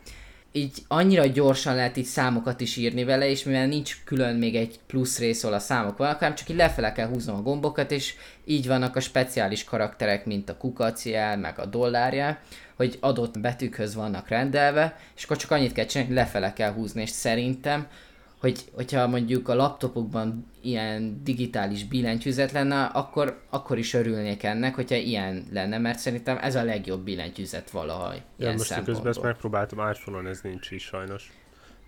Így 0.52 0.78
annyira 0.88 1.26
gyorsan 1.26 1.76
lehet 1.76 1.98
így 1.98 2.06
számokat 2.06 2.62
is 2.62 2.78
írni 2.78 3.04
vele, 3.04 3.30
és 3.30 3.44
mivel 3.44 3.68
nincs 3.68 3.98
külön 4.06 4.36
még 4.36 4.56
egy 4.56 4.80
plusz 4.88 5.20
rész, 5.20 5.44
ahol 5.44 5.56
a 5.56 5.60
számok 5.60 5.98
vannak, 5.98 6.20
hanem 6.20 6.36
csak 6.36 6.50
így 6.50 6.56
lefele 6.56 6.92
kell 6.92 7.08
húznom 7.08 7.36
a 7.36 7.42
gombokat, 7.42 7.92
és 7.92 8.16
így 8.46 8.68
vannak 8.68 8.96
a 8.96 9.00
speciális 9.00 9.64
karakterek, 9.64 10.26
mint 10.26 10.50
a 10.50 10.58
kukacjel, 10.58 11.38
meg 11.38 11.60
a 11.60 11.66
dollárjel, 11.66 12.40
hogy 12.76 12.98
adott 13.00 13.40
betűkhöz 13.40 13.96
vannak 13.96 14.28
rendelve, 14.28 14.98
és 15.16 15.24
akkor 15.24 15.38
csak 15.38 15.52
annyit 15.52 15.74
kell 15.74 15.86
csinálni, 15.86 16.14
hogy 16.14 16.24
lefele 16.24 16.54
kell 16.54 16.72
húzni, 16.72 17.02
és 17.02 17.10
szerintem 17.10 17.88
hogy, 18.44 18.64
hogyha 18.72 19.08
mondjuk 19.08 19.50
a 19.50 19.56
laptopokban 19.56 20.46
ilyen 20.62 21.24
digitális 21.24 21.86
billentyűzet 21.86 22.52
lenne, 22.52 22.84
akkor, 22.84 23.42
akkor 23.50 23.78
is 23.78 23.94
örülnék 23.94 24.44
ennek, 24.44 24.76
hogyha 24.76 24.96
ilyen 24.96 25.48
lenne, 25.52 25.78
mert 25.78 26.00
szerintem 26.00 26.38
ez 26.42 26.56
a 26.56 26.64
legjobb 26.64 27.04
billentyűzet 27.04 27.70
valaha. 27.70 28.14
Ja, 28.38 28.52
most 28.52 28.84
közben 28.84 29.08
ezt 29.08 29.22
megpróbáltam, 29.22 29.90
iPhone-on 29.90 30.28
ez 30.28 30.40
nincs 30.42 30.72
is 30.72 30.84
sajnos. 30.84 31.32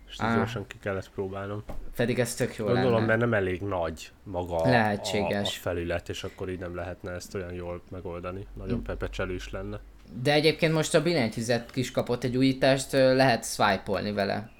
És 0.09 0.17
ah. 0.17 0.35
gyorsan 0.35 0.67
ki 0.67 0.75
kellett 0.81 1.09
próbálnom. 1.09 1.63
Pedig 1.95 2.19
ez 2.19 2.35
tök 2.35 2.55
jó 2.55 2.65
Gondolom, 2.65 2.93
lenne. 2.93 3.05
mert 3.05 3.19
nem 3.19 3.33
elég 3.33 3.61
nagy 3.61 4.11
maga 4.23 4.69
Lehetséges. 4.69 5.47
A, 5.47 5.59
a 5.59 5.61
felület, 5.61 6.09
és 6.09 6.23
akkor 6.23 6.49
így 6.49 6.59
nem 6.59 6.75
lehetne 6.75 7.11
ezt 7.11 7.35
olyan 7.35 7.53
jól 7.53 7.81
megoldani. 7.91 8.47
Nagyon 8.53 8.77
hm. 8.77 8.83
pepecselős 8.83 9.51
lenne. 9.51 9.79
De 10.23 10.33
egyébként 10.33 10.73
most 10.73 10.95
a 10.95 11.01
billentyűzet 11.01 11.75
is 11.75 11.91
kapott 11.91 12.23
egy 12.23 12.37
újítást, 12.37 12.91
lehet 12.91 13.45
swipe-olni 13.45 14.11
vele. 14.11 14.53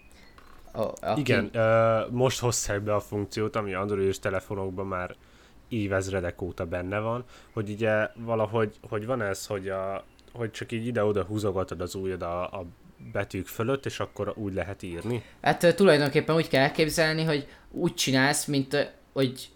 A, 0.75 0.93
aki... 1.01 1.19
Igen, 1.19 1.49
uh, 1.53 2.11
most 2.11 2.39
hozták 2.39 2.81
be 2.81 2.95
a 2.95 2.99
funkciót, 2.99 3.55
ami 3.55 3.73
androidos 3.73 4.19
telefonokban 4.19 4.87
már 4.87 5.15
évezredek 5.67 6.41
óta 6.41 6.65
benne 6.65 6.99
van, 6.99 7.23
hogy 7.53 7.69
ugye 7.69 8.07
valahogy, 8.15 8.75
hogy 8.89 9.05
van 9.05 9.21
ez, 9.21 9.45
hogy, 9.45 9.69
a, 9.69 10.03
hogy 10.33 10.51
csak 10.51 10.71
így 10.71 10.85
ide-oda 10.85 11.23
húzogatod 11.23 11.81
az 11.81 11.95
ujjad 11.95 12.21
a, 12.21 12.43
a 12.43 12.65
betűk 13.11 13.47
fölött, 13.47 13.85
és 13.85 13.99
akkor 13.99 14.33
úgy 14.35 14.53
lehet 14.53 14.83
írni? 14.83 15.23
Hát 15.41 15.75
tulajdonképpen 15.75 16.35
úgy 16.35 16.47
kell 16.47 16.61
elképzelni, 16.61 17.23
hogy 17.23 17.47
úgy 17.71 17.93
csinálsz, 17.93 18.45
mint 18.45 18.93
hogy 19.13 19.49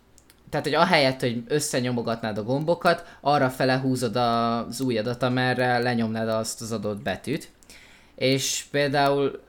tehát, 0.49 0.65
hogy 0.65 0.75
ahelyett, 0.75 1.19
hogy 1.19 1.43
összenyomogatnád 1.47 2.37
a 2.37 2.43
gombokat, 2.43 3.17
arra 3.21 3.49
fele 3.49 3.77
húzod 3.77 4.15
az 4.15 4.81
ujjadat, 4.81 5.23
amerre 5.23 5.77
lenyomnád 5.77 6.27
azt 6.27 6.61
az 6.61 6.71
adott 6.71 7.01
betűt. 7.01 7.51
És 8.15 8.65
például 8.71 9.39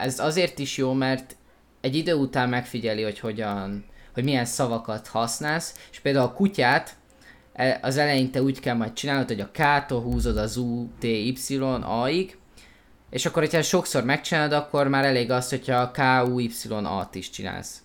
ez 0.00 0.18
azért 0.18 0.58
is 0.58 0.76
jó, 0.76 0.92
mert 0.92 1.36
egy 1.80 1.94
idő 1.94 2.14
után 2.14 2.48
megfigyeli, 2.48 3.02
hogy 3.02 3.18
hogyan, 3.18 3.84
hogy 4.14 4.24
milyen 4.24 4.44
szavakat 4.44 5.06
használsz, 5.06 5.74
és 5.90 6.00
például 6.00 6.26
a 6.26 6.32
kutyát 6.32 6.96
e, 7.52 7.78
az 7.82 7.96
eleinte 7.96 8.42
úgy 8.42 8.60
kell 8.60 8.74
majd 8.74 8.92
csinálnod, 8.92 9.28
hogy 9.28 9.40
a 9.40 9.50
K-tól 9.52 10.00
húzod 10.00 10.36
az 10.36 10.56
U, 10.56 10.88
T, 10.98 11.04
Y, 11.04 11.56
A-ig, 11.82 12.38
és 13.10 13.26
akkor, 13.26 13.42
hogyha 13.42 13.62
sokszor 13.62 14.04
megcsinálod, 14.04 14.52
akkor 14.52 14.88
már 14.88 15.04
elég 15.04 15.30
az, 15.30 15.48
hogyha 15.48 15.76
a 15.76 15.90
K, 15.90 16.28
U, 16.28 16.38
Y, 16.38 16.50
A-t 16.84 17.14
is 17.14 17.30
csinálsz. 17.30 17.82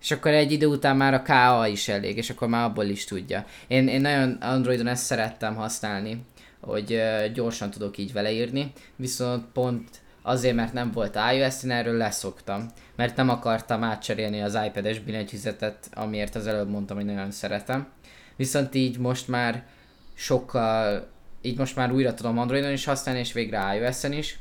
És 0.00 0.10
akkor 0.10 0.30
egy 0.30 0.52
idő 0.52 0.66
után 0.66 0.96
már 0.96 1.14
a 1.14 1.22
KA 1.22 1.66
is 1.66 1.88
elég, 1.88 2.16
és 2.16 2.30
akkor 2.30 2.48
már 2.48 2.64
abból 2.64 2.84
is 2.84 3.04
tudja. 3.04 3.44
Én, 3.66 3.88
én 3.88 4.00
nagyon 4.00 4.30
Androidon 4.30 4.86
ezt 4.86 5.04
szerettem 5.04 5.54
használni, 5.54 6.24
hogy 6.60 7.02
gyorsan 7.34 7.70
tudok 7.70 7.98
így 7.98 8.12
vele 8.12 8.32
írni, 8.32 8.72
viszont 8.96 9.44
pont 9.52 9.88
azért, 10.22 10.54
mert 10.54 10.72
nem 10.72 10.90
volt 10.90 11.18
iOS, 11.32 11.64
én 11.64 11.70
erről 11.70 11.96
leszoktam. 11.96 12.66
Mert 12.96 13.16
nem 13.16 13.28
akartam 13.28 13.84
átcserélni 13.84 14.42
az 14.42 14.58
iPad-es 14.66 14.98
billentyűzetet, 14.98 15.88
amiért 15.94 16.34
az 16.34 16.46
előbb 16.46 16.68
mondtam, 16.68 16.96
hogy 16.96 17.06
nagyon 17.06 17.30
szeretem. 17.30 17.88
Viszont 18.36 18.74
így 18.74 18.98
most 18.98 19.28
már 19.28 19.64
sokkal, 20.14 21.06
így 21.42 21.58
most 21.58 21.76
már 21.76 21.92
újra 21.92 22.14
tudom 22.14 22.38
Androidon 22.38 22.72
is 22.72 22.84
használni, 22.84 23.20
és 23.20 23.32
végre 23.32 23.76
iOS-en 23.76 24.12
is. 24.12 24.38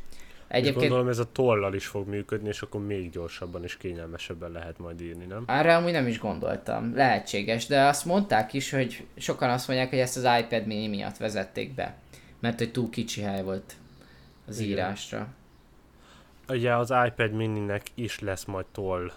Egyébként... 0.48 0.76
És 0.76 0.82
gondolom 0.82 1.08
ez 1.08 1.20
a 1.20 1.32
tollal 1.32 1.74
is 1.74 1.86
fog 1.86 2.08
működni, 2.08 2.48
és 2.48 2.62
akkor 2.62 2.86
még 2.86 3.10
gyorsabban 3.10 3.64
és 3.64 3.78
kényelmesebben 3.78 4.52
lehet 4.52 4.80
majd 4.80 5.02
írni, 5.02 5.26
nem? 5.26 5.44
Erre 5.48 5.76
amúgy 5.76 5.92
nem 5.92 6.08
is 6.08 6.20
gondoltam. 6.20 6.96
Lehetséges, 6.96 7.66
de 7.66 7.82
azt 7.82 8.06
mondták 8.06 8.54
is, 8.54 8.72
hogy 8.72 9.06
sokan 9.18 9.50
azt 9.50 9.68
mondják, 9.68 9.90
hogy 9.90 10.00
ezt 10.00 10.18
az 10.18 10.28
iPad 10.40 10.66
mini 10.66 10.88
miatt 10.88 11.18
vezették 11.18 11.74
be. 11.74 11.96
Mert 12.40 12.58
hogy 12.58 12.72
túl 12.72 12.90
kicsi 12.90 13.22
hely 13.22 13.44
volt 13.44 13.74
az 14.48 14.60
Igen. 14.60 14.72
írásra. 14.72 15.28
Ugye 16.50 16.76
az 16.76 16.94
iPad 17.08 17.32
mininek 17.32 17.84
is 17.94 18.20
lesz 18.20 18.46
majd 18.46 18.66
toll. 18.72 19.12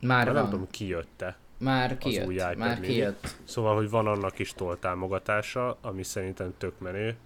Már 0.00 0.24
van. 0.24 0.34
Nem 0.34 0.50
tudom, 0.50 0.66
kijött-e. 0.70 1.36
Már 1.58 1.98
kijött, 1.98 2.22
az 2.22 2.28
új 2.28 2.34
iPad 2.34 2.56
már 2.56 2.80
mini. 2.80 2.92
kijött. 2.92 3.36
Szóval, 3.44 3.74
hogy 3.74 3.90
van 3.90 4.06
annak 4.06 4.38
is 4.38 4.52
toll 4.52 4.76
támogatása, 4.76 5.78
ami 5.80 6.02
szerintem 6.02 6.54
tök 6.58 6.78
menő. 6.78 7.16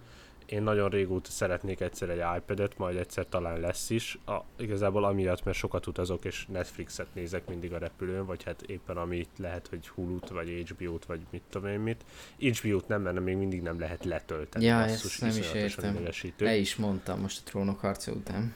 Én 0.45 0.63
nagyon 0.63 0.89
régóta 0.89 1.29
szeretnék 1.29 1.81
egyszer 1.81 2.09
egy 2.09 2.23
iPad-et, 2.37 2.77
majd 2.77 2.97
egyszer 2.97 3.25
talán 3.29 3.59
lesz 3.59 3.89
is. 3.89 4.19
A, 4.25 4.37
igazából 4.57 5.03
amiatt, 5.03 5.43
mert 5.43 5.57
sokat 5.57 5.87
utazok 5.87 6.25
és 6.25 6.45
Netflixet 6.45 7.07
nézek 7.13 7.47
mindig 7.47 7.73
a 7.73 7.77
repülőn, 7.77 8.25
vagy 8.25 8.43
hát 8.43 8.61
éppen 8.61 8.97
amit 8.97 9.29
lehet, 9.37 9.67
hogy 9.67 9.87
Hulu-t, 9.87 10.29
vagy 10.29 10.65
HBO-t, 10.69 11.05
vagy 11.05 11.19
mit 11.29 11.41
tudom 11.49 11.69
én 11.69 11.79
mit. 11.79 12.05
HBO-t 12.37 12.87
nem, 12.87 13.01
mert 13.01 13.19
még 13.19 13.35
mindig 13.35 13.61
nem 13.61 13.79
lehet 13.79 14.05
letölteni. 14.05 14.65
Ja, 14.65 14.83
ezt 14.83 15.21
nem 15.21 15.29
is 15.29 15.53
értem. 15.53 16.07
Le 16.37 16.55
is 16.55 16.75
mondtam 16.75 17.19
most 17.19 17.41
a 17.45 17.49
trónok 17.49 17.79
harca 17.79 18.11
után. 18.11 18.55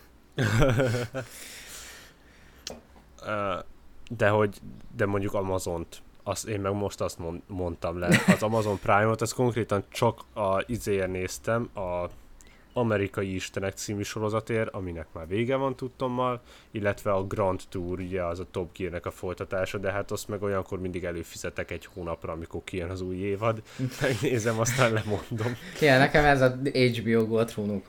De 4.09 4.29
hogy, 4.29 4.57
de 4.95 5.05
mondjuk 5.05 5.33
Amazont, 5.33 6.01
azt, 6.23 6.47
én 6.47 6.59
meg 6.59 6.73
most 6.73 7.01
azt 7.01 7.17
mond, 7.17 7.41
mondtam 7.47 7.99
le. 7.99 8.21
Az 8.27 8.43
Amazon 8.43 8.79
Prime-ot, 8.79 9.21
az 9.21 9.31
konkrétan 9.31 9.83
csak 9.89 10.21
a 10.33 10.63
izéért 10.65 11.11
néztem, 11.11 11.69
a 11.75 12.09
Amerikai 12.77 13.35
Istenek 13.35 13.73
című 13.73 14.01
sorozatért, 14.01 14.69
aminek 14.69 15.07
már 15.13 15.27
vége 15.27 15.55
van 15.55 15.75
tudtommal, 15.75 16.41
illetve 16.71 17.11
a 17.11 17.23
Grand 17.23 17.61
Tour, 17.69 17.99
ugye 17.99 18.23
az 18.23 18.39
a 18.39 18.45
Top 18.51 18.77
Gear-nek 18.77 19.05
a 19.05 19.11
folytatása, 19.11 19.77
de 19.77 19.91
hát 19.91 20.11
azt 20.11 20.27
meg 20.27 20.41
olyankor 20.41 20.79
mindig 20.79 21.03
előfizetek 21.03 21.71
egy 21.71 21.85
hónapra, 21.93 22.31
amikor 22.33 22.61
kijön 22.63 22.89
az 22.89 23.01
új 23.01 23.15
évad, 23.15 23.61
megnézem, 24.01 24.59
aztán 24.59 24.93
lemondom. 24.93 25.55
Ja, 25.81 25.97
nekem 25.97 26.25
ez 26.25 26.41
a 26.41 26.57
HBO 26.73 27.25
Gold 27.25 27.47
trónok 27.47 27.87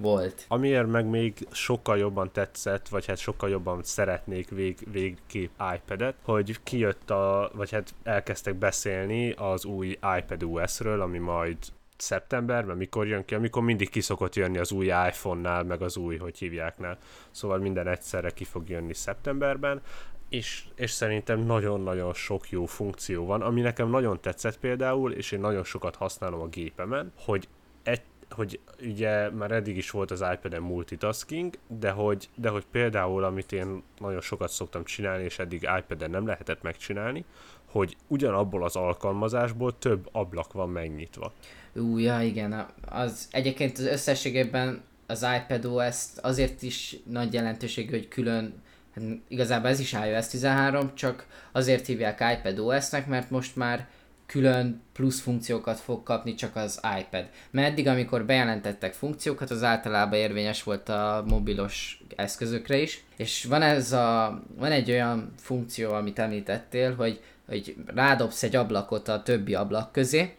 volt. 0.00 0.44
Amiért 0.48 0.86
meg 0.86 1.06
még 1.06 1.46
sokkal 1.50 1.98
jobban 1.98 2.30
tetszett, 2.32 2.88
vagy 2.88 3.06
hát 3.06 3.18
sokkal 3.18 3.48
jobban 3.48 3.82
szeretnék 3.82 4.48
vég, 4.48 4.78
végképp 4.92 5.50
iPad-et, 5.74 6.14
hogy 6.22 6.56
kijött 6.62 7.10
a, 7.10 7.50
vagy 7.54 7.70
hát 7.70 7.94
elkezdtek 8.02 8.54
beszélni 8.54 9.32
az 9.32 9.64
új 9.64 9.98
iPad 10.18 10.42
OS-ről, 10.42 11.00
ami 11.00 11.18
majd 11.18 11.56
szeptemberben, 11.96 12.76
mikor 12.76 13.06
jön 13.06 13.24
ki, 13.24 13.34
amikor 13.34 13.62
mindig 13.62 13.90
ki 13.90 14.00
szokott 14.00 14.34
jönni 14.34 14.58
az 14.58 14.72
új 14.72 14.86
iPhone-nál, 14.86 15.62
meg 15.62 15.82
az 15.82 15.96
új, 15.96 16.16
hogy 16.16 16.38
hívjáknál. 16.38 16.98
Szóval 17.30 17.58
minden 17.58 17.88
egyszerre 17.88 18.30
ki 18.30 18.44
fog 18.44 18.68
jönni 18.68 18.94
szeptemberben, 18.94 19.80
és, 20.28 20.64
és 20.74 20.90
szerintem 20.90 21.40
nagyon-nagyon 21.40 22.14
sok 22.14 22.50
jó 22.50 22.66
funkció 22.66 23.26
van, 23.26 23.42
ami 23.42 23.60
nekem 23.60 23.90
nagyon 23.90 24.20
tetszett 24.20 24.58
például, 24.58 25.12
és 25.12 25.32
én 25.32 25.40
nagyon 25.40 25.64
sokat 25.64 25.96
használom 25.96 26.40
a 26.40 26.46
gépemen, 26.46 27.12
hogy 27.16 27.48
egy, 27.82 28.02
hogy 28.30 28.60
ugye 28.82 29.30
már 29.30 29.50
eddig 29.50 29.76
is 29.76 29.90
volt 29.90 30.10
az 30.10 30.24
iPad-en 30.32 30.62
multitasking, 30.62 31.58
de 31.66 31.90
hogy, 31.90 32.28
de 32.34 32.48
hogy 32.48 32.64
például, 32.70 33.24
amit 33.24 33.52
én 33.52 33.82
nagyon 33.98 34.20
sokat 34.20 34.50
szoktam 34.50 34.84
csinálni, 34.84 35.24
és 35.24 35.38
eddig 35.38 35.68
iPad-en 35.78 36.10
nem 36.10 36.26
lehetett 36.26 36.62
megcsinálni, 36.62 37.24
hogy 37.70 37.96
ugyanabból 38.06 38.64
az 38.64 38.76
alkalmazásból 38.76 39.78
több 39.78 40.08
ablak 40.12 40.52
van 40.52 40.68
megnyitva. 40.68 41.32
Ú, 41.74 41.98
ja, 41.98 42.20
igen. 42.20 42.66
Az, 42.88 43.28
egyébként 43.30 43.78
az 43.78 43.84
összességében 43.86 44.82
az 45.06 45.26
iPad 45.36 45.64
os 45.64 45.96
azért 46.22 46.62
is 46.62 46.96
nagy 47.04 47.32
jelentőségű, 47.32 47.90
hogy 47.90 48.08
külön 48.08 48.62
hát 48.94 49.04
igazából 49.28 49.68
ez 49.68 49.80
is 49.80 49.92
iOS 49.92 50.28
13, 50.28 50.94
csak 50.94 51.26
azért 51.52 51.86
hívják 51.86 52.38
iPad 52.38 52.58
OS-nek, 52.58 53.06
mert 53.06 53.30
most 53.30 53.56
már 53.56 53.88
külön 54.30 54.82
plusz 54.92 55.20
funkciókat 55.20 55.78
fog 55.80 56.02
kapni 56.02 56.34
csak 56.34 56.56
az 56.56 56.80
iPad. 57.00 57.28
Mert 57.50 57.70
eddig, 57.70 57.86
amikor 57.86 58.24
bejelentettek 58.24 58.92
funkciókat, 58.92 59.50
az 59.50 59.62
általában 59.62 60.18
érvényes 60.18 60.62
volt 60.62 60.88
a 60.88 61.24
mobilos 61.26 62.02
eszközökre 62.16 62.76
is, 62.76 63.04
és 63.16 63.44
van 63.44 63.62
ez 63.62 63.92
a, 63.92 64.40
van 64.56 64.72
egy 64.72 64.90
olyan 64.90 65.32
funkció, 65.36 65.92
amit 65.92 66.18
említettél, 66.18 66.94
hogy, 66.94 67.20
hogy 67.48 67.76
rádobsz 67.86 68.42
egy 68.42 68.56
ablakot 68.56 69.08
a 69.08 69.22
többi 69.22 69.54
ablak 69.54 69.92
közé, 69.92 70.36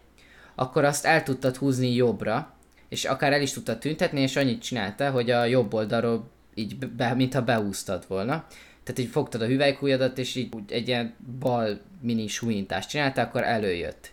akkor 0.54 0.84
azt 0.84 1.04
el 1.04 1.22
tudtad 1.22 1.56
húzni 1.56 1.94
jobbra, 1.94 2.54
és 2.88 3.04
akár 3.04 3.32
el 3.32 3.42
is 3.42 3.52
tudtad 3.52 3.78
tüntetni, 3.78 4.20
és 4.20 4.36
annyit 4.36 4.62
csinálta, 4.62 5.10
hogy 5.10 5.30
a 5.30 5.44
jobb 5.44 5.74
oldalról 5.74 6.30
így, 6.54 6.78
be, 6.78 7.14
mintha 7.14 7.42
beúsztad 7.42 8.04
volna. 8.08 8.46
Tehát 8.84 9.00
így 9.00 9.10
fogtad 9.10 9.42
a 9.42 9.46
hüvelykújadat, 9.46 10.18
és 10.18 10.34
így 10.34 10.48
egy 10.68 10.88
ilyen 10.88 11.14
bal 11.38 11.80
mini 12.00 12.26
súlyintást 12.26 12.88
csináltál, 12.88 13.24
akkor 13.24 13.42
előjött. 13.42 14.10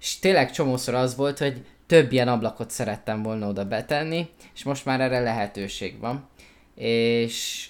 És 0.00 0.18
tényleg 0.18 0.50
csomószor 0.50 0.94
az 0.94 1.16
volt, 1.16 1.38
hogy 1.38 1.64
több 1.86 2.12
ilyen 2.12 2.28
ablakot 2.28 2.70
szerettem 2.70 3.22
volna 3.22 3.48
oda 3.48 3.64
betenni, 3.64 4.28
és 4.54 4.64
most 4.64 4.84
már 4.84 5.00
erre 5.00 5.20
lehetőség 5.20 5.98
van. 5.98 6.28
És 6.74 7.68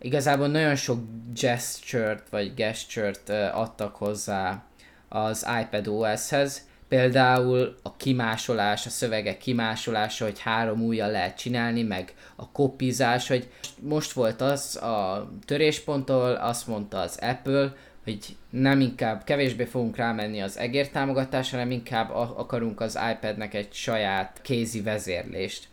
igazából 0.00 0.48
nagyon 0.48 0.76
sok 0.76 0.98
gesture-t 1.40 2.28
vagy 2.28 2.54
gesture-t 2.54 3.28
adtak 3.52 3.96
hozzá 3.96 4.64
az 5.08 5.46
iPad 5.60 5.86
OS-hez, 5.88 6.68
Például 6.88 7.76
a 7.82 7.96
kimásolás, 7.96 8.86
a 8.86 8.90
szövegek 8.90 9.38
kimásolása, 9.38 10.24
hogy 10.24 10.40
három 10.40 10.82
újjal 10.82 11.10
lehet 11.10 11.38
csinálni, 11.38 11.82
meg 11.82 12.14
a 12.36 12.50
kopizás, 12.50 13.28
hogy 13.28 13.48
most 13.80 14.12
volt 14.12 14.40
az 14.40 14.76
a 14.76 15.28
törésponttól, 15.46 16.32
azt 16.32 16.66
mondta 16.66 16.98
az 16.98 17.18
Apple, 17.20 17.72
hogy 18.04 18.18
nem 18.50 18.80
inkább 18.80 19.24
kevésbé 19.24 19.64
fogunk 19.64 19.96
rámenni 19.96 20.42
az 20.42 20.58
egér 20.58 20.88
támogatásra, 20.88 21.58
hanem 21.58 21.72
inkább 21.72 22.10
akarunk 22.14 22.80
az 22.80 22.98
iPadnek 23.12 23.54
egy 23.54 23.72
saját 23.72 24.40
kézi 24.42 24.82
vezérlést. 24.82 25.68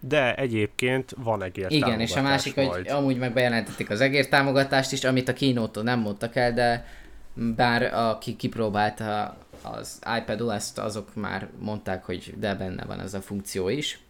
De 0.00 0.34
egyébként 0.34 1.14
van 1.16 1.42
egér 1.42 1.66
Igen, 1.68 2.00
és 2.00 2.16
a 2.16 2.22
másik, 2.22 2.56
majd. 2.56 2.68
hogy 2.68 2.88
amúgy 2.88 3.18
meg 3.18 3.32
bejelentették 3.32 3.90
az 3.90 4.00
egér 4.00 4.28
támogatást 4.28 4.92
is, 4.92 5.04
amit 5.04 5.28
a 5.28 5.32
kínótól 5.32 5.82
nem 5.82 6.00
mondtak 6.00 6.36
el, 6.36 6.52
de 6.52 6.86
bár 7.34 7.94
aki 7.94 8.36
kipróbálta 8.36 9.36
az 9.62 10.00
iPad 10.18 10.40
OS-t, 10.40 10.78
azok 10.78 11.14
már 11.14 11.48
mondták, 11.58 12.04
hogy 12.04 12.34
de 12.38 12.54
benne 12.54 12.84
van 12.84 13.00
ez 13.00 13.14
a 13.14 13.20
funkció 13.20 13.68
is. 13.68 14.00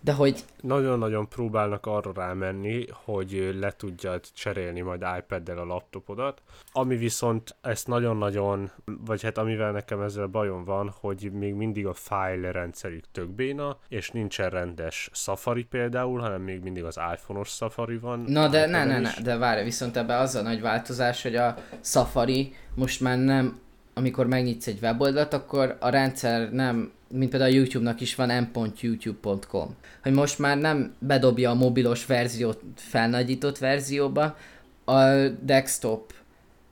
De 0.00 0.12
hogy... 0.12 0.44
Nagyon-nagyon 0.60 1.28
próbálnak 1.28 1.86
arra 1.86 2.12
rámenni, 2.14 2.86
hogy 3.04 3.56
le 3.60 3.70
tudjad 3.70 4.24
cserélni 4.34 4.80
majd 4.80 5.04
iPad-del 5.18 5.58
a 5.58 5.64
laptopodat, 5.64 6.42
ami 6.72 6.96
viszont 6.96 7.56
ezt 7.60 7.86
nagyon-nagyon, 7.86 8.70
vagy 8.84 9.22
hát 9.22 9.38
amivel 9.38 9.72
nekem 9.72 10.00
ezzel 10.00 10.26
bajom 10.26 10.64
van, 10.64 10.94
hogy 11.00 11.30
még 11.32 11.54
mindig 11.54 11.86
a 11.86 11.94
file 11.94 12.52
rendszerük 12.52 13.04
tök 13.12 13.28
béna, 13.28 13.78
és 13.88 14.10
nincsen 14.10 14.50
rendes 14.50 15.10
Safari 15.12 15.64
például, 15.64 16.20
hanem 16.20 16.42
még 16.42 16.62
mindig 16.62 16.84
az 16.84 16.98
iPhone-os 17.14 17.48
Safari 17.48 17.98
van. 17.98 18.20
Na 18.20 18.48
de 18.48 18.66
ne, 18.66 18.84
ne, 18.84 18.98
ne, 18.98 19.10
de 19.22 19.36
várj, 19.36 19.62
viszont 19.62 19.96
ebbe 19.96 20.16
az 20.16 20.34
a 20.34 20.42
nagy 20.42 20.60
változás, 20.60 21.22
hogy 21.22 21.36
a 21.36 21.54
Safari 21.80 22.54
most 22.74 23.00
már 23.00 23.18
nem 23.18 23.60
amikor 23.98 24.26
megnyitsz 24.26 24.66
egy 24.66 24.78
weboldalt, 24.82 25.32
akkor 25.32 25.76
a 25.80 25.88
rendszer 25.88 26.52
nem, 26.52 26.92
mint 27.08 27.30
például 27.30 27.52
a 27.52 27.54
YouTube-nak 27.54 28.00
is 28.00 28.14
van 28.14 28.48
m.youtube.com, 28.52 29.74
hogy 30.02 30.12
most 30.12 30.38
már 30.38 30.58
nem 30.58 30.94
bedobja 30.98 31.50
a 31.50 31.54
mobilos 31.54 32.06
verziót 32.06 32.60
felnagyított 32.74 33.58
verzióba, 33.58 34.36
a 34.84 35.28
desktop 35.40 36.12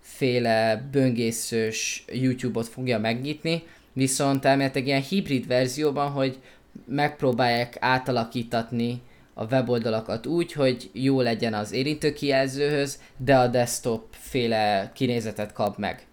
féle 0.01 0.89
böngészős 0.91 2.05
YouTube-ot 2.13 2.69
fogja 2.69 2.99
megnyitni, 2.99 3.63
viszont 3.93 4.45
elméletileg 4.45 4.87
ilyen 4.87 5.03
hibrid 5.03 5.47
verzióban, 5.47 6.11
hogy 6.11 6.39
megpróbálják 6.87 7.77
átalakítatni 7.81 9.01
a 9.35 9.45
weboldalakat 9.45 10.27
úgy, 10.27 10.53
hogy 10.53 10.91
jó 10.93 11.21
legyen 11.21 11.55
az 11.55 11.73
érintőkijelzőhöz, 11.73 13.01
de 13.17 13.37
a 13.37 13.47
desktop 13.47 14.07
féle 14.11 14.91
kinézetet 14.95 15.53
kap 15.53 15.79
meg. 15.79 16.07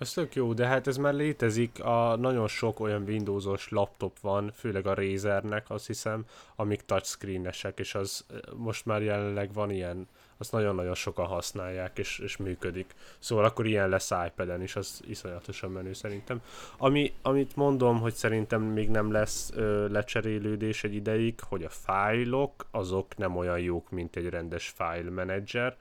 Ez 0.00 0.12
tök 0.12 0.34
jó, 0.34 0.52
de 0.52 0.66
hát 0.66 0.86
ez 0.86 0.96
már 0.96 1.14
létezik, 1.14 1.84
a 1.84 2.16
nagyon 2.16 2.48
sok 2.48 2.80
olyan 2.80 3.02
Windowsos 3.02 3.68
laptop 3.68 4.18
van, 4.20 4.52
főleg 4.54 4.86
a 4.86 4.94
Razernek 4.94 5.70
azt 5.70 5.86
hiszem, 5.86 6.24
amik 6.56 6.80
touchscreenesek, 6.80 7.78
és 7.78 7.94
az 7.94 8.26
most 8.56 8.86
már 8.86 9.02
jelenleg 9.02 9.52
van 9.52 9.70
ilyen, 9.70 10.08
azt 10.38 10.52
nagyon-nagyon 10.52 10.94
sokan 10.94 11.26
használják, 11.26 11.98
és, 11.98 12.18
és 12.18 12.36
működik. 12.36 12.94
Szóval 13.18 13.44
akkor 13.44 13.66
ilyen 13.66 13.88
lesz 13.88 14.10
iPad-en 14.26 14.62
is, 14.62 14.76
az 14.76 15.00
iszonyatosan 15.06 15.70
menő 15.70 15.92
szerintem. 15.92 16.42
Ami, 16.78 17.12
amit 17.22 17.56
mondom, 17.56 18.00
hogy 18.00 18.14
szerintem 18.14 18.62
még 18.62 18.88
nem 18.88 19.12
lesz 19.12 19.50
ö, 19.54 19.88
lecserélődés 19.88 20.84
egy 20.84 20.94
ideig, 20.94 21.40
hogy 21.48 21.64
a 21.64 21.68
fájlok, 21.68 22.66
azok 22.70 23.16
nem 23.16 23.36
olyan 23.36 23.58
jók, 23.58 23.90
mint 23.90 24.16
egy 24.16 24.28
rendes 24.28 24.74
file 24.76 25.10
manager, 25.10 25.76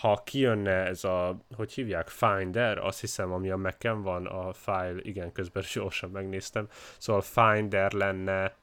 ha 0.00 0.22
kijönne 0.24 0.86
ez 0.86 1.04
a, 1.04 1.36
hogy 1.56 1.72
hívják, 1.72 2.08
Finder, 2.08 2.78
azt 2.78 3.00
hiszem, 3.00 3.32
ami 3.32 3.50
a 3.50 3.56
mac 3.56 3.82
van, 3.82 4.26
a 4.26 4.52
file, 4.52 5.00
igen, 5.02 5.32
közben 5.32 5.62
gyorsan 5.72 6.10
megnéztem, 6.10 6.68
szóval 6.98 7.22
Finder 7.22 7.92
lenne 7.92 8.56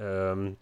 um, 0.00 0.58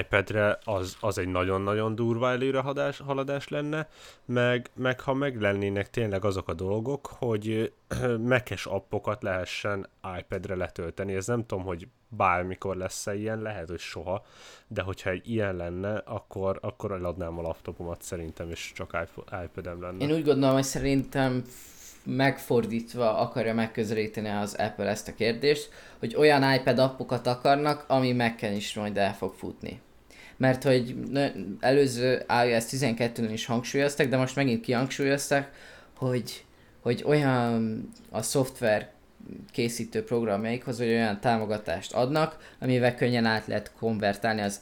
iPad-re, 0.00 0.58
az, 0.64 0.96
az 1.00 1.18
egy 1.18 1.28
nagyon-nagyon 1.28 1.94
durva 1.94 2.30
előre 2.30 2.62
haladás, 3.06 3.48
lenne, 3.48 3.88
meg, 4.24 4.70
meg 4.74 5.00
ha 5.00 5.14
meg 5.14 5.40
lennének 5.40 5.90
tényleg 5.90 6.24
azok 6.24 6.48
a 6.48 6.54
dolgok, 6.54 7.06
hogy 7.06 7.72
mekes 8.18 8.66
appokat 8.66 9.22
lehessen 9.22 9.88
iPad-re 10.18 10.54
letölteni. 10.54 11.14
Ez 11.14 11.26
nem 11.26 11.46
tudom, 11.46 11.64
hogy 11.64 11.88
bármikor 12.08 12.76
lesz-e 12.76 13.14
ilyen, 13.14 13.42
lehet, 13.42 13.68
hogy 13.68 13.78
soha, 13.78 14.24
de 14.68 14.82
hogyha 14.82 15.10
egy 15.10 15.30
ilyen 15.30 15.56
lenne, 15.56 15.96
akkor, 15.96 16.58
akkor 16.62 16.92
eladnám 16.92 17.38
a 17.38 17.42
laptopomat 17.42 18.02
szerintem, 18.02 18.50
és 18.50 18.72
csak 18.74 19.08
iPad-em 19.44 19.80
lenne. 19.80 20.04
Én 20.04 20.12
úgy 20.12 20.24
gondolom, 20.24 20.54
hogy 20.54 20.64
szerintem 20.64 21.44
megfordítva 22.06 23.18
akarja 23.18 23.54
megközelíteni 23.54 24.28
az 24.28 24.54
Apple 24.54 24.86
ezt 24.86 25.08
a 25.08 25.14
kérdést, 25.14 25.70
hogy 25.98 26.14
olyan 26.14 26.54
iPad 26.54 26.78
appokat 26.78 27.26
akarnak, 27.26 27.84
ami 27.88 28.12
mac 28.12 28.42
is 28.42 28.74
majd 28.74 28.96
el 28.96 29.14
fog 29.14 29.34
futni. 29.34 29.75
Mert 30.36 30.62
hogy 30.62 30.96
előző 31.60 32.24
iOS 32.44 32.64
12-nél 32.70 33.28
is 33.32 33.46
hangsúlyoztak, 33.46 34.06
de 34.06 34.16
most 34.16 34.36
megint 34.36 34.60
kihangsúlyoztak, 34.60 35.50
hogy, 35.96 36.44
hogy 36.80 37.02
olyan 37.06 37.82
a 38.10 38.22
szoftver 38.22 38.94
készítő 39.50 40.04
programjaikhoz, 40.04 40.78
hogy 40.78 40.86
olyan 40.86 41.20
támogatást 41.20 41.92
adnak, 41.92 42.36
amivel 42.60 42.94
könnyen 42.94 43.24
át 43.24 43.46
lehet 43.46 43.72
konvertálni 43.78 44.40
az 44.40 44.60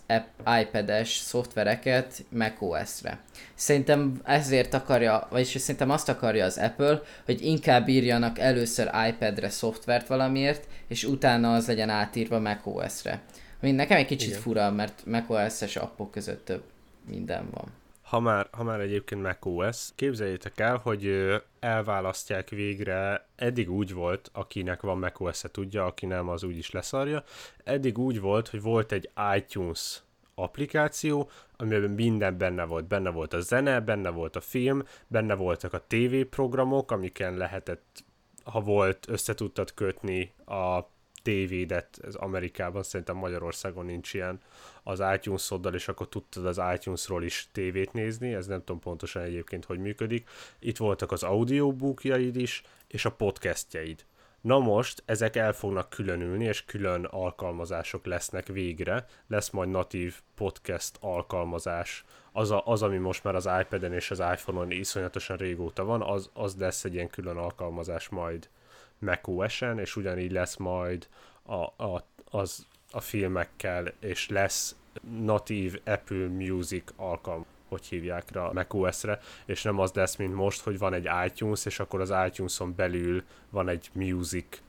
iPad-es 0.61 1.09
szoftvereket 1.09 2.25
macOS-re. 2.29 3.19
Szerintem 3.55 4.21
ezért 4.25 4.75
akarja, 4.75 5.27
vagyis 5.31 5.49
szerintem 5.49 5.91
azt 5.91 6.09
akarja 6.09 6.45
az 6.45 6.59
Apple, 6.59 7.03
hogy 7.25 7.45
inkább 7.45 7.89
írjanak 7.89 8.39
először 8.39 8.91
iPad-re 9.09 9.49
szoftvert 9.49 10.07
valamiért, 10.07 10.67
és 10.89 11.05
utána 11.05 11.55
az 11.55 11.67
legyen 11.67 11.91
átírva 11.91 12.39
macOS-re. 12.39 13.21
Ami 13.65 13.73
nekem 13.73 13.97
egy 13.97 14.07
kicsit 14.07 14.29
Igen. 14.29 14.41
fura, 14.41 14.71
mert 14.71 15.07
macOS-es 15.07 15.77
appok 15.77 16.11
között 16.11 16.45
több 16.45 16.63
minden 17.07 17.49
van 17.51 17.73
ha 18.05 18.21
már, 18.21 18.49
ha 18.51 18.63
már 18.63 18.81
egyébként 18.81 19.23
macOS, 19.23 19.89
képzeljétek 19.95 20.61
el, 20.61 20.77
hogy 20.77 21.33
elválasztják 21.61 22.49
végre, 22.49 23.27
eddig 23.37 23.71
úgy 23.71 23.93
volt, 23.93 24.31
akinek 24.33 24.81
van 24.81 24.99
macOS-e 24.99 25.49
tudja, 25.51 25.85
aki 25.85 26.07
nem, 26.07 26.29
az 26.29 26.43
úgyis 26.43 26.71
leszarja, 26.71 27.25
eddig 27.65 27.99
úgy 27.99 28.21
volt, 28.21 28.49
hogy 28.49 28.63
volt 28.63 28.93
egy 28.93 29.11
iTunes 29.37 30.03
applikáció, 30.35 31.31
amiben 31.57 31.91
minden 31.91 32.39
benne 32.39 32.65
volt. 32.65 32.85
Benne 32.85 33.11
volt 33.11 33.35
a 33.35 33.41
zene, 33.41 33.81
benne 33.81 34.11
volt 34.11 34.37
a 34.37 34.41
film, 34.41 34.83
benne 35.07 35.35
voltak 35.35 35.73
a 35.73 35.85
TV 35.87 36.21
programok, 36.31 36.91
amiken 36.91 37.37
lehetett, 37.37 38.05
ha 38.45 38.61
volt, 38.61 39.07
összetudtad 39.09 39.75
kötni 39.75 40.33
a 40.47 40.81
tévédet, 41.25 41.99
ez 42.03 42.15
Amerikában, 42.15 42.83
szerintem 42.83 43.17
Magyarországon 43.17 43.85
nincs 43.85 44.15
ilyen 44.15 44.41
az 44.83 45.03
itunes 45.15 45.51
és 45.73 45.89
akkor 45.89 46.09
tudtad 46.09 46.47
az 46.47 46.61
iTunes-ról 46.75 47.25
is 47.25 47.49
tévét 47.53 47.93
nézni, 47.93 48.35
ez 48.35 48.47
nem 48.47 48.59
tudom 48.59 48.81
pontosan 48.81 49.23
egyébként, 49.23 49.65
hogy 49.65 49.79
működik. 49.79 50.29
Itt 50.59 50.77
voltak 50.77 51.13
az 51.13 51.23
audiobookjaid 51.23 52.37
is, 52.37 52.63
és 52.89 53.05
a 53.05 53.11
podcastjaid. 53.11 54.05
Na 54.41 54.59
most 54.59 55.03
ezek 55.07 55.37
el 55.37 55.53
fognak 55.53 55.91
különülni, 55.91 56.45
és 56.45 56.65
külön 56.65 57.05
alkalmazások 57.05 58.07
lesznek 58.07 58.47
végre. 58.47 59.07
Lesz 59.27 59.51
majd 59.51 59.69
natív 59.69 60.21
podcast 60.35 60.97
alkalmazás. 61.01 62.05
Az, 62.33 62.51
a, 62.51 62.63
az 62.67 62.83
ami 62.83 62.97
most 62.97 63.25
már 63.25 63.35
az 63.35 63.49
iPad-en 63.61 63.93
és 63.93 64.11
az 64.11 64.19
iPhone-on 64.19 64.71
iszonyatosan 64.71 65.37
régóta 65.37 65.85
van, 65.85 66.03
az, 66.03 66.31
az 66.33 66.57
lesz 66.57 66.85
egy 66.85 66.95
ilyen 66.95 67.09
külön 67.09 67.37
alkalmazás 67.37 68.09
majd 68.09 68.49
macOS-en, 68.99 69.79
és 69.79 69.97
ugyanígy 69.97 70.33
lesz 70.33 70.57
majd 70.57 71.07
a, 71.43 71.85
a, 71.85 72.07
az, 72.31 72.67
a 72.91 73.01
filmekkel, 73.01 73.93
és 74.01 74.29
lesz 74.29 74.77
natív 75.21 75.81
Apple 75.85 76.29
Music 76.29 76.93
alkalmazás 76.97 77.53
hogy 77.69 77.87
hívják 77.87 78.25
rá 78.33 78.51
macOS-re, 78.53 79.19
és 79.45 79.63
nem 79.63 79.79
az 79.79 79.93
lesz, 79.93 80.17
mint 80.17 80.35
most, 80.35 80.61
hogy 80.61 80.79
van 80.79 80.95
egy 80.95 81.09
iTunes, 81.27 81.65
és 81.65 81.81
akkor 81.81 82.01
az 82.01 82.13
iTunes-on 82.27 82.75
belül 82.77 83.23
van 83.51 83.69
egy 83.69 83.91
music 83.93 84.61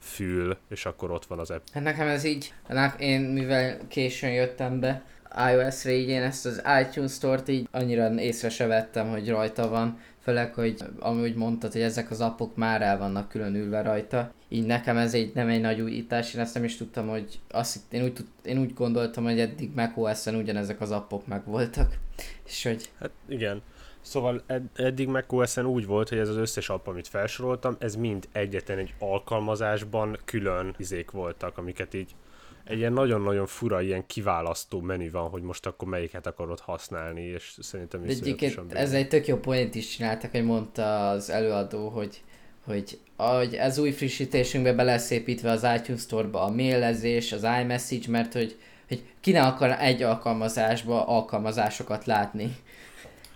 fül, 0.00 0.56
és 0.68 0.86
akkor 0.86 1.10
ott 1.10 1.24
van 1.24 1.38
az 1.38 1.50
app. 1.50 1.66
Hát 1.72 1.82
nekem 1.82 2.06
ez 2.06 2.24
így, 2.24 2.54
én 2.98 3.20
mivel 3.20 3.78
későn 3.88 4.32
jöttem 4.32 4.80
be, 4.80 5.04
iOS-re 5.50 5.92
így 5.92 6.08
én 6.08 6.22
ezt 6.22 6.46
az 6.46 6.62
iTunes 6.82 7.12
Store-t 7.12 7.48
így 7.48 7.68
annyira 7.70 8.14
észre 8.14 8.48
se 8.48 8.66
vettem, 8.66 9.08
hogy 9.08 9.28
rajta 9.28 9.68
van, 9.68 9.98
főleg, 10.24 10.54
hogy 10.54 10.76
amúgy 10.98 11.34
mondtad, 11.34 11.72
hogy 11.72 11.80
ezek 11.80 12.10
az 12.10 12.20
appok 12.20 12.56
már 12.56 12.82
el 12.82 12.98
vannak 12.98 13.28
különülve 13.28 13.82
rajta. 13.82 14.32
Így 14.48 14.66
nekem 14.66 14.96
ez 14.96 15.14
egy, 15.14 15.34
nem 15.34 15.48
egy 15.48 15.60
nagy 15.60 15.80
újítás, 15.80 16.34
én 16.34 16.40
ezt 16.40 16.54
nem 16.54 16.64
is 16.64 16.76
tudtam, 16.76 17.08
hogy 17.08 17.40
azt, 17.50 17.78
én, 17.92 18.02
úgy, 18.02 18.12
tud, 18.12 18.26
én 18.44 18.58
úgy 18.58 18.74
gondoltam, 18.74 19.24
hogy 19.24 19.40
eddig 19.40 19.70
macOS-en 19.74 20.34
ugyanezek 20.34 20.80
az 20.80 20.90
appok 20.90 21.26
meg 21.26 21.44
voltak. 21.44 21.98
És 22.46 22.62
hogy... 22.62 22.90
Hát 22.98 23.10
igen. 23.28 23.62
Szóval 24.00 24.42
ed- 24.46 24.78
eddig 24.78 25.08
macOS-en 25.08 25.66
úgy 25.66 25.86
volt, 25.86 26.08
hogy 26.08 26.18
ez 26.18 26.28
az 26.28 26.36
összes 26.36 26.68
app, 26.68 26.86
amit 26.86 27.08
felsoroltam, 27.08 27.76
ez 27.78 27.96
mind 27.96 28.28
egyetlen 28.32 28.78
egy 28.78 28.94
alkalmazásban 28.98 30.18
külön 30.24 30.74
izék 30.78 31.10
voltak, 31.10 31.58
amiket 31.58 31.94
így 31.94 32.14
egy 32.64 32.78
ilyen 32.78 32.92
nagyon-nagyon 32.92 33.46
fura, 33.46 33.80
ilyen 33.80 34.06
kiválasztó 34.06 34.80
menü 34.80 35.10
van, 35.10 35.28
hogy 35.28 35.42
most 35.42 35.66
akkor 35.66 35.88
melyiket 35.88 36.26
akarod 36.26 36.60
használni, 36.60 37.22
és 37.22 37.56
szerintem 37.60 38.04
is 38.04 38.18
Egyébként 38.18 38.72
ez 38.72 38.92
egy 38.92 39.08
tök 39.08 39.26
jó 39.26 39.36
point 39.36 39.74
is 39.74 39.88
csináltak, 39.88 40.30
hogy 40.30 40.44
mondta 40.44 41.08
az 41.08 41.30
előadó, 41.30 41.88
hogy 41.88 42.22
hogy 42.64 42.98
ahogy 43.16 43.54
ez 43.54 43.78
új 43.78 43.90
frissítésünkbe 43.90 44.72
be 44.72 44.82
lesz 44.82 45.10
építve 45.10 45.50
az 45.50 45.66
iTunes 45.76 46.00
Store-ba 46.00 46.42
a 46.42 46.50
mailezés, 46.50 47.32
az 47.32 47.42
iMessage, 47.42 48.08
mert 48.08 48.32
hogy, 48.32 48.58
hogy 48.88 49.02
ki 49.20 49.32
ne 49.32 49.42
akar 49.42 49.70
egy 49.70 50.02
alkalmazásba 50.02 51.06
alkalmazásokat 51.06 52.04
látni. 52.04 52.56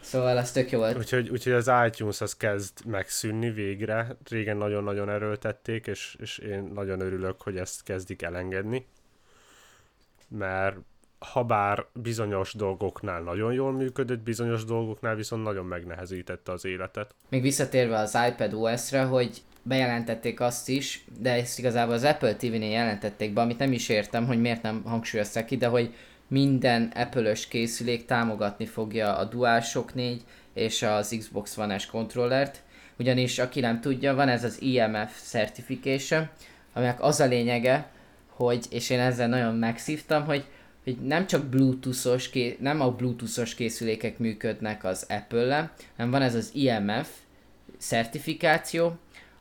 Szóval 0.00 0.38
ez 0.38 0.52
tök 0.52 0.70
jó 0.70 0.78
volt. 0.78 0.96
Úgyhogy, 0.96 1.28
úgyhogy 1.28 1.52
az 1.52 1.70
iTunes 1.86 2.20
az 2.20 2.36
kezd 2.36 2.86
megszűnni 2.86 3.50
végre. 3.50 4.16
Régen 4.28 4.56
nagyon-nagyon 4.56 5.10
erőltették, 5.10 5.86
és, 5.86 6.16
és 6.20 6.38
én 6.38 6.70
nagyon 6.74 7.00
örülök, 7.00 7.42
hogy 7.42 7.56
ezt 7.56 7.82
kezdik 7.82 8.22
elengedni 8.22 8.86
mert 10.28 10.76
ha 11.18 11.44
bár 11.44 11.86
bizonyos 11.92 12.54
dolgoknál 12.54 13.20
nagyon 13.20 13.52
jól 13.52 13.72
működött, 13.72 14.20
bizonyos 14.20 14.64
dolgoknál 14.64 15.14
viszont 15.14 15.42
nagyon 15.42 15.64
megnehezítette 15.64 16.52
az 16.52 16.64
életet. 16.64 17.14
Még 17.28 17.42
visszatérve 17.42 17.98
az 17.98 18.18
iPad 18.28 18.54
OS-re, 18.54 19.02
hogy 19.02 19.42
bejelentették 19.62 20.40
azt 20.40 20.68
is, 20.68 21.04
de 21.20 21.32
ezt 21.32 21.58
igazából 21.58 21.94
az 21.94 22.04
Apple 22.04 22.34
TV-nél 22.34 22.70
jelentették 22.70 23.32
be, 23.32 23.40
amit 23.40 23.58
nem 23.58 23.72
is 23.72 23.88
értem, 23.88 24.26
hogy 24.26 24.40
miért 24.40 24.62
nem 24.62 24.82
hangsúlyozták 24.84 25.44
ki, 25.44 25.56
de 25.56 25.66
hogy 25.66 25.94
minden 26.28 26.92
Apple-ös 26.94 27.48
készülék 27.48 28.04
támogatni 28.04 28.66
fogja 28.66 29.16
a 29.16 29.24
DualShock 29.24 29.94
4 29.94 30.22
és 30.52 30.82
az 30.82 31.16
Xbox 31.18 31.56
One 31.56 31.78
S 31.78 31.86
kontrollert, 31.86 32.62
ugyanis 32.98 33.38
aki 33.38 33.60
nem 33.60 33.80
tudja, 33.80 34.14
van 34.14 34.28
ez 34.28 34.44
az 34.44 34.60
EMF 34.62 35.22
certification, 35.22 36.28
aminek 36.72 37.02
az 37.02 37.20
a 37.20 37.26
lényege, 37.26 37.90
hogy, 38.38 38.66
és 38.70 38.90
én 38.90 39.00
ezzel 39.00 39.28
nagyon 39.28 39.54
megszívtam, 39.54 40.24
hogy, 40.24 40.44
hogy 40.84 40.96
nem 40.96 41.26
csak 41.26 41.44
bluetoothos, 41.44 42.30
nem 42.58 42.80
a 42.80 42.90
bluetoothos 42.90 43.54
készülékek 43.54 44.18
működnek 44.18 44.84
az 44.84 45.06
Apple-le, 45.08 45.72
hanem 45.96 46.10
van 46.10 46.22
ez 46.22 46.34
az 46.34 46.50
IMF 46.52 47.08
certifikáció, 47.78 48.96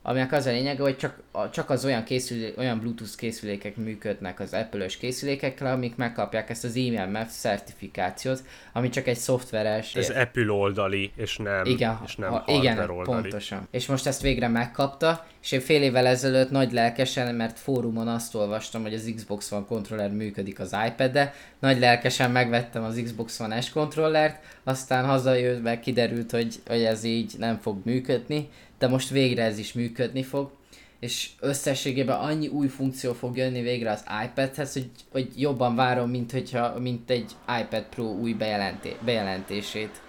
aminek 0.08 0.32
az 0.32 0.46
a 0.46 0.52
lényege, 0.52 0.82
hogy 0.82 0.98
csak, 0.98 1.20
csak 1.52 1.70
az 1.70 1.86
olyan, 1.86 2.04
készülé, 2.04 2.54
olyan 2.58 2.80
Bluetooth 2.80 3.15
készülékek 3.15 3.76
működnek 3.76 4.39
az 4.39 4.54
Apple-ös 4.54 4.98
készülékekre, 4.98 5.72
amik 5.72 5.96
megkapják 5.96 6.50
ezt 6.50 6.63
az 6.63 6.76
IMF 6.76 7.30
certifikációt, 7.30 8.43
ami 8.74 8.89
csak 8.89 9.08
egy 9.08 9.17
szoftveres... 9.17 9.96
Ez 9.96 10.10
Apple 10.10 10.52
oldali, 10.52 11.12
és 11.15 11.38
nem, 11.38 11.65
igen, 11.65 12.00
és 12.06 12.15
nem 12.15 12.32
ha, 12.32 12.43
igen, 12.48 12.89
oldali. 12.89 13.22
pontosan. 13.22 13.67
És 13.72 13.86
most 13.86 14.08
ezt 14.08 14.22
végre 14.22 14.48
megkapta, 14.48 15.26
és 15.41 15.52
én 15.52 15.60
fél 15.60 15.82
évvel 15.82 16.06
ezelőtt 16.06 16.50
nagy 16.50 16.72
lelkesen, 16.72 17.36
mert 17.36 17.60
fórumon 17.60 18.08
azt 18.08 18.36
olvastam, 18.36 18.82
hogy 18.82 18.93
az 18.93 19.12
Xbox 19.15 19.52
One 19.52 19.65
controller 19.65 20.12
működik 20.12 20.60
az 20.60 20.76
iPad-de, 20.88 21.34
nagy 21.60 21.80
lelkesen 21.80 22.32
megvettem 22.32 22.84
az 22.84 23.02
Xbox 23.04 23.39
One 23.39 23.62
S 23.62 23.70
kontrollert, 23.70 24.43
aztán 24.63 25.06
hazajövve 25.06 25.80
kiderült, 25.80 26.32
hogy, 26.32 26.56
hogy 26.67 26.84
ez 26.84 27.04
így 27.04 27.34
nem 27.38 27.58
fog 27.58 27.78
működni, 27.84 28.50
de 28.78 28.88
most 28.88 29.10
végre 29.10 29.44
ez 29.44 29.58
is 29.58 29.74
működni 29.74 30.24
fog, 30.24 30.52
és 31.00 31.30
összességében 31.40 32.20
annyi 32.20 32.48
új 32.48 32.68
funkció 32.68 33.13
fog 33.13 33.38
jönni 33.38 33.62
végre 33.62 33.92
az 33.92 34.04
iPad-hez, 34.26 34.74
hogy, 34.74 34.90
hogy 35.12 35.32
jobban 35.36 35.76
várom, 35.76 36.10
mint, 36.10 36.32
hogyha, 36.32 36.80
mint 36.80 37.10
egy 37.10 37.32
iPad 37.62 37.84
Pro 37.84 38.04
új 38.04 38.34
bejelenté, 38.34 38.96
bejelentését. 39.06 40.02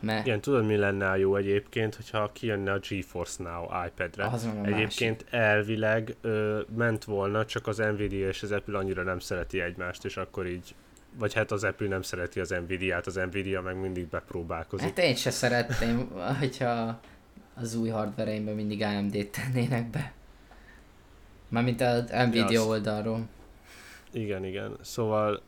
Mert... 0.00 0.26
Igen, 0.26 0.40
tudod 0.40 0.66
mi 0.66 0.76
lenne 0.76 1.10
a 1.10 1.16
jó 1.16 1.36
egyébként, 1.36 1.94
hogyha 1.94 2.30
kijönne 2.32 2.72
a 2.72 2.78
GeForce 2.88 3.42
Now 3.42 3.64
iPad-re. 3.86 4.26
Az 4.26 4.48
egyébként 4.62 5.22
másik. 5.22 5.40
elvileg 5.40 6.16
ö, 6.20 6.60
ment 6.76 7.04
volna, 7.04 7.44
csak 7.44 7.66
az 7.66 7.76
Nvidia 7.76 8.28
és 8.28 8.42
az 8.42 8.52
Apple 8.52 8.78
annyira 8.78 9.02
nem 9.02 9.18
szereti 9.18 9.60
egymást, 9.60 10.04
és 10.04 10.16
akkor 10.16 10.46
így 10.46 10.74
vagy 11.18 11.34
hát 11.34 11.50
az 11.50 11.64
Apple 11.64 11.88
nem 11.88 12.02
szereti 12.02 12.40
az 12.40 12.54
Nvidia-t, 12.66 13.06
az 13.06 13.14
Nvidia 13.14 13.60
meg 13.60 13.80
mindig 13.80 14.06
bepróbálkozik. 14.06 14.86
Hát 14.86 14.98
én 14.98 15.14
se 15.14 15.30
szeretném, 15.30 16.10
hogyha 16.40 17.00
az 17.60 17.74
új 17.74 17.88
hardvereimben 17.88 18.54
mindig 18.54 18.82
AMD-t 18.82 19.30
tennének 19.30 19.90
be. 19.90 20.12
Mármint 21.48 21.80
a 21.80 22.04
Nvidia 22.26 22.50
ja, 22.50 22.64
oldalról. 22.64 23.26
Igen, 24.12 24.44
igen. 24.44 24.76
Szóval 24.80 25.42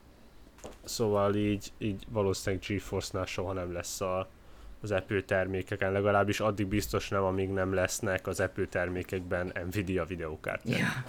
szóval 0.84 1.34
így, 1.34 1.72
így 1.78 2.06
valószínűleg 2.08 2.64
GeForce-nál 2.68 3.26
soha 3.26 3.52
nem 3.52 3.72
lesz 3.72 4.00
a, 4.00 4.28
az 4.82 4.90
Apple 4.90 5.22
termékeken, 5.22 5.92
legalábbis 5.92 6.40
addig 6.40 6.66
biztos 6.66 7.08
nem, 7.08 7.22
amíg 7.22 7.48
nem 7.48 7.74
lesznek 7.74 8.26
az 8.26 8.40
Apple 8.40 8.66
termékekben 8.66 9.52
Nvidia 9.70 10.04
videókártyák. 10.04 10.78
Ja. 10.78 11.04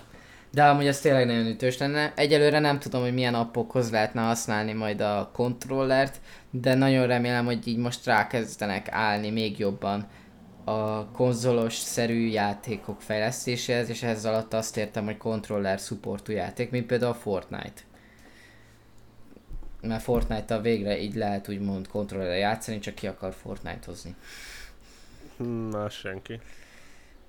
De 0.52 0.64
amúgy 0.64 0.88
ez 0.88 1.00
tényleg 1.00 1.26
nagyon 1.26 1.46
ütős 1.46 1.78
lenne. 1.78 2.14
Egyelőre 2.16 2.60
nem 2.60 2.80
tudom, 2.80 3.02
hogy 3.02 3.14
milyen 3.14 3.34
appokhoz 3.34 3.92
lehetne 3.92 4.22
használni 4.22 4.74
majd 4.74 5.02
a 5.02 5.30
kontrollert, 5.34 6.22
de 6.50 6.74
nagyon 6.74 7.08
remélem, 7.08 7.46
hogy 7.46 7.68
így 7.68 7.78
most 7.78 8.06
rákezdenek 8.06 8.92
állni 8.92 9.30
még 9.30 9.60
jobban 9.60 10.08
a 10.64 11.06
konzolos 11.06 11.74
szerű 11.74 12.28
játékok 12.28 13.02
fejlesztéséhez, 13.02 13.90
és 13.90 14.04
ehhez 14.04 14.26
alatt 14.26 14.54
azt 14.54 14.78
értem, 14.78 15.06
hogy 15.06 15.18
kontroller 15.18 15.80
supportú 15.80 16.32
játék, 16.32 16.72
mint 16.72 16.86
például 16.86 17.12
a 17.12 17.16
Fortnite. 17.16 17.82
Mert 19.82 20.04
Fortnite-tal 20.04 20.62
végre 20.62 21.00
így 21.00 21.16
lehet 21.16 21.50
úgymond 21.50 21.88
kontrollerre 21.88 22.38
játszani, 22.38 22.80
csak 22.80 22.96
ki 22.96 23.08
akar 23.08 23.34
Fortnite-hozni. 23.34 24.16
Na, 25.70 25.90
senki. 25.90 26.40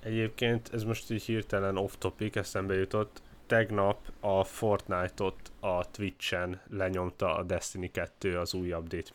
Egyébként 0.03 0.70
ez 0.73 0.83
most 0.83 1.11
így 1.11 1.23
hirtelen 1.23 1.77
off-topic, 1.77 2.37
eszembe 2.37 2.75
jutott. 2.75 3.23
Tegnap 3.47 3.99
a 4.20 4.44
Fortnite-ot 4.44 5.53
a 5.61 5.90
Twitch-en 5.90 6.61
lenyomta 6.70 7.37
a 7.37 7.42
Destiny 7.42 7.90
2 7.90 8.38
az 8.38 8.55
új 8.55 8.73
update. 8.73 9.11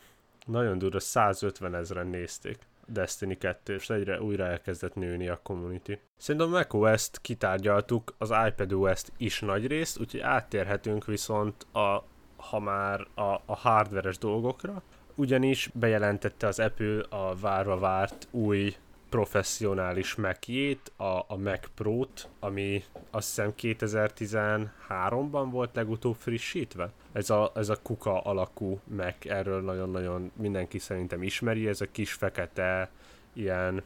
Nagyon 0.46 0.78
durva, 0.78 1.00
150 1.00 1.74
ezeren 1.74 2.06
nézték. 2.06 2.58
Destiny 2.92 3.38
2, 3.38 3.74
és 3.74 3.90
egyre 3.90 4.20
újra 4.20 4.46
elkezdett 4.46 4.94
nőni 4.94 5.28
a 5.28 5.40
community. 5.42 5.92
Szerintem 6.16 6.50
macOS-t 6.50 7.20
kitárgyaltuk, 7.20 8.14
az 8.18 8.32
iPadOS-t 8.48 9.12
is 9.16 9.40
nagy 9.40 9.66
részt, 9.66 10.00
úgyhogy 10.00 10.20
áttérhetünk 10.20 11.04
viszont 11.04 11.66
a, 11.72 12.04
ha 12.36 12.58
már 12.58 13.06
a, 13.14 13.22
a 13.46 13.56
hardveres 13.56 14.18
dolgokra, 14.18 14.82
ugyanis 15.14 15.70
bejelentette 15.74 16.46
az 16.46 16.58
Apple 16.58 17.04
a 17.08 17.34
várva 17.34 17.78
várt 17.78 18.28
új 18.30 18.74
professzionális 19.10 20.14
Mac-jét, 20.14 20.92
a, 20.96 21.24
a 21.26 21.36
Mac 21.36 21.66
Pro-t, 21.74 22.28
ami 22.40 22.84
azt 23.10 23.28
hiszem 23.28 23.52
2013-ban 23.60 25.48
volt 25.50 25.74
legutóbb 25.74 26.16
frissítve. 26.18 26.92
Ez 27.12 27.30
a, 27.30 27.52
ez 27.54 27.68
a 27.68 27.78
kuka 27.82 28.20
alakú 28.20 28.80
Mac, 28.84 29.26
erről 29.26 29.60
nagyon-nagyon 29.60 30.30
mindenki 30.36 30.78
szerintem 30.78 31.22
ismeri, 31.22 31.68
ez 31.68 31.80
a 31.80 31.86
kis 31.92 32.12
fekete, 32.12 32.90
ilyen 33.32 33.82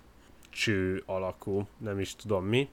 cső 0.50 1.02
alakú, 1.06 1.68
nem 1.78 2.00
is 2.00 2.16
tudom 2.16 2.44
mi. 2.44 2.68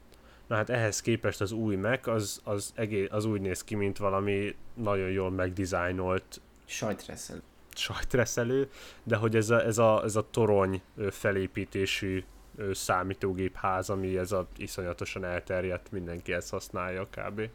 Na 0.47 0.56
hát 0.56 0.70
ehhez 0.70 1.02
képest 1.02 1.41
az 1.41 1.52
új 1.52 1.76
Mac 1.76 2.08
az, 2.08 2.41
az, 2.43 2.72
egész, 2.76 3.08
az 3.12 3.26
úgy 3.26 3.41
néz 3.41 3.64
ki, 3.64 3.76
mint 3.76 3.97
valami 3.97 4.56
nagyon 4.74 5.10
jól 5.10 5.32
megdizájnolt 5.32 6.41
Sajtreszel. 6.66 7.41
sajtreszelő, 7.76 8.70
de 9.04 9.16
hogy 9.16 9.36
ez 9.36 9.49
a, 9.49 9.66
ez 9.66 9.78
a, 9.78 10.04
ez 10.04 10.16
a 10.16 10.28
torony 10.32 10.82
felépítésű 11.10 12.24
ö, 12.56 12.74
számítógép 12.74 13.56
ház, 13.56 13.89
ami 13.89 14.18
ez 14.18 14.32
a 14.32 14.47
iszonyatosan 14.58 15.24
elterjedt, 15.24 15.91
mindenki 15.91 16.34
ezt 16.34 16.49
használja 16.49 17.08
kb. 17.08 17.49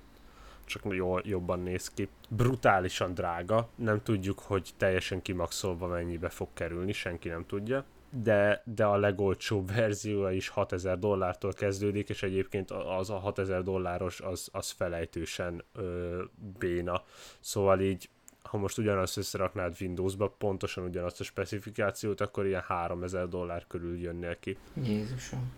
Csak 0.65 0.83
jól, 0.95 1.23
jobban 1.25 1.61
néz 1.61 1.91
ki. 1.91 2.09
Brutálisan 2.29 3.15
drága, 3.15 3.69
nem 3.75 4.03
tudjuk, 4.03 4.39
hogy 4.39 4.71
teljesen 4.77 5.23
kimaxolva 5.23 5.87
mennyibe 5.87 6.29
fog 6.29 6.49
kerülni, 6.55 6.93
senki 6.93 7.29
nem 7.29 7.47
tudja. 7.47 7.85
De, 8.11 8.63
de 8.65 8.85
a 8.85 8.97
legolcsóbb 8.97 9.75
verziója 9.75 10.31
is 10.31 10.49
6000 10.49 10.99
dollártól 10.99 11.53
kezdődik, 11.53 12.09
és 12.09 12.23
egyébként 12.23 12.71
az 12.71 13.11
a 13.11 13.19
6000 13.19 13.63
dolláros 13.63 14.21
az, 14.21 14.49
az 14.53 14.71
felejtősen 14.71 15.65
ö, 15.73 16.23
béna. 16.59 17.03
Szóval 17.41 17.81
így 17.81 18.09
ha 18.47 18.59
most 18.59 18.79
ugyanazt 18.79 19.17
összeraknád 19.17 19.77
Windowsba, 19.81 20.29
pontosan 20.39 20.85
ugyanazt 20.85 21.21
a 21.21 21.25
specifikációt, 21.25 22.21
akkor 22.21 22.47
ilyen 22.47 22.61
3000 22.61 23.29
dollár 23.29 23.67
körül 23.67 23.99
jönnél 23.99 24.39
ki. 24.39 24.59
Jézusom. 24.83 25.53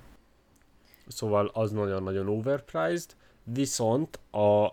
Szóval 1.07 1.51
az 1.53 1.71
nagyon-nagyon 1.71 2.29
overpriced, 2.29 3.17
viszont 3.45 4.21
a, 4.31 4.65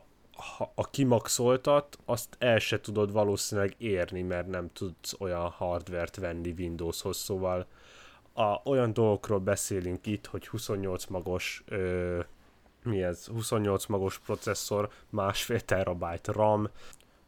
a 0.75 0.89
kimaxoltat, 0.91 1.97
azt 2.05 2.35
el 2.39 2.59
se 2.59 2.79
tudod 2.79 3.11
valószínűleg 3.11 3.75
érni, 3.77 4.21
mert 4.21 4.47
nem 4.47 4.69
tudsz 4.73 5.15
olyan 5.19 5.49
hardvert 5.49 6.15
venni 6.15 6.53
Windowshoz, 6.57 7.17
szóval 7.17 7.67
a, 8.33 8.61
olyan 8.63 8.93
dolgokról 8.93 9.39
beszélünk 9.39 10.05
itt, 10.05 10.25
hogy 10.25 10.47
28 10.47 11.05
magos 11.05 11.63
ö, 11.65 12.19
mi 12.83 13.03
ez, 13.03 13.25
28 13.25 13.85
magos 13.85 14.19
processzor, 14.19 14.89
másfél 15.09 15.59
terabyte 15.59 16.31
RAM, 16.31 16.69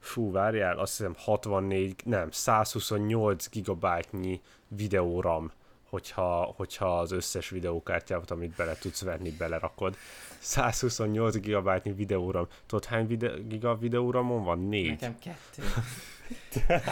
fú, 0.08 0.32
várjál, 0.32 0.78
azt 0.78 0.98
hiszem 0.98 1.16
64, 1.18 1.96
nem, 2.06 2.32
128 2.32 3.50
gigabájtnyi 3.50 4.42
videóram, 4.68 5.52
hogyha, 5.90 6.54
hogyha 6.56 7.00
az 7.00 7.12
összes 7.12 7.50
videókártyát, 7.50 8.32
amit 8.32 8.56
bele 8.56 8.76
tudsz 8.76 9.02
venni, 9.02 9.32
belerakod. 9.32 9.96
128 10.40 11.36
gigabájtnyi 11.40 11.92
videóram. 11.92 12.48
Tudod, 12.66 12.86
hány 12.86 13.08
vide- 13.08 13.48
giga 13.48 13.78
videóramon 13.78 14.44
van? 14.44 14.60
Négy. 14.60 14.90
Nekem 14.90 15.18
kettő. 15.20 15.64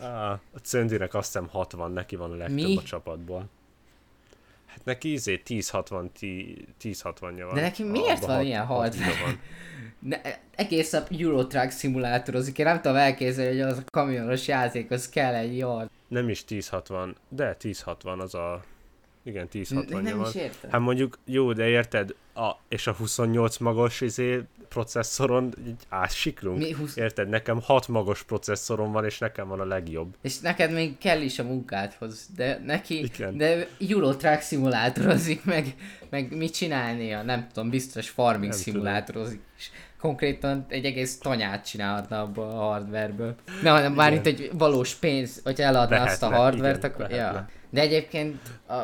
Ah, 0.00 0.30
a 0.30 0.58
Cöndinek 0.62 1.14
azt 1.14 1.32
hiszem 1.32 1.48
60, 1.48 1.90
neki 1.92 2.16
van 2.16 2.30
a 2.30 2.34
legtöbb 2.34 2.56
Mi? 2.56 2.76
a 2.76 2.82
csapatból. 2.82 3.48
Hát 4.74 4.84
neki 4.84 5.12
izé 5.12 5.42
1060, 5.44 6.10
1060-ja 6.82 7.44
van. 7.44 7.54
De 7.54 7.60
neki 7.60 7.82
miért 7.82 8.16
Abba 8.16 8.26
van 8.26 8.36
hat- 8.36 8.44
ilyen 8.44 8.64
hat 8.64 8.92
giga 8.92 9.04
van. 9.24 9.40
Ne, 9.98 10.20
egész 10.54 10.90
nap 10.90 11.08
Eurotruck 11.18 11.70
szimulátorozik, 11.70 12.58
én 12.58 12.64
nem 12.66 12.80
tudom 12.80 12.96
elképzelni, 12.96 13.50
hogy 13.50 13.70
az 13.70 13.78
a 13.78 13.82
kamionos 13.90 14.48
játékhoz 14.48 15.08
kell 15.08 15.34
egy 15.34 15.56
yard. 15.56 15.90
Nem 16.08 16.28
is 16.28 16.44
1060, 16.48 17.16
de 17.28 17.44
1060 17.58 18.20
az 18.20 18.34
a... 18.34 18.64
Igen, 19.24 19.48
1060 19.52 20.02
Nem 20.02 20.18
van. 20.18 20.28
is 20.28 20.34
értem. 20.34 20.70
Hát 20.70 20.80
mondjuk 20.80 21.18
jó, 21.24 21.52
de 21.52 21.68
érted, 21.68 22.14
a, 22.34 22.50
és 22.68 22.86
a 22.86 22.92
28 22.92 23.58
magos 23.58 24.00
izé, 24.00 24.44
processzoron 24.68 25.54
így 25.66 25.86
átsiklunk. 25.88 26.58
Mi, 26.58 26.72
20... 26.72 26.96
Érted, 26.96 27.28
nekem 27.28 27.60
6 27.60 27.88
magos 27.88 28.22
processzorom 28.22 28.92
van, 28.92 29.04
és 29.04 29.18
nekem 29.18 29.48
van 29.48 29.60
a 29.60 29.64
legjobb. 29.64 30.16
És 30.22 30.38
neked 30.38 30.72
még 30.72 30.98
kell 30.98 31.20
is 31.20 31.38
a 31.38 31.42
munkádhoz, 31.42 32.28
de 32.36 32.62
neki, 32.64 33.02
Igen. 33.02 33.36
de 33.36 33.68
Eurotruck 33.88 34.40
szimulátorozik, 34.40 35.44
meg, 35.44 35.74
meg 36.10 36.36
mit 36.36 36.54
csinálnia, 36.54 37.22
nem 37.22 37.46
tudom, 37.52 37.70
biztos 37.70 38.08
farming 38.08 38.50
Nem 38.50 38.60
szimulátorozik. 38.60 39.40
És 39.56 39.70
konkrétan 39.98 40.64
egy 40.68 40.84
egész 40.84 41.18
tanyát 41.18 41.66
csinálhatna 41.66 42.20
abból 42.20 42.44
a 42.48 42.54
hardwareből. 42.54 43.34
Na, 43.62 43.80
nem, 43.80 43.92
mármint 43.92 44.26
egy 44.26 44.50
valós 44.52 44.94
pénz, 44.94 45.40
hogy 45.44 45.60
eladná 45.60 46.04
azt 46.04 46.22
a 46.22 46.28
Lehetne, 46.28 46.44
hardvert, 46.44 46.78
igen, 46.78 46.90
akkor... 46.90 47.08
lehetne. 47.08 47.38
Ja. 47.38 47.48
De 47.70 47.80
egyébként 47.80 48.38
a, 48.68 48.74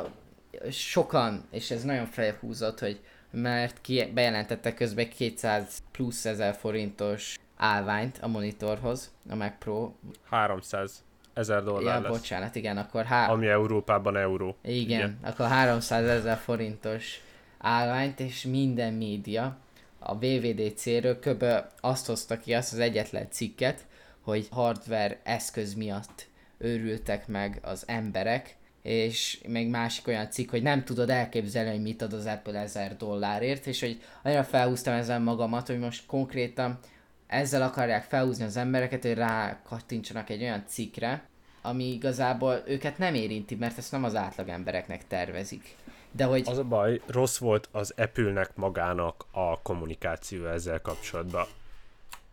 sokan, 0.71 1.45
és 1.51 1.71
ez 1.71 1.83
nagyon 1.85 2.07
felhúzott, 2.07 2.79
hogy 2.79 3.01
mert 3.31 3.81
ki 3.81 4.11
bejelentette 4.15 4.75
közben 4.75 5.09
200 5.09 5.79
plusz 5.93 6.25
ezer 6.25 6.55
forintos 6.55 7.39
állványt 7.57 8.19
a 8.23 8.29
monitorhoz, 8.29 9.13
a 9.31 9.35
Mac 9.35 9.53
Pro. 9.59 9.93
300 10.25 11.05
ezer 11.35 11.63
dollár 11.63 11.95
Ja, 11.97 12.01
lesz. 12.01 12.11
bocsánat, 12.19 12.55
igen, 12.55 12.77
akkor 12.77 13.05
há... 13.05 13.29
Ami 13.29 13.47
Európában 13.47 14.17
euró. 14.17 14.57
Igen, 14.63 14.99
Igen. 14.99 15.19
Akkor 15.23 15.47
300 15.47 16.09
ezer 16.09 16.37
forintos 16.37 17.21
állványt, 17.59 18.21
és 18.21 18.43
minden 18.43 18.93
média 18.93 19.57
a 19.99 20.15
VVDC-ről 20.19 21.19
kb. 21.19 21.45
azt 21.81 22.07
hozta 22.07 22.39
ki 22.39 22.55
azt 22.55 22.73
az 22.73 22.79
egyetlen 22.79 23.27
cikket, 23.31 23.87
hogy 24.21 24.49
hardware 24.51 25.21
eszköz 25.23 25.75
miatt 25.75 26.29
őrültek 26.59 27.29
meg 27.29 27.59
az 27.63 27.85
emberek, 27.87 28.57
és 28.83 29.41
még 29.49 29.69
másik 29.69 30.07
olyan 30.07 30.31
cikk, 30.31 30.51
hogy 30.51 30.63
nem 30.63 30.85
tudod 30.85 31.11
elképzelni, 31.11 31.71
hogy 31.71 31.83
mit 31.83 32.03
ad 32.03 32.13
az 32.13 32.27
Apple 32.27 32.61
1000 32.61 32.97
dollárért, 32.97 33.67
és 33.67 33.81
hogy 33.81 34.03
annyira 34.23 34.45
felhúztam 34.45 34.95
ezzel 34.95 35.21
magamat, 35.21 35.67
hogy 35.67 35.79
most 35.79 36.07
konkrétan 36.07 36.79
ezzel 37.27 37.63
akarják 37.63 38.05
felhúzni 38.05 38.45
az 38.45 38.57
embereket, 38.57 39.03
hogy 39.03 39.15
rákattintsanak 39.15 40.31
egy 40.31 40.43
olyan 40.43 40.65
cikkre, 40.67 41.29
ami 41.63 41.85
igazából 41.85 42.63
őket 42.67 42.99
nem 42.99 43.15
érinti, 43.15 43.55
mert 43.55 43.79
ezt 43.79 43.93
nem 43.93 44.05
az 44.05 44.15
átlag 44.15 44.49
embereknek 44.49 45.07
tervezik. 45.07 45.77
De 46.13 46.25
hogy 46.25 46.43
Az 46.47 46.59
a 46.59 46.65
baj, 46.65 47.01
rossz 47.07 47.39
volt 47.39 47.69
az 47.73 47.95
Apple-nek 47.97 48.57
magának 48.57 49.25
a 49.31 49.61
kommunikáció 49.63 50.47
ezzel 50.47 50.81
kapcsolatban. 50.81 51.47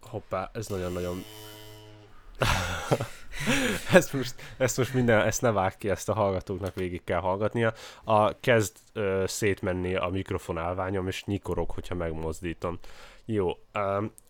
Hoppá, 0.02 0.50
ez 0.54 0.68
nagyon-nagyon... 0.68 1.24
ezt, 3.94 4.14
most, 4.14 4.36
ezt 4.58 4.78
most 4.78 4.94
minden, 4.94 5.26
ezt 5.26 5.42
ne 5.42 5.52
vág 5.52 5.78
ki, 5.78 5.90
ezt 5.90 6.10
a 6.10 6.14
hallgatóknak 6.14 6.76
végig 6.76 7.04
kell 7.04 7.20
hallgatnia. 7.20 7.74
A, 8.04 8.40
kezd 8.40 8.76
ö, 8.94 9.24
szétmenni 9.28 9.96
a 9.96 10.08
mikrofon 10.08 10.58
állványom, 10.58 11.08
és 11.08 11.24
nyikorok, 11.24 11.72
hogyha 11.72 11.96
megmozdítom. 11.96 12.80
Jó, 13.26 13.52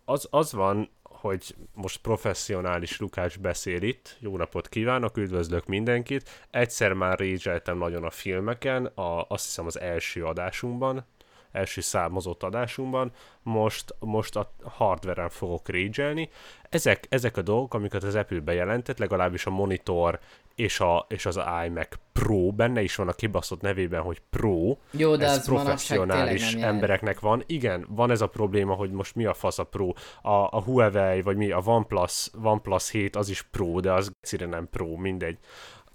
az, 0.05 0.27
az 0.29 0.53
van, 0.53 0.89
hogy 1.03 1.55
most 1.73 2.01
professzionális 2.01 2.99
Lukács 2.99 3.39
beszél 3.39 3.81
itt. 3.81 4.17
Jó 4.19 4.37
napot 4.37 4.69
kívánok, 4.69 5.17
üdvözlök 5.17 5.65
mindenkit. 5.65 6.29
Egyszer 6.49 6.93
már 6.93 7.19
régyeltem 7.19 7.77
nagyon 7.77 8.03
a 8.03 8.09
filmeken, 8.09 8.85
a, 8.85 9.25
azt 9.27 9.45
hiszem 9.45 9.65
az 9.65 9.79
első 9.79 10.25
adásunkban, 10.25 11.05
első 11.51 11.81
számozott 11.81 12.43
adásunkban, 12.43 13.11
most, 13.43 13.95
most 13.99 14.35
a 14.35 14.51
hardveren 14.63 15.29
fogok 15.29 15.69
régyelni. 15.69 16.29
Ezek, 16.69 17.05
ezek 17.09 17.37
a 17.37 17.41
dolgok, 17.41 17.73
amiket 17.73 18.03
az 18.03 18.15
Apple 18.15 18.39
bejelentett, 18.39 18.97
legalábbis 18.97 19.45
a 19.45 19.49
monitor 19.49 20.19
és, 20.57 20.79
a, 20.79 21.05
és 21.09 21.25
az 21.25 21.39
iMac 21.65 21.87
Pro, 22.13 22.51
benne 22.51 22.81
is 22.81 22.95
van 22.95 23.07
a 23.07 23.13
kibaszott 23.13 23.61
nevében, 23.61 24.01
hogy 24.01 24.21
Pro, 24.29 24.77
jó, 24.91 25.15
de 25.15 25.25
ez 25.25 25.45
professzionális 25.45 26.53
embereknek 26.53 27.19
van. 27.19 27.43
Igen, 27.45 27.85
van 27.89 28.11
ez 28.11 28.21
a 28.21 28.27
probléma, 28.27 28.73
hogy 28.73 28.91
most 28.91 29.15
mi 29.15 29.25
a 29.25 29.33
fasz 29.33 29.59
a 29.59 29.63
Pro. 29.63 29.87
A, 30.21 30.29
a 30.31 30.61
Huawei, 30.61 31.21
vagy 31.21 31.37
mi, 31.37 31.51
a 31.51 31.61
OnePlus, 31.65 32.29
OnePlus 32.43 32.91
7 32.91 33.15
az 33.15 33.29
is 33.29 33.41
Pro, 33.41 33.79
de 33.79 33.91
az 33.91 34.11
egyszerűen 34.21 34.49
nem 34.49 34.69
Pro, 34.69 34.95
mindegy. 34.95 35.37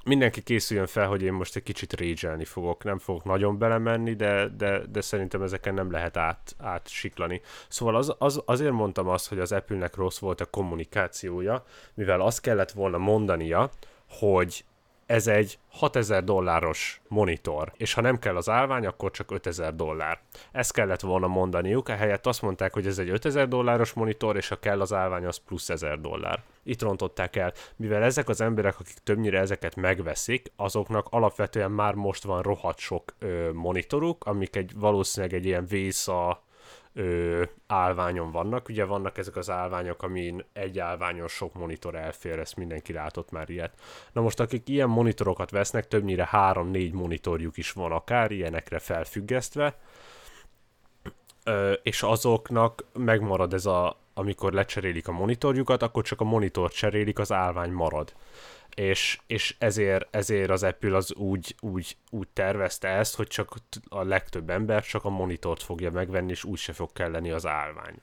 Mindenki 0.04 0.42
készüljön 0.42 0.86
fel, 0.86 1.06
hogy 1.08 1.22
én 1.22 1.32
most 1.32 1.56
egy 1.56 1.62
kicsit 1.62 2.00
rage 2.00 2.44
fogok, 2.44 2.84
nem 2.84 2.98
fogok 2.98 3.24
nagyon 3.24 3.58
belemenni, 3.58 4.14
de, 4.14 4.48
de, 4.48 4.78
de 4.86 5.00
szerintem 5.00 5.42
ezeken 5.42 5.74
nem 5.74 5.90
lehet 5.90 6.16
át, 6.16 6.54
átsiklani. 6.58 7.40
Szóval 7.68 7.96
az, 7.96 8.14
az, 8.18 8.42
azért 8.44 8.72
mondtam 8.72 9.08
azt, 9.08 9.28
hogy 9.28 9.38
az 9.38 9.52
Apple-nek 9.52 9.96
rossz 9.96 10.18
volt 10.18 10.40
a 10.40 10.46
kommunikációja, 10.46 11.64
mivel 11.94 12.20
azt 12.20 12.40
kellett 12.40 12.70
volna 12.70 12.98
mondania, 12.98 13.70
hogy 14.08 14.64
ez 15.12 15.26
egy 15.26 15.58
6000 15.70 16.24
dolláros 16.24 17.00
monitor, 17.08 17.72
és 17.76 17.92
ha 17.94 18.00
nem 18.00 18.18
kell 18.18 18.36
az 18.36 18.48
állvány, 18.48 18.86
akkor 18.86 19.10
csak 19.10 19.30
5000 19.30 19.74
dollár. 19.74 20.20
Ezt 20.52 20.72
kellett 20.72 21.00
volna 21.00 21.26
mondaniuk, 21.26 21.88
ehelyett 21.88 22.26
azt 22.26 22.42
mondták, 22.42 22.72
hogy 22.72 22.86
ez 22.86 22.98
egy 22.98 23.08
5000 23.08 23.48
dolláros 23.48 23.92
monitor, 23.92 24.36
és 24.36 24.48
ha 24.48 24.58
kell 24.58 24.80
az 24.80 24.92
állvány, 24.92 25.24
az 25.24 25.36
plusz 25.36 25.68
1000 25.68 26.00
dollár. 26.00 26.42
Itt 26.62 26.82
rontották 26.82 27.36
el, 27.36 27.52
mivel 27.76 28.02
ezek 28.02 28.28
az 28.28 28.40
emberek, 28.40 28.80
akik 28.80 28.98
többnyire 29.04 29.38
ezeket 29.38 29.76
megveszik, 29.76 30.52
azoknak 30.56 31.06
alapvetően 31.10 31.70
már 31.70 31.94
most 31.94 32.24
van 32.24 32.42
rohadt 32.42 32.78
sok 32.78 33.14
ö, 33.18 33.50
monitoruk, 33.52 34.24
amik 34.24 34.56
egy 34.56 34.72
valószínűleg 34.74 35.34
egy 35.34 35.44
ilyen 35.44 35.66
vésza 35.66 36.42
ö, 36.94 37.42
állványon 37.66 38.30
vannak. 38.30 38.68
Ugye 38.68 38.84
vannak 38.84 39.18
ezek 39.18 39.36
az 39.36 39.50
állványok, 39.50 40.02
amin 40.02 40.44
egy 40.52 40.78
állványon 40.78 41.28
sok 41.28 41.54
monitor 41.54 41.94
elfér, 41.94 42.38
ezt 42.38 42.56
mindenki 42.56 42.92
látott 42.92 43.30
már 43.30 43.50
ilyet. 43.50 43.80
Na 44.12 44.20
most 44.20 44.40
akik 44.40 44.68
ilyen 44.68 44.88
monitorokat 44.88 45.50
vesznek, 45.50 45.88
többnyire 45.88 46.28
3-4 46.32 46.92
monitorjuk 46.92 47.56
is 47.56 47.72
van 47.72 47.92
akár, 47.92 48.30
ilyenekre 48.30 48.78
felfüggesztve, 48.78 49.78
ö, 51.44 51.72
és 51.72 52.02
azoknak 52.02 52.84
megmarad 52.92 53.54
ez 53.54 53.66
a, 53.66 53.96
amikor 54.14 54.52
lecserélik 54.52 55.08
a 55.08 55.12
monitorjukat, 55.12 55.82
akkor 55.82 56.04
csak 56.04 56.20
a 56.20 56.24
monitor 56.24 56.70
cserélik, 56.70 57.18
az 57.18 57.32
állvány 57.32 57.70
marad. 57.70 58.14
És, 58.74 59.18
és 59.26 59.56
ezért, 59.58 60.16
ezért 60.16 60.50
az 60.50 60.62
Apple 60.62 60.96
az 60.96 61.14
úgy, 61.14 61.54
úgy, 61.60 61.96
úgy 62.10 62.28
tervezte 62.32 62.88
ezt, 62.88 63.16
hogy 63.16 63.26
csak 63.26 63.54
a 63.88 64.02
legtöbb 64.02 64.50
ember 64.50 64.82
csak 64.82 65.04
a 65.04 65.10
monitort 65.10 65.62
fogja 65.62 65.90
megvenni, 65.90 66.30
és 66.30 66.44
úgy 66.44 66.58
se 66.58 66.72
fog 66.72 66.92
kelleni 66.92 67.30
az 67.30 67.46
állvány. 67.46 67.94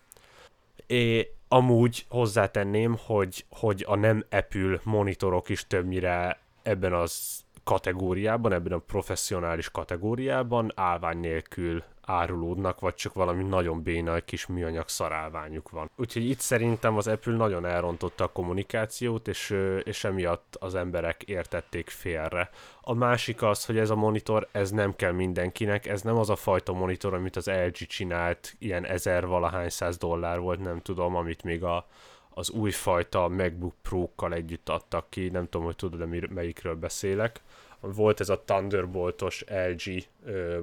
É, 0.88 1.32
amúgy 1.48 2.06
hozzátenném, 2.10 2.98
hogy, 3.06 3.46
hogy 3.50 3.84
a 3.88 3.96
nem 3.96 4.26
Apple 4.30 4.80
monitorok 4.84 5.50
is 5.50 5.68
többnyire 5.68 6.40
ebben 6.64 6.94
az 6.94 7.44
kategóriában, 7.70 8.54
ebben 8.54 8.72
a 8.72 8.78
professzionális 8.78 9.72
kategóriában 9.72 10.72
állvány 10.76 11.18
nélkül 11.18 11.84
árulódnak, 12.02 12.80
vagy 12.80 12.94
csak 12.94 13.14
valami 13.14 13.44
nagyon 13.44 13.84
béna 13.84 14.20
kis 14.20 14.46
műanyag 14.46 14.88
szarálványuk 14.88 15.70
van. 15.70 15.90
Úgyhogy 15.96 16.30
itt 16.30 16.40
szerintem 16.40 16.98
az 16.98 17.08
Apple 17.08 17.36
nagyon 17.36 17.66
elrontotta 17.66 18.24
a 18.24 18.32
kommunikációt, 18.32 19.28
és, 19.28 19.56
és 19.84 20.04
emiatt 20.04 20.56
az 20.60 20.76
emberek 20.76 21.24
értették 21.24 21.90
félre. 21.90 22.50
A 22.82 22.94
másik 22.94 23.42
az, 23.42 23.66
hogy 23.66 23.78
ez 23.78 23.90
a 23.90 23.96
monitor, 23.96 24.48
ez 24.52 24.72
nem 24.72 24.96
kell 24.96 25.12
mindenkinek, 25.12 25.86
ez 25.86 26.02
nem 26.02 26.18
az 26.18 26.30
a 26.30 26.36
fajta 26.36 26.74
monitor, 26.74 27.14
amit 27.14 27.36
az 27.36 27.48
LG 27.48 27.76
csinált, 27.76 28.56
ilyen 28.60 28.86
ezer 28.86 29.28
valahány 29.28 29.70
száz 29.70 29.98
dollár 29.98 30.40
volt, 30.40 30.60
nem 30.60 30.80
tudom, 30.82 31.16
amit 31.16 31.44
még 31.44 31.64
a, 31.64 31.86
az 32.30 32.50
újfajta 32.50 33.28
MacBook 33.28 33.74
Pro-kkal 33.82 34.34
együtt 34.34 34.70
adtak 34.70 35.10
ki, 35.10 35.30
nem 35.30 35.48
tudom, 35.50 35.66
hogy 35.66 35.76
tudod, 35.76 36.32
melyikről 36.34 36.76
beszélek. 36.76 37.42
Volt 37.82 38.20
ez 38.20 38.30
a 38.30 38.44
Thunderboltos 38.46 39.44
LG 39.48 40.08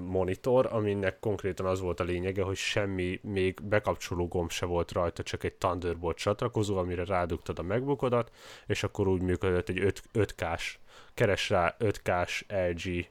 monitor, 0.01 0.69
aminek 0.73 1.19
konkrétan 1.21 1.67
az 1.67 1.81
volt 1.81 2.01
a 2.01 2.05
lényege, 2.05 2.43
hogy 2.43 2.57
semmi, 2.57 3.21
még 3.23 3.59
bekapcsoló 3.63 4.29
gomb 4.29 4.51
se 4.51 4.67
volt 4.67 4.93
rajta, 4.93 5.23
csak 5.23 5.45
egy 5.45 5.55
Thunderbolt 5.55 6.17
csatlakozó, 6.17 6.77
amire 6.77 7.05
rádugtad 7.05 7.59
a 7.59 7.63
megbukodat, 7.63 8.31
és 8.67 8.83
akkor 8.83 9.09
úgy 9.09 9.23
működött 9.23 9.69
egy 9.69 9.79
5, 9.79 10.03
5K-s, 10.15 10.79
keres 11.15 11.51
rá 11.51 11.77
5K-s 11.79 12.45
LG, 12.49 13.07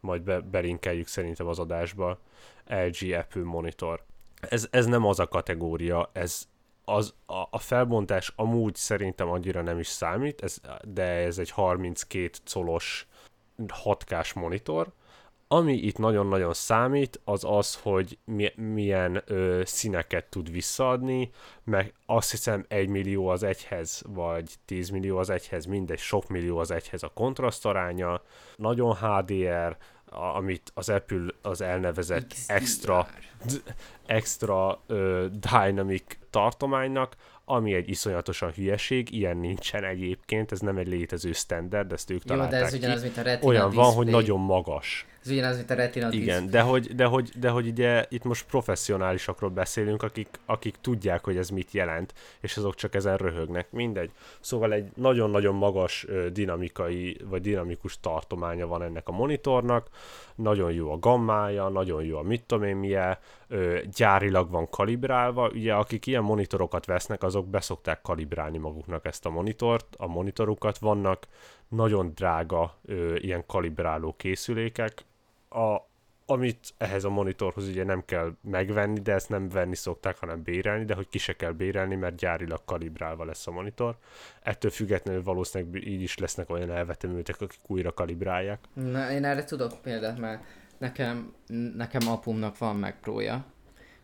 majd 0.00 0.22
be, 0.22 0.40
belinkeljük 0.40 1.06
szerintem 1.06 1.46
az 1.46 1.58
adásba, 1.58 2.18
LG 2.66 3.12
Apple 3.12 3.42
monitor. 3.42 4.02
Ez, 4.40 4.68
ez 4.70 4.86
nem 4.86 5.04
az 5.04 5.18
a 5.18 5.28
kategória, 5.28 6.10
ez, 6.12 6.48
az, 6.84 7.14
a, 7.26 7.42
a 7.50 7.58
felbontás 7.58 8.32
amúgy 8.36 8.74
szerintem 8.74 9.28
annyira 9.28 9.62
nem 9.62 9.78
is 9.78 9.86
számít, 9.86 10.42
ez, 10.42 10.60
de 10.82 11.02
ez 11.02 11.38
egy 11.38 11.50
32 11.50 12.30
colos 12.52 13.06
6K-s 13.84 14.32
monitor, 14.32 14.92
ami 15.48 15.72
itt 15.72 15.98
nagyon-nagyon 15.98 16.54
számít, 16.54 17.20
az 17.24 17.44
az, 17.44 17.74
hogy 17.82 18.18
mi, 18.24 18.52
milyen 18.56 19.22
ö, 19.26 19.62
színeket 19.64 20.24
tud 20.24 20.50
visszaadni, 20.50 21.30
meg 21.64 21.94
azt 22.06 22.30
hiszem 22.30 22.64
1 22.68 22.88
millió 22.88 23.28
az 23.28 23.42
egyhez, 23.42 24.02
vagy 24.06 24.54
10 24.64 24.88
millió 24.88 25.18
az 25.18 25.30
egyhez, 25.30 25.64
mindegy, 25.64 25.98
sok 25.98 26.28
millió 26.28 26.58
az 26.58 26.70
egyhez 26.70 27.02
a 27.02 27.10
kontrasztaránya, 27.14 28.22
nagyon 28.56 28.96
HDR, 28.96 29.76
amit 30.14 30.70
az 30.74 30.88
Apple 30.88 31.26
az 31.42 31.60
elnevezett 31.60 32.28
XDR. 32.28 32.52
extra, 32.54 33.08
extra 34.06 34.80
ö, 34.86 35.26
dynamic 35.50 36.02
tartománynak, 36.30 37.14
ami 37.44 37.74
egy 37.74 37.88
iszonyatosan 37.88 38.52
hülyeség, 38.52 39.12
ilyen 39.14 39.36
nincsen 39.36 39.84
egyébként, 39.84 40.52
ez 40.52 40.60
nem 40.60 40.76
egy 40.76 40.88
létező 40.88 41.32
standard, 41.32 41.92
ezt 41.92 42.10
ők 42.10 42.22
Jó, 42.24 42.36
de 42.36 42.56
ez 42.56 42.70
ki. 42.70 42.76
ugyanaz, 42.76 43.02
mint 43.02 43.16
a 43.16 43.22
Retina 43.22 43.48
Olyan 43.48 43.64
display. 43.68 43.86
van, 43.86 43.94
hogy 43.94 44.06
nagyon 44.06 44.40
magas. 44.40 45.06
Ez 45.24 45.30
ugyanaz, 45.30 45.56
mint 45.56 45.70
a 45.70 45.74
Retina 45.74 46.12
Igen, 46.12 46.50
de 46.50 46.60
hogy, 46.60 46.94
de, 46.94 47.04
hogy, 47.04 47.30
de 47.38 47.48
hogy 47.48 47.66
ugye 47.66 48.04
itt 48.08 48.24
most 48.24 48.46
professzionálisakról 48.46 49.50
beszélünk, 49.50 50.02
akik, 50.02 50.28
akik 50.46 50.76
tudják, 50.80 51.24
hogy 51.24 51.36
ez 51.36 51.48
mit 51.48 51.72
jelent, 51.72 52.14
és 52.40 52.56
azok 52.56 52.74
csak 52.74 52.94
ezen 52.94 53.16
röhögnek, 53.16 53.70
mindegy. 53.70 54.10
Szóval 54.40 54.72
egy 54.72 54.90
nagyon-nagyon 54.94 55.54
magas 55.54 56.06
dinamikai, 56.32 57.16
vagy 57.24 57.40
dinamikus 57.40 58.00
tartománya 58.00 58.66
van 58.66 58.82
ennek 58.82 59.08
a 59.08 59.12
monitornak, 59.12 59.88
nagyon 60.34 60.72
jó 60.72 60.92
a 60.92 60.98
gammája, 60.98 61.68
nagyon 61.68 62.04
jó 62.04 62.18
a 62.18 62.22
mit 62.22 62.42
tudom 62.42 62.64
én 62.64 62.76
milyen, 62.76 63.18
gyárilag 63.96 64.50
van 64.50 64.68
kalibrálva, 64.70 65.48
ugye 65.48 65.74
akik 65.74 66.06
ilyen 66.06 66.22
monitorokat 66.22 66.86
vesznek, 66.86 67.22
azok 67.22 67.48
beszokták 67.48 68.02
kalibrálni 68.02 68.58
maguknak 68.58 69.04
ezt 69.04 69.26
a 69.26 69.30
monitort, 69.30 69.94
a 69.96 70.06
monitorukat 70.06 70.78
vannak, 70.78 71.26
nagyon 71.68 72.12
drága 72.14 72.74
ö, 72.84 73.14
ilyen 73.16 73.46
kalibráló 73.46 74.14
készülékek, 74.16 75.04
a, 75.54 75.88
amit 76.26 76.74
ehhez 76.78 77.04
a 77.04 77.10
monitorhoz 77.10 77.68
ugye 77.68 77.84
nem 77.84 78.04
kell 78.04 78.36
megvenni, 78.40 79.00
de 79.00 79.12
ezt 79.12 79.28
nem 79.28 79.48
venni 79.48 79.74
szokták, 79.74 80.18
hanem 80.18 80.42
bérelni, 80.42 80.84
de 80.84 80.94
hogy 80.94 81.08
ki 81.08 81.18
se 81.18 81.32
kell 81.32 81.52
bérelni, 81.52 81.94
mert 81.94 82.16
gyárilag 82.16 82.64
kalibrálva 82.64 83.24
lesz 83.24 83.46
a 83.46 83.50
monitor. 83.50 83.96
Ettől 84.42 84.70
függetlenül 84.70 85.22
valószínűleg 85.22 85.86
így 85.86 86.02
is 86.02 86.18
lesznek 86.18 86.50
olyan 86.50 86.70
elvetemültek, 86.70 87.40
akik 87.40 87.60
újra 87.66 87.92
kalibrálják. 87.92 88.64
Na, 88.72 89.10
én 89.10 89.24
erre 89.24 89.44
tudok 89.44 89.82
példát, 89.82 90.18
mert 90.18 90.44
nekem, 90.78 91.34
nekem 91.76 92.08
apumnak 92.08 92.58
van 92.58 92.76
meg 92.76 93.00
prója, 93.00 93.44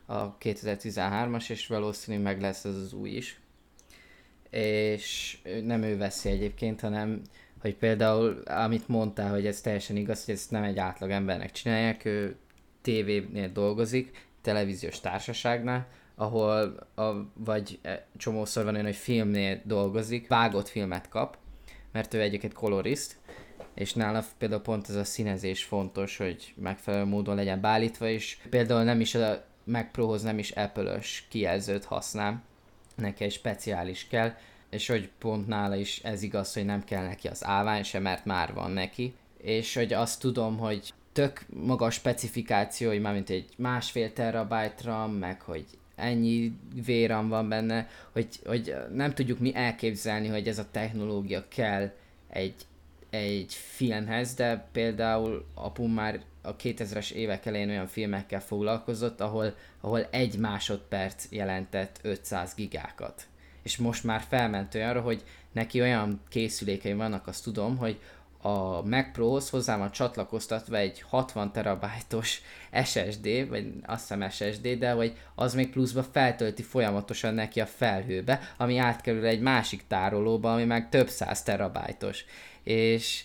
a 0.07 0.39
2013-as, 0.39 1.51
és 1.51 1.67
valószínű 1.67 2.23
meg 2.23 2.41
lesz 2.41 2.65
ez 2.65 2.75
az 2.75 2.93
új 2.93 3.11
is. 3.11 3.41
És 4.51 5.39
nem 5.65 5.83
ő 5.83 5.97
veszi 5.97 6.29
egyébként, 6.29 6.81
hanem 6.81 7.23
hogy 7.61 7.77
például, 7.77 8.43
amit 8.45 8.89
mondtál, 8.89 9.31
hogy 9.31 9.47
ez 9.47 9.61
teljesen 9.61 9.97
igaz, 9.97 10.25
hogy 10.25 10.35
ezt 10.35 10.51
nem 10.51 10.63
egy 10.63 10.79
átlag 10.79 11.11
embernek 11.11 11.53
csinálják, 11.53 12.05
ő 12.05 12.37
tévénél 12.83 13.49
dolgozik, 13.53 14.29
televíziós 14.43 15.01
társaságnál, 15.01 15.87
ahol 16.15 16.87
a, 16.95 17.03
vagy 17.35 17.79
e, 17.83 18.07
csomószor 18.17 18.65
van 18.65 18.73
olyan, 18.73 18.87
hogy 18.87 18.97
filmnél 18.97 19.61
dolgozik, 19.65 20.29
vágott 20.29 20.69
filmet 20.69 21.09
kap, 21.09 21.39
mert 21.93 22.15
ő 22.15 22.21
egyébként 22.21 22.53
koloriszt, 22.53 23.17
és 23.75 23.93
nála 23.95 24.25
például 24.39 24.63
pont 24.63 24.89
ez 24.89 24.95
a 24.95 25.05
színezés 25.05 25.65
fontos, 25.65 26.17
hogy 26.17 26.55
megfelelő 26.57 27.05
módon 27.05 27.35
legyen 27.35 27.61
beállítva, 27.61 28.09
és 28.09 28.39
például 28.51 28.83
nem 28.83 29.01
is 29.01 29.15
a 29.15 29.45
Mac 29.65 29.91
Prohoz 29.93 30.23
nem 30.23 30.39
is 30.39 30.51
Apple-ös 30.51 31.27
kijelzőt 31.29 31.85
használ, 31.85 32.43
neki 32.95 33.25
egy 33.25 33.33
speciális 33.33 34.07
kell, 34.09 34.35
és 34.71 34.87
hogy 34.87 35.11
pont 35.19 35.47
nála 35.47 35.77
is 35.77 35.99
ez 36.03 36.23
igaz, 36.23 36.53
hogy 36.53 36.65
nem 36.65 36.85
kell 36.85 37.05
neki 37.05 37.29
az 37.29 37.45
állvány 37.45 37.83
sem, 37.83 38.03
mert 38.03 38.25
már 38.25 38.55
van 38.55 38.71
neki, 38.71 39.15
és 39.43 39.75
hogy 39.75 39.93
azt 39.93 40.21
tudom, 40.21 40.59
hogy 40.59 40.93
tök 41.13 41.47
magas 41.49 41.95
specifikációi, 41.95 42.99
mint 42.99 43.31
egy 43.31 43.49
másfél 43.57 44.13
terabyte 44.13 44.83
RAM, 44.83 45.13
meg 45.13 45.41
hogy 45.41 45.65
ennyi 45.97 46.53
véram 46.85 47.29
van 47.29 47.49
benne, 47.49 47.89
hogy, 48.13 48.29
hogy 48.45 48.75
nem 48.93 49.15
tudjuk 49.15 49.39
mi 49.39 49.55
elképzelni, 49.55 50.29
hogy 50.29 50.49
ez 50.49 50.59
a 50.59 50.71
technológia 50.71 51.49
kell 51.49 51.91
egy, 52.29 52.55
egy 53.11 53.55
filmhez, 53.55 54.35
de 54.35 54.69
például 54.73 55.47
apum 55.55 55.93
már 55.93 56.21
a 56.43 56.57
2000-es 56.57 57.11
évek 57.11 57.47
elején 57.47 57.69
olyan 57.69 57.87
filmekkel 57.87 58.41
foglalkozott, 58.41 59.21
ahol, 59.21 59.55
ahol 59.81 60.07
egy 60.11 60.39
másodperc 60.39 61.27
jelentett 61.31 61.99
500 62.03 62.55
gigákat 62.55 63.29
és 63.63 63.77
most 63.77 64.05
már 64.05 64.23
felment 64.29 64.75
olyanra, 64.75 65.01
hogy 65.01 65.25
neki 65.53 65.81
olyan 65.81 66.21
készülékei 66.29 66.95
vannak, 66.95 67.27
azt 67.27 67.45
tudom, 67.45 67.77
hogy 67.77 67.99
a 68.43 68.83
Mac 68.83 69.13
Pro-hoz 69.13 69.51
hozzá 69.51 69.77
van 69.77 69.91
csatlakoztatva 69.91 70.77
egy 70.77 71.01
60 71.09 71.53
terabájtos 71.53 72.41
SSD, 72.85 73.49
vagy 73.49 73.73
azt 73.87 74.01
hiszem 74.01 74.31
SSD, 74.31 74.69
de 74.69 74.91
hogy 74.91 75.17
az 75.35 75.55
még 75.55 75.71
pluszba 75.71 76.03
feltölti 76.03 76.63
folyamatosan 76.63 77.35
neki 77.35 77.61
a 77.61 77.67
felhőbe, 77.67 78.41
ami 78.57 78.77
átkerül 78.79 79.27
egy 79.27 79.41
másik 79.41 79.87
tárolóba, 79.87 80.53
ami 80.53 80.65
meg 80.65 80.89
több 80.89 81.09
száz 81.09 81.43
terabájtos. 81.43 82.25
És, 82.63 83.25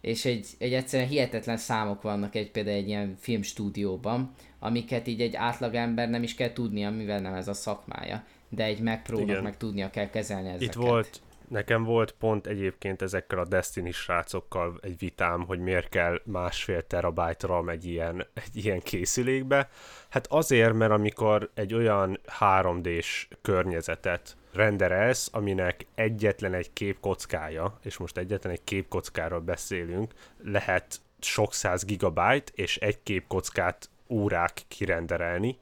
és 0.00 0.24
egy, 0.24 0.46
egy 0.58 0.72
egyszerűen 0.72 1.08
hihetetlen 1.08 1.56
számok 1.56 2.02
vannak 2.02 2.34
egy 2.34 2.50
például 2.50 2.76
egy 2.76 2.88
ilyen 2.88 3.16
filmstúdióban, 3.18 4.34
amiket 4.58 5.06
így 5.06 5.20
egy 5.20 5.36
átlagember 5.36 6.08
nem 6.08 6.22
is 6.22 6.34
kell 6.34 6.52
tudnia, 6.52 6.90
mivel 6.90 7.20
nem 7.20 7.34
ez 7.34 7.48
a 7.48 7.54
szakmája 7.54 8.24
de 8.54 8.64
egy 8.64 8.80
megpróbálnak 8.80 9.42
meg 9.42 9.56
tudnia 9.56 9.90
kell 9.90 10.10
kezelni 10.10 10.48
ezeket. 10.48 10.74
Itt 10.74 10.80
volt, 10.82 11.22
nekem 11.48 11.84
volt 11.84 12.12
pont 12.12 12.46
egyébként 12.46 13.02
ezekkel 13.02 13.38
a 13.38 13.44
Destiny 13.44 13.92
srácokkal 13.92 14.78
egy 14.82 14.98
vitám, 14.98 15.44
hogy 15.46 15.58
miért 15.58 15.88
kell 15.88 16.20
másfél 16.24 16.86
terabájt 16.86 17.42
RAM 17.42 17.68
egy 17.68 17.84
ilyen, 17.84 18.26
egy 18.46 18.64
ilyen 18.64 18.80
készülékbe. 18.80 19.68
Hát 20.08 20.26
azért, 20.26 20.72
mert 20.72 20.92
amikor 20.92 21.50
egy 21.54 21.74
olyan 21.74 22.20
3D-s 22.40 23.28
környezetet 23.42 24.36
renderelsz, 24.52 25.28
aminek 25.32 25.86
egyetlen 25.94 26.54
egy 26.54 26.72
képkockája, 26.72 27.78
és 27.82 27.96
most 27.96 28.16
egyetlen 28.16 28.52
egy 28.52 28.64
képkockáról 28.64 29.40
beszélünk, 29.40 30.12
lehet 30.44 31.00
sok 31.20 31.54
száz 31.54 31.84
gigabyte, 31.84 32.52
és 32.54 32.76
egy 32.76 33.02
képkockát 33.02 33.88
órák 34.08 34.62
kirenderelni, 34.68 35.58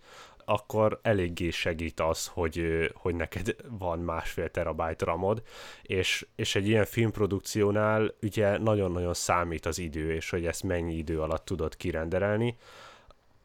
akkor 0.53 0.98
eléggé 1.03 1.50
segít 1.50 2.00
az, 2.00 2.26
hogy, 2.26 2.90
hogy 2.94 3.14
neked 3.14 3.57
van 3.68 3.98
másfél 3.98 4.50
terabájt 4.50 5.03
ramod, 5.03 5.42
és, 5.82 6.26
és 6.36 6.55
egy 6.55 6.68
ilyen 6.68 6.84
filmprodukciónál 6.84 8.14
ugye 8.22 8.59
nagyon-nagyon 8.59 9.14
számít 9.14 9.66
az 9.66 9.78
idő, 9.78 10.12
és 10.12 10.30
hogy 10.30 10.46
ezt 10.46 10.62
mennyi 10.62 10.94
idő 10.94 11.20
alatt 11.20 11.44
tudod 11.44 11.76
kirenderelni. 11.76 12.57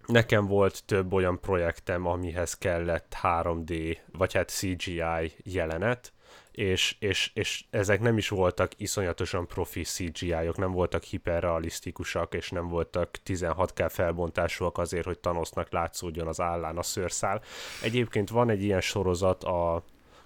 Nekem 0.06 0.46
volt 0.46 0.84
több 0.86 1.14
olyan 1.14 1.40
projektem, 1.40 2.06
amihez 2.06 2.54
kellett 2.54 3.16
3D, 3.22 3.98
vagy 4.12 4.34
hát 4.34 4.50
CGI 4.50 5.34
jelenet, 5.44 6.14
és, 6.58 6.96
és, 7.00 7.32
és 7.34 7.64
ezek 7.70 8.00
nem 8.00 8.18
is 8.18 8.30
voltak 8.30 8.72
iszonyatosan 8.78 9.48
profi 9.48 9.84
CGI-ok, 9.84 10.58
nem 10.58 10.72
voltak 10.72 11.04
hiperrealisztikusak, 11.04 12.34
és 12.34 12.50
nem 12.50 12.68
voltak 12.68 13.18
16K 13.26 13.88
felbontásúak 13.90 14.78
azért, 14.78 15.06
hogy 15.06 15.20
Thanosnak 15.20 15.72
látszódjon 15.72 16.28
az 16.28 16.42
állán 16.42 16.78
a 16.78 16.84
szőrszál. 16.84 17.42
Egyébként 17.84 18.30
van 18.30 18.50
egy 18.50 18.64
ilyen 18.64 18.82
sorozat, 18.82 19.44
a 19.44 19.84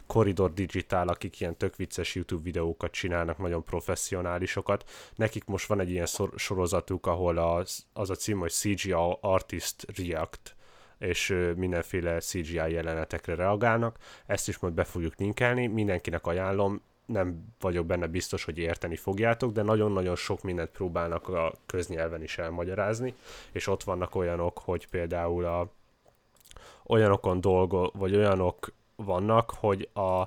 Corridor 0.08 0.54
Digital, 0.54 1.08
akik 1.08 1.40
ilyen 1.40 1.58
tök 1.58 1.76
vicces 1.76 2.16
YouTube 2.16 2.44
videókat 2.44 2.92
csinálnak, 2.92 3.38
nagyon 3.38 3.64
professzionálisokat. 3.64 4.90
Nekik 5.16 5.46
most 5.46 5.68
van 5.68 5.80
egy 5.80 5.90
ilyen 5.90 6.08
sorozatuk, 6.36 7.06
ahol 7.06 7.38
az, 7.38 7.86
az 7.94 8.10
a 8.10 8.16
cím, 8.16 8.40
hogy 8.40 8.52
CGI 8.52 8.96
Artist 9.22 9.86
React 9.98 10.56
és 11.02 11.38
mindenféle 11.56 12.20
CGI 12.20 12.54
jelenetekre 12.54 13.36
reagálnak. 13.36 13.98
Ezt 14.26 14.48
is 14.48 14.60
majd 14.60 14.74
be 14.74 14.84
fogjuk 14.84 15.16
linkelni, 15.16 15.68
mindenkinek 15.68 16.28
ajánlom, 16.28 16.82
nem 17.06 17.54
vagyok 17.60 17.86
benne 17.86 18.08
biztos, 18.08 18.44
hogy 18.44 18.58
érteni 18.58 18.96
fogjátok, 18.96 19.52
de 19.52 19.62
nagyon-nagyon 19.62 20.16
sok 20.16 20.42
mindent 20.42 20.70
próbálnak 20.70 21.28
a 21.28 21.54
köznyelven 21.66 22.24
is 22.24 22.38
elmagyarázni, 22.38 23.14
és 23.52 23.68
ott 23.68 23.84
vannak 23.84 24.16
olyanok, 24.16 24.58
hogy 24.58 24.88
például 24.88 25.46
a 25.46 25.70
olyanokon 26.84 27.42
dolgo, 27.42 27.90
vagy 27.94 28.16
olyanok 28.16 28.74
vannak, 28.96 29.52
hogy 29.60 29.90
a, 29.94 30.24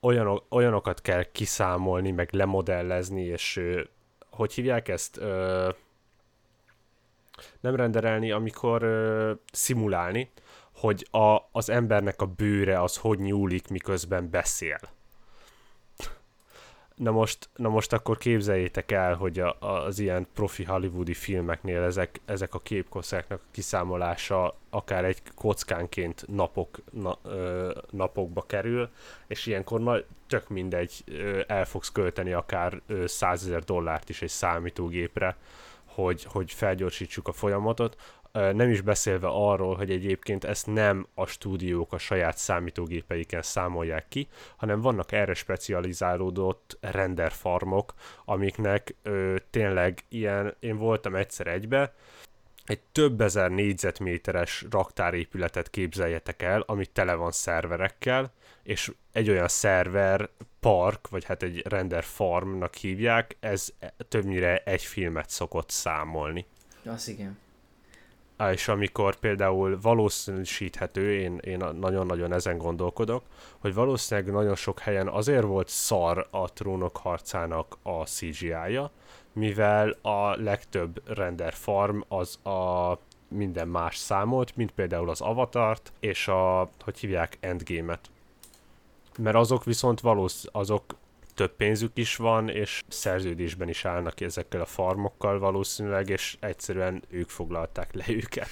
olyanok, 0.00 0.44
olyanokat 0.48 1.00
kell 1.00 1.22
kiszámolni, 1.32 2.10
meg 2.10 2.32
lemodellezni, 2.32 3.22
és 3.22 3.60
hogy 4.30 4.52
hívják 4.52 4.88
ezt? 4.88 5.16
Ö, 5.16 5.68
nem 7.60 7.76
renderelni, 7.76 8.30
amikor 8.30 8.82
ö, 8.82 9.32
szimulálni, 9.52 10.30
hogy 10.74 11.08
a, 11.10 11.38
az 11.52 11.70
embernek 11.70 12.20
a 12.20 12.26
bőre 12.26 12.82
az 12.82 12.96
hogy 12.96 13.18
nyúlik, 13.18 13.68
miközben 13.68 14.30
beszél. 14.30 14.78
Na 16.94 17.10
most, 17.10 17.48
na 17.56 17.68
most 17.68 17.92
akkor 17.92 18.18
képzeljétek 18.18 18.92
el, 18.92 19.14
hogy 19.14 19.38
a, 19.38 19.56
az 19.60 19.98
ilyen 19.98 20.26
profi 20.34 20.64
hollywoodi 20.64 21.14
filmeknél 21.14 21.82
ezek, 21.82 22.20
ezek 22.24 22.54
a 22.54 22.58
képkosszáknak 22.58 23.40
a 23.40 23.48
kiszámolása 23.50 24.56
akár 24.70 25.04
egy 25.04 25.22
kockánként 25.34 26.24
napok, 26.28 26.78
na, 26.90 27.18
ö, 27.22 27.72
napokba 27.90 28.42
kerül, 28.42 28.90
és 29.26 29.46
ilyenkor 29.46 29.80
na, 29.80 29.96
tök 30.26 30.48
mindegy, 30.48 31.04
ö, 31.06 31.40
el 31.46 31.64
fogsz 31.64 31.92
költeni 31.92 32.32
akár 32.32 32.80
százezer 33.04 33.62
dollárt 33.62 34.08
is 34.08 34.22
egy 34.22 34.28
számítógépre, 34.28 35.36
hogy, 35.94 36.24
hogy 36.24 36.52
felgyorsítsuk 36.52 37.28
a 37.28 37.32
folyamatot, 37.32 37.96
nem 38.32 38.70
is 38.70 38.80
beszélve 38.80 39.26
arról, 39.30 39.76
hogy 39.76 39.90
egyébként 39.90 40.44
ezt 40.44 40.66
nem 40.66 41.06
a 41.14 41.26
stúdiók 41.26 41.92
a 41.92 41.98
saját 41.98 42.38
számítógépeiken 42.38 43.42
számolják 43.42 44.08
ki, 44.08 44.28
hanem 44.56 44.80
vannak 44.80 45.12
erre 45.12 45.34
specializálódott 45.34 46.78
renderfarmok, 46.80 47.94
amiknek 48.24 48.94
ö, 49.02 49.36
tényleg 49.50 50.04
ilyen, 50.08 50.56
én 50.60 50.76
voltam 50.76 51.14
egyszer 51.14 51.46
egybe, 51.46 51.94
egy 52.64 52.80
több 52.92 53.20
ezer 53.20 53.50
négyzetméteres 53.50 54.64
raktárépületet 54.70 55.70
képzeljetek 55.70 56.42
el, 56.42 56.60
ami 56.66 56.86
tele 56.86 57.14
van 57.14 57.30
szerverekkel, 57.30 58.32
és 58.62 58.92
egy 59.12 59.30
olyan 59.30 59.48
szerver 59.48 60.28
park, 60.64 61.08
vagy 61.08 61.24
hát 61.24 61.42
egy 61.42 61.62
render 61.66 62.04
farmnak 62.04 62.74
hívják, 62.74 63.36
ez 63.40 63.68
többnyire 64.08 64.56
egy 64.56 64.82
filmet 64.82 65.30
szokott 65.30 65.70
számolni. 65.70 66.46
Az 66.84 67.08
igen 67.08 67.38
és 68.52 68.68
amikor 68.68 69.16
például 69.16 69.78
valószínűsíthető, 69.80 71.18
én, 71.18 71.38
én 71.44 71.64
nagyon-nagyon 71.80 72.32
ezen 72.32 72.58
gondolkodok, 72.58 73.22
hogy 73.58 73.74
valószínűleg 73.74 74.32
nagyon 74.32 74.54
sok 74.54 74.78
helyen 74.78 75.08
azért 75.08 75.44
volt 75.44 75.68
szar 75.68 76.26
a 76.30 76.52
trónok 76.52 76.96
harcának 76.96 77.76
a 77.82 78.04
CGI-ja, 78.04 78.90
mivel 79.32 79.96
a 80.02 80.42
legtöbb 80.42 81.02
render 81.16 81.52
farm 81.52 82.00
az 82.08 82.44
a 82.44 82.98
minden 83.28 83.68
más 83.68 83.96
számolt, 83.96 84.56
mint 84.56 84.70
például 84.70 85.10
az 85.10 85.20
Avatart 85.20 85.92
és 86.00 86.28
a, 86.28 86.70
hogy 86.80 86.98
hívják, 86.98 87.36
Endgame-et. 87.40 88.10
Mert 89.18 89.36
azok 89.36 89.64
viszont 89.64 90.00
valószínűleg 90.00 90.62
azok 90.62 90.96
több 91.34 91.56
pénzük 91.56 91.90
is 91.94 92.16
van, 92.16 92.48
és 92.48 92.82
szerződésben 92.88 93.68
is 93.68 93.84
állnak 93.84 94.20
ezekkel 94.20 94.60
a 94.60 94.66
farmokkal 94.66 95.38
valószínűleg, 95.38 96.08
és 96.08 96.36
egyszerűen 96.40 97.02
ők 97.08 97.28
foglalták 97.28 97.94
le 97.94 98.04
őket. 98.08 98.48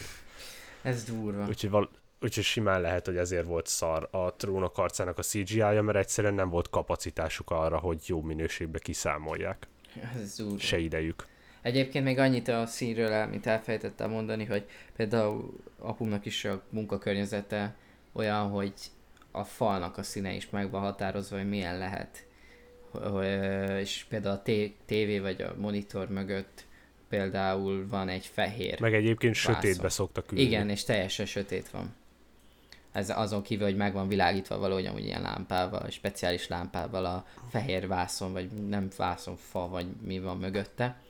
Ez 0.83 1.05
durva. 1.05 1.47
Úgyhogy, 1.49 1.71
val- 1.71 1.91
úgyhogy 2.21 2.45
simán 2.45 2.81
lehet, 2.81 3.07
hogy 3.07 3.17
ezért 3.17 3.47
volt 3.47 3.67
szar 3.67 4.09
a 4.11 4.35
trónok 4.35 4.79
arcának 4.79 5.19
a 5.19 5.23
CGI-ja, 5.23 5.83
mert 5.83 5.99
egyszerűen 5.99 6.35
nem 6.35 6.49
volt 6.49 6.71
kapacitásuk 6.71 7.51
arra, 7.51 7.79
hogy 7.79 7.99
jó 8.07 8.21
minőségbe 8.23 8.79
kiszámolják. 8.79 9.69
Ez 10.15 10.37
durva. 10.37 10.59
Se 10.59 10.79
idejük. 10.79 11.27
Egyébként 11.63 12.05
még 12.05 12.19
annyit 12.19 12.49
a 12.49 12.67
színről, 12.67 13.13
amit 13.13 13.47
elfejtettem 13.47 14.11
mondani, 14.11 14.45
hogy 14.45 14.67
például 14.97 15.57
apumnak 15.79 16.27
is 16.27 16.45
a 16.45 16.63
munkakörnyezete 16.71 17.75
olyan, 18.13 18.49
hogy 18.49 18.73
a 19.33 19.45
falnak 19.45 19.99
a 19.99 20.03
színe 20.03 20.33
is 20.33 20.51
meg 20.51 20.71
van 20.71 20.81
határozva, 20.81 21.37
hogy 21.37 21.49
milyen 21.49 21.79
lehet 21.79 22.27
és 23.79 24.05
például 24.09 24.35
a 24.35 24.43
tévé 24.87 25.19
vagy 25.19 25.43
a 25.43 25.55
monitor 25.59 26.09
mögött 26.09 26.65
például 27.09 27.87
van 27.89 28.09
egy 28.09 28.27
fehér 28.27 28.81
Meg 28.81 28.95
egyébként 28.95 29.35
vászon. 29.35 29.55
sötétbe 29.55 29.89
szoktak 29.89 30.33
ülni. 30.33 30.45
Igen, 30.45 30.69
és 30.69 30.85
teljesen 30.85 31.27
sötét 31.27 31.71
van. 31.71 31.95
Ez 32.93 33.11
azon 33.11 33.43
kívül, 33.43 33.67
hogy 33.67 33.77
meg 33.77 33.93
van 33.93 34.09
világítva 34.09 34.59
valahogy 34.59 34.87
amúgy 34.87 35.05
ilyen 35.05 35.23
lámpával, 35.23 35.91
speciális 35.91 36.49
lámpával 36.49 37.05
a 37.05 37.27
fehér 37.51 37.87
vászon, 37.87 38.33
vagy 38.33 38.51
nem 38.69 38.89
vászon, 38.97 39.37
fa, 39.37 39.69
vagy 39.69 39.87
mi 40.07 40.21
van 40.21 40.39
mögötte. 40.39 41.01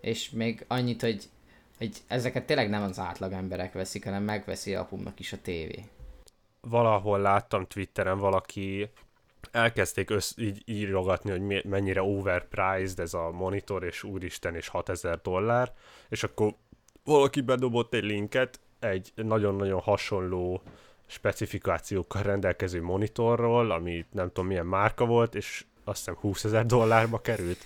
És 0.00 0.30
még 0.30 0.64
annyit, 0.68 1.00
hogy, 1.00 1.24
hogy 1.78 1.96
ezeket 2.06 2.46
tényleg 2.46 2.68
nem 2.68 2.82
az 2.82 2.98
átlag 2.98 3.32
emberek 3.32 3.72
veszik, 3.72 4.04
hanem 4.04 4.22
megveszi 4.22 4.74
apumnak 4.74 5.20
is 5.20 5.32
a 5.32 5.40
tévé. 5.42 5.84
Valahol 6.64 7.18
láttam 7.18 7.66
Twitteren 7.66 8.18
valaki 8.18 8.90
elkezdték 9.50 10.10
össz, 10.10 10.32
így 10.36 10.62
írogatni, 10.64 11.30
hogy 11.30 11.64
mennyire 11.64 12.02
overpriced 12.02 12.98
ez 12.98 13.14
a 13.14 13.30
monitor, 13.30 13.84
és 13.84 14.02
úristen, 14.02 14.54
és 14.54 14.68
6000 14.68 15.20
dollár, 15.20 15.72
és 16.08 16.22
akkor 16.22 16.54
valaki 17.04 17.40
bedobott 17.40 17.94
egy 17.94 18.04
linket 18.04 18.60
egy 18.78 19.12
nagyon-nagyon 19.14 19.80
hasonló 19.80 20.62
specifikációkkal 21.06 22.22
rendelkező 22.22 22.82
monitorról, 22.82 23.70
ami 23.70 24.04
nem 24.10 24.26
tudom 24.28 24.46
milyen 24.46 24.66
márka 24.66 25.04
volt, 25.04 25.34
és 25.34 25.64
azt 25.84 25.98
hiszem 25.98 26.14
20 26.14 26.44
ezer 26.44 26.66
dollárba 26.66 27.20
került. 27.20 27.58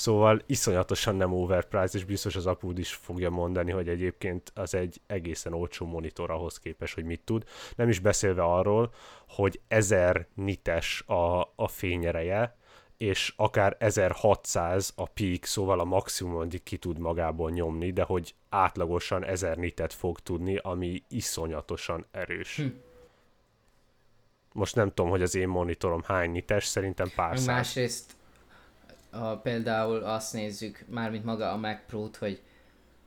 Szóval 0.00 0.42
iszonyatosan 0.46 1.16
nem 1.16 1.32
overpriced, 1.32 1.94
és 1.94 2.04
biztos 2.04 2.36
az 2.36 2.46
apud 2.46 2.78
is 2.78 2.92
fogja 2.92 3.30
mondani, 3.30 3.70
hogy 3.70 3.88
egyébként 3.88 4.52
az 4.54 4.74
egy 4.74 5.00
egészen 5.06 5.52
olcsó 5.52 5.86
monitor 5.86 6.30
ahhoz 6.30 6.58
képest, 6.58 6.94
hogy 6.94 7.04
mit 7.04 7.20
tud. 7.24 7.44
Nem 7.76 7.88
is 7.88 7.98
beszélve 7.98 8.42
arról, 8.42 8.92
hogy 9.28 9.60
1000 9.68 10.26
nites 10.34 11.02
a, 11.06 11.40
a 11.40 11.68
fényereje, 11.68 12.56
és 12.96 13.32
akár 13.36 13.76
1600 13.78 14.92
a 14.96 15.06
peak, 15.06 15.44
szóval 15.44 15.80
a 15.80 15.84
maximum, 15.84 16.48
ki 16.64 16.76
tud 16.76 16.98
magából 16.98 17.50
nyomni, 17.50 17.90
de 17.90 18.02
hogy 18.02 18.34
átlagosan 18.48 19.24
1000 19.24 19.56
nitet 19.56 19.92
fog 19.92 20.20
tudni, 20.20 20.56
ami 20.56 21.02
iszonyatosan 21.08 22.06
erős. 22.10 22.56
Hm. 22.56 22.66
Most 24.52 24.74
nem 24.74 24.88
tudom, 24.88 25.10
hogy 25.10 25.22
az 25.22 25.34
én 25.34 25.48
monitorom 25.48 26.02
hány 26.02 26.30
nites, 26.30 26.64
szerintem 26.64 27.10
pár. 27.14 27.38
Másrészt 27.46 28.18
a, 29.10 29.36
például 29.36 30.02
azt 30.02 30.32
nézzük, 30.32 30.84
mármint 30.88 31.24
maga 31.24 31.52
a 31.52 31.56
Mac 31.56 31.78
Pro-t, 31.86 32.16
hogy, 32.16 32.40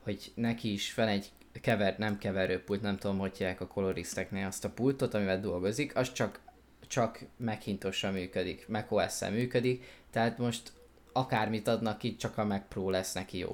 hogy 0.03 0.31
neki 0.35 0.71
is 0.71 0.93
van 0.93 1.07
egy 1.07 1.31
kever, 1.61 1.97
nem 1.97 2.17
keverőpult, 2.17 2.81
nem 2.81 2.97
tudom, 2.97 3.17
hogy 3.17 3.55
a 3.59 3.67
koloristeknél 3.67 4.45
azt 4.45 4.65
a 4.65 4.69
pultot, 4.69 5.13
amivel 5.13 5.39
dolgozik, 5.39 5.95
az 5.95 6.13
csak, 6.13 6.39
csak 6.87 7.19
Macintossal 7.37 8.11
működik, 8.11 8.67
os 8.89 9.19
működik, 9.19 10.01
tehát 10.11 10.37
most 10.37 10.71
akármit 11.13 11.67
adnak 11.67 11.97
ki, 11.97 12.15
csak 12.15 12.37
a 12.37 12.45
Mac 12.45 12.61
Pro 12.69 12.89
lesz 12.89 13.13
neki 13.13 13.37
jó. 13.37 13.51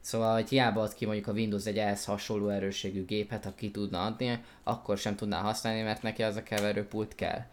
Szóval, 0.00 0.34
hogy 0.34 0.48
hiába 0.48 0.80
ad 0.80 0.94
ki 0.94 1.04
mondjuk 1.04 1.26
a 1.26 1.32
Windows 1.32 1.66
egy 1.66 1.78
ehhez 1.78 2.04
hasonló 2.04 2.48
erősségű 2.48 3.04
gépet, 3.04 3.44
ha 3.44 3.54
ki 3.54 3.70
tudna 3.70 4.04
adni, 4.04 4.44
akkor 4.62 4.98
sem 4.98 5.16
tudná 5.16 5.40
használni, 5.40 5.82
mert 5.82 6.02
neki 6.02 6.22
az 6.22 6.36
a 6.36 6.42
keverőpult 6.42 7.14
kell 7.14 7.46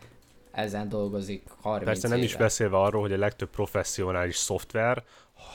ezen 0.52 0.90
dolgozik 0.90 1.44
30 1.62 1.86
Persze 1.86 2.08
nem 2.08 2.18
éve. 2.18 2.26
is 2.26 2.36
beszélve 2.36 2.78
arról, 2.78 3.02
hogy 3.02 3.14
a 3.14 3.18
legtöbb 3.18 3.50
professzionális 3.50 4.36
szoftver 4.36 5.04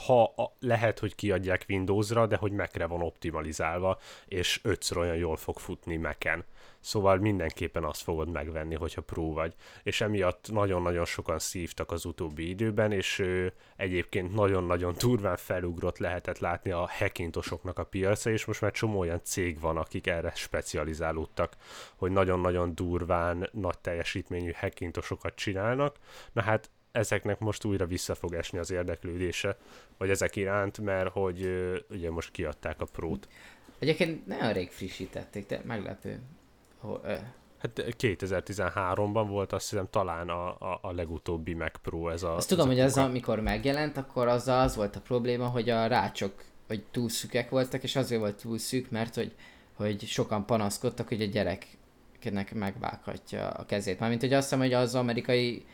ha 0.05 0.23
a, 0.23 0.55
lehet, 0.59 0.99
hogy 0.99 1.15
kiadják 1.15 1.65
Windowsra, 1.69 2.27
de 2.27 2.35
hogy 2.35 2.51
Mac-re 2.51 2.85
van 2.85 3.01
optimalizálva, 3.01 3.99
és 4.25 4.59
ötször 4.63 4.97
olyan 4.97 5.15
jól 5.15 5.35
fog 5.35 5.59
futni 5.59 5.97
Mac-en. 5.97 6.45
Szóval 6.87 7.17
mindenképpen 7.17 7.83
azt 7.83 8.01
fogod 8.01 8.29
megvenni, 8.29 8.75
hogyha 8.75 9.01
Pro 9.01 9.31
vagy. 9.31 9.53
És 9.83 10.01
emiatt 10.01 10.51
nagyon-nagyon 10.51 11.05
sokan 11.05 11.39
szívtak 11.39 11.91
az 11.91 12.05
utóbbi 12.05 12.49
időben, 12.49 12.91
és 12.91 13.19
ő, 13.19 13.53
egyébként 13.75 14.33
nagyon-nagyon 14.33 14.95
durván 14.97 15.37
felugrott 15.37 15.97
lehetett 15.97 16.39
látni 16.39 16.71
a 16.71 16.89
hackintosoknak 16.89 17.79
a 17.79 17.83
piaca, 17.83 18.29
és 18.29 18.45
most 18.45 18.61
már 18.61 18.71
csomó 18.71 18.99
olyan 18.99 19.19
cég 19.23 19.59
van, 19.59 19.77
akik 19.77 20.07
erre 20.07 20.31
specializálódtak, 20.35 21.55
hogy 21.95 22.11
nagyon-nagyon 22.11 22.75
durván, 22.75 23.49
nagy 23.51 23.79
teljesítményű 23.79 24.51
hackintosokat 24.51 25.35
csinálnak. 25.35 25.95
Na 26.33 26.41
hát 26.41 26.69
ezeknek 26.91 27.39
most 27.39 27.65
újra 27.65 27.85
vissza 27.85 28.15
fog 28.15 28.33
esni 28.33 28.57
az 28.57 28.71
érdeklődése, 28.71 29.57
vagy 29.97 30.09
ezek 30.09 30.35
iránt, 30.35 30.77
mert 30.77 31.09
hogy 31.09 31.49
ugye 31.89 32.11
most 32.11 32.31
kiadták 32.31 32.81
a 32.81 32.85
prót. 32.85 33.27
Egyébként 33.79 34.25
nagyon 34.25 34.53
rég 34.53 34.69
frissítették, 34.69 35.45
de 35.45 35.61
meglepő. 35.65 36.19
Hát 37.57 37.71
2013-ban 37.75 39.25
volt 39.29 39.53
azt 39.53 39.69
hiszem 39.69 39.87
talán 39.89 40.29
a, 40.29 40.47
a, 40.47 40.79
a 40.81 40.91
legutóbbi 40.91 41.53
Mac 41.53 41.77
Pro 41.81 42.09
ez 42.09 42.23
a... 42.23 42.35
Azt 42.35 42.49
tudom, 42.49 42.67
hogy 42.67 42.79
az, 42.79 42.97
amikor 42.97 43.39
megjelent, 43.39 43.97
akkor 43.97 44.27
az 44.27 44.47
az 44.47 44.75
volt 44.75 44.95
a 44.95 45.01
probléma, 45.01 45.47
hogy 45.47 45.69
a 45.69 45.87
rácsok 45.87 46.33
hogy 46.67 46.83
túl 46.91 47.09
szükek 47.09 47.49
voltak, 47.49 47.83
és 47.83 47.95
azért 47.95 48.21
volt 48.21 48.41
túl 48.41 48.57
szűk, 48.57 48.89
mert 48.89 49.15
hogy, 49.15 49.35
hogy 49.73 50.01
sokan 50.01 50.45
panaszkodtak, 50.45 51.07
hogy 51.07 51.21
a 51.21 51.25
gyereknek 51.25 52.53
megvághatja 52.53 53.49
a 53.49 53.65
kezét. 53.65 53.99
Mármint, 53.99 54.21
hogy 54.21 54.33
azt 54.33 54.43
hiszem, 54.43 54.59
hogy 54.59 54.73
az 54.73 54.95
amerikai 54.95 55.65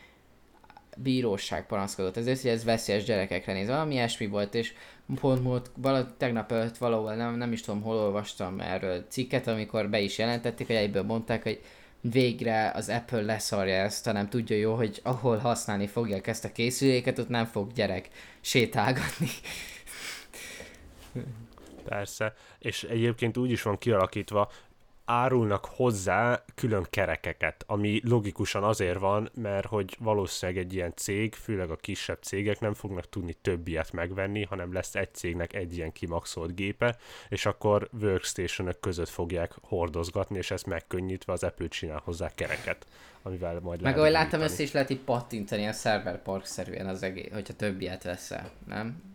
bíróság 0.96 1.66
panaszkodott 1.66 2.16
ezért, 2.16 2.40
hogy 2.40 2.50
ez 2.50 2.64
veszélyes 2.64 3.04
gyerekekre 3.04 3.52
néz. 3.52 3.68
Valami 3.68 3.94
ilyesmi 3.94 4.26
volt, 4.26 4.54
és 4.54 4.72
pont 5.20 5.42
múlt, 5.42 5.70
vala, 5.76 6.16
tegnap 6.16 6.52
előtt 6.52 6.76
valahol, 6.76 7.14
nem, 7.14 7.36
nem 7.36 7.52
is 7.52 7.60
tudom, 7.60 7.82
hol 7.82 7.96
olvastam 7.96 8.60
erről 8.60 9.04
cikket, 9.08 9.46
amikor 9.46 9.88
be 9.88 10.00
is 10.00 10.18
jelentették, 10.18 10.66
hogy 10.66 10.76
egyből 10.76 11.02
mondták, 11.02 11.42
hogy 11.42 11.60
végre 12.00 12.70
az 12.74 12.88
Apple 12.88 13.22
leszarja 13.22 13.74
ezt, 13.74 14.04
hanem 14.04 14.28
tudja 14.28 14.56
jó, 14.56 14.74
hogy 14.74 15.00
ahol 15.02 15.36
használni 15.36 15.86
fogják 15.86 16.26
ezt 16.26 16.44
a 16.44 16.52
készüléket, 16.52 17.18
ott 17.18 17.28
nem 17.28 17.44
fog 17.44 17.72
gyerek 17.72 18.08
sétálgatni. 18.40 19.28
Persze, 21.84 22.34
és 22.58 22.82
egyébként 22.82 23.36
úgy 23.36 23.50
is 23.50 23.62
van 23.62 23.78
kialakítva, 23.78 24.50
árulnak 25.04 25.64
hozzá 25.64 26.44
külön 26.54 26.86
kerekeket, 26.90 27.64
ami 27.66 28.00
logikusan 28.04 28.64
azért 28.64 28.98
van, 28.98 29.30
mert 29.34 29.66
hogy 29.66 29.96
valószínűleg 29.98 30.64
egy 30.64 30.74
ilyen 30.74 30.92
cég, 30.96 31.34
főleg 31.34 31.70
a 31.70 31.76
kisebb 31.76 32.18
cégek 32.22 32.60
nem 32.60 32.74
fognak 32.74 33.08
tudni 33.08 33.32
több 33.32 33.68
ilyet 33.68 33.92
megvenni, 33.92 34.44
hanem 34.44 34.72
lesz 34.72 34.94
egy 34.94 35.14
cégnek 35.14 35.54
egy 35.54 35.76
ilyen 35.76 35.92
kimaxolt 35.92 36.54
gépe, 36.54 36.96
és 37.28 37.46
akkor 37.46 37.88
workstation 38.00 38.76
között 38.80 39.08
fogják 39.08 39.52
hordozgatni, 39.62 40.38
és 40.38 40.50
ezt 40.50 40.66
megkönnyítve 40.66 41.32
az 41.32 41.42
Apple 41.42 41.68
csinál 41.68 42.00
hozzá 42.04 42.30
kereket, 42.34 42.86
amivel 43.22 43.60
majd 43.60 43.82
Meg 43.82 43.98
ahogy 43.98 44.10
láttam, 44.10 44.40
ezt 44.40 44.60
is 44.60 44.72
lehet 44.72 44.90
így 44.90 45.00
pattintani 45.00 45.66
a 45.66 45.72
server 45.72 46.22
park 46.22 46.44
szerűen 46.44 46.86
az 46.86 47.02
egész, 47.02 47.32
hogyha 47.32 47.54
több 47.54 47.80
ilyet 47.80 48.02
veszel, 48.02 48.50
nem? 48.66 49.13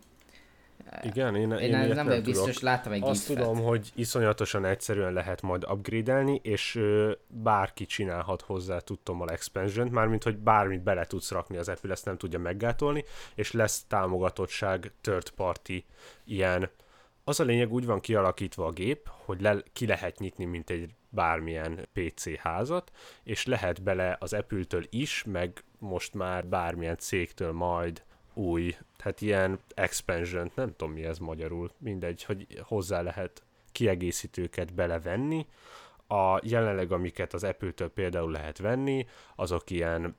Igen, 1.02 1.34
én, 1.34 1.50
én, 1.50 1.74
én 1.74 1.88
nem 1.88 2.06
vagyok 2.06 2.24
biztos, 2.24 2.60
láttam 2.60 2.92
egy 2.92 3.02
Azt 3.02 3.28
gifet. 3.28 3.42
tudom, 3.44 3.62
hogy 3.62 3.90
iszonyatosan 3.94 4.64
egyszerűen 4.64 5.12
lehet 5.12 5.42
majd 5.42 5.64
upgrade-elni, 5.70 6.40
és 6.42 6.74
ö, 6.74 7.12
bárki 7.26 7.86
csinálhat 7.86 8.42
hozzá 8.42 8.78
tudtommal 8.78 9.30
expansion 9.30 9.86
mármint, 9.86 10.22
hogy 10.22 10.36
bármit 10.36 10.82
bele 10.82 11.06
tudsz 11.06 11.30
rakni, 11.30 11.56
az 11.56 11.68
Apple 11.68 11.92
ezt 11.92 12.04
nem 12.04 12.16
tudja 12.16 12.38
meggátolni, 12.38 13.04
és 13.34 13.52
lesz 13.52 13.84
támogatottság 13.88 14.92
third 15.00 15.30
party 15.30 15.84
ilyen. 16.24 16.70
Az 17.24 17.40
a 17.40 17.44
lényeg, 17.44 17.72
úgy 17.72 17.86
van 17.86 18.00
kialakítva 18.00 18.66
a 18.66 18.70
gép, 18.70 19.10
hogy 19.24 19.40
le, 19.40 19.56
ki 19.72 19.86
lehet 19.86 20.18
nyitni, 20.18 20.44
mint 20.44 20.70
egy 20.70 20.94
bármilyen 21.08 21.88
PC 21.92 22.36
házat, 22.36 22.90
és 23.22 23.46
lehet 23.46 23.82
bele 23.82 24.16
az 24.20 24.32
Apple-től 24.32 24.86
is, 24.90 25.24
meg 25.26 25.64
most 25.78 26.14
már 26.14 26.46
bármilyen 26.46 26.96
cégtől 26.98 27.52
majd 27.52 28.02
új, 28.40 28.76
tehát 28.96 29.20
ilyen 29.20 29.58
expansion 29.74 30.50
nem 30.54 30.74
tudom 30.76 30.94
mi 30.94 31.04
ez 31.04 31.18
magyarul, 31.18 31.70
mindegy, 31.78 32.24
hogy 32.24 32.46
hozzá 32.62 33.00
lehet 33.00 33.42
kiegészítőket 33.72 34.74
belevenni. 34.74 35.46
A 36.08 36.40
jelenleg, 36.42 36.92
amiket 36.92 37.34
az 37.34 37.44
Apple-től 37.44 37.88
például 37.88 38.30
lehet 38.30 38.58
venni, 38.58 39.06
azok 39.36 39.70
ilyen 39.70 40.16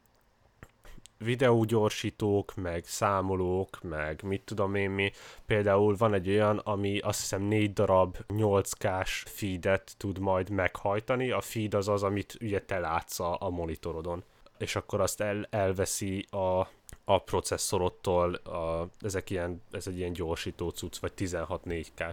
videógyorsítók, 1.18 2.56
meg 2.56 2.86
számolók, 2.86 3.82
meg 3.82 4.22
mit 4.24 4.42
tudom 4.42 4.76
én 4.76 4.90
mi. 4.90 5.12
Például 5.46 5.96
van 5.96 6.14
egy 6.14 6.30
olyan, 6.30 6.58
ami 6.58 7.00
azt 7.00 7.20
hiszem 7.20 7.42
négy 7.42 7.74
darab 7.74 8.18
8K-s 8.28 9.24
feedet 9.28 9.94
tud 9.98 10.20
majd 10.20 10.50
meghajtani. 10.50 11.32
A 11.32 11.42
feed 11.42 11.74
az 11.74 11.88
az, 11.88 12.04
amit 12.04 12.38
ugye 12.42 12.62
te 12.62 12.80
látsz 12.80 13.20
a, 13.20 13.50
monitorodon. 13.50 14.24
És 14.58 14.76
akkor 14.76 15.02
azt 15.02 15.22
el, 15.22 15.48
elveszi 15.50 16.26
a 16.30 16.68
a 17.14 17.20
processzorottól, 17.20 18.34
a, 18.34 18.88
ezek 19.02 19.30
ilyen, 19.30 19.62
ez 19.72 19.88
egy 19.88 19.98
ilyen 19.98 20.14
gyorsító 20.14 20.70
cucc, 20.70 20.98
vagy 20.98 21.14
16 21.14 21.66
4 21.66 21.92
k 21.94 22.04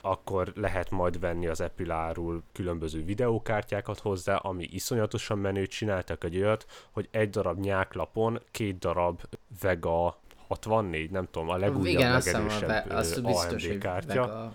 akkor 0.00 0.52
lehet 0.54 0.90
majd 0.90 1.20
venni 1.20 1.46
az 1.46 1.60
Apple 1.60 1.94
árul 1.94 2.42
különböző 2.52 3.04
videókártyákat 3.04 3.98
hozzá, 3.98 4.36
ami 4.36 4.68
iszonyatosan 4.72 5.38
menő, 5.38 5.66
csináltak 5.66 6.24
egy 6.24 6.36
olyat, 6.36 6.66
hogy 6.90 7.08
egy 7.10 7.30
darab 7.30 7.58
nyáklapon 7.58 8.40
két 8.50 8.78
darab 8.78 9.20
Vega 9.60 10.18
64, 10.46 11.10
nem 11.10 11.28
tudom, 11.30 11.48
a 11.48 11.56
legújabb, 11.56 11.86
Igen, 11.86 12.12
legerősebb 12.12 12.90
azt 12.90 13.22
biztos, 13.22 13.64
AMD 13.66 13.78
kártya. 13.78 14.52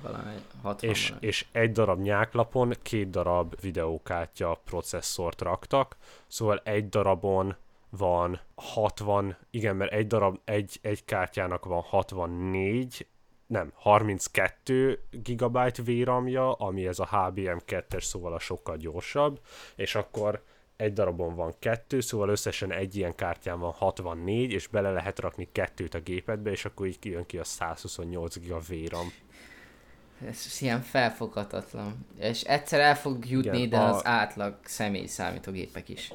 És, 0.79 1.13
és 1.19 1.45
egy 1.51 1.71
darab 1.71 1.99
nyáklapon 1.99 2.73
két 2.81 3.09
darab 3.09 3.55
videókártya 3.61 4.61
processzort 4.65 5.41
raktak, 5.41 5.95
szóval 6.27 6.61
egy 6.63 6.89
darabon 6.89 7.55
van 7.89 8.39
60, 8.55 9.37
igen, 9.49 9.75
mert 9.75 9.91
egy 9.91 10.07
darab, 10.07 10.39
egy, 10.43 10.79
egy 10.81 11.05
kártyának 11.05 11.65
van 11.65 11.81
64, 11.81 13.07
nem, 13.47 13.71
32 13.75 14.99
GB 15.11 15.57
VRAM-ja, 15.85 16.51
ami 16.51 16.87
ez 16.87 16.99
a 16.99 17.07
HBM2-es, 17.11 18.03
szóval 18.03 18.33
a 18.33 18.39
sokkal 18.39 18.77
gyorsabb, 18.77 19.39
és 19.75 19.95
akkor 19.95 20.43
egy 20.75 20.93
darabon 20.93 21.35
van 21.35 21.53
kettő, 21.59 21.99
szóval 21.99 22.29
összesen 22.29 22.71
egy 22.71 22.95
ilyen 22.95 23.15
kártyán 23.15 23.59
van 23.59 23.71
64, 23.71 24.51
és 24.51 24.67
bele 24.67 24.91
lehet 24.91 25.19
rakni 25.19 25.47
kettőt 25.51 25.93
a 25.93 25.99
gépedbe, 25.99 26.51
és 26.51 26.65
akkor 26.65 26.87
így 26.87 26.97
jön 27.01 27.25
ki 27.25 27.37
a 27.37 27.43
128 27.43 28.37
GB 28.37 28.63
VRAM. 28.67 29.11
Ez 30.27 30.57
ilyen 30.59 30.81
felfoghatatlan. 30.81 32.05
És 32.19 32.41
egyszer 32.41 32.79
el 32.79 32.95
fog 32.95 33.29
jutni 33.29 33.47
Igen, 33.47 33.61
ide 33.61 33.77
a... 33.77 33.89
az 33.89 34.05
átlag 34.05 34.59
személy 34.63 35.05
számítógépek 35.05 35.89
is. 35.89 36.13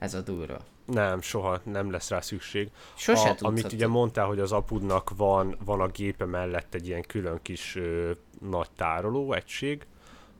Ez 0.00 0.14
a 0.14 0.20
durva. 0.20 0.58
Nem, 0.84 1.20
soha 1.20 1.60
nem 1.64 1.90
lesz 1.90 2.10
rá 2.10 2.20
szükség. 2.20 2.70
Sose 2.94 3.28
a, 3.28 3.36
Amit 3.38 3.72
ugye 3.72 3.86
mondtál, 3.86 4.26
hogy 4.26 4.38
az 4.38 4.52
apudnak 4.52 5.10
van, 5.16 5.56
van 5.64 5.80
a 5.80 5.86
gépe 5.86 6.24
mellett 6.24 6.74
egy 6.74 6.86
ilyen 6.86 7.02
külön 7.02 7.38
kis 7.42 7.76
ö, 7.76 8.10
nagy 8.40 8.70
tároló 8.76 9.32
egység, 9.32 9.86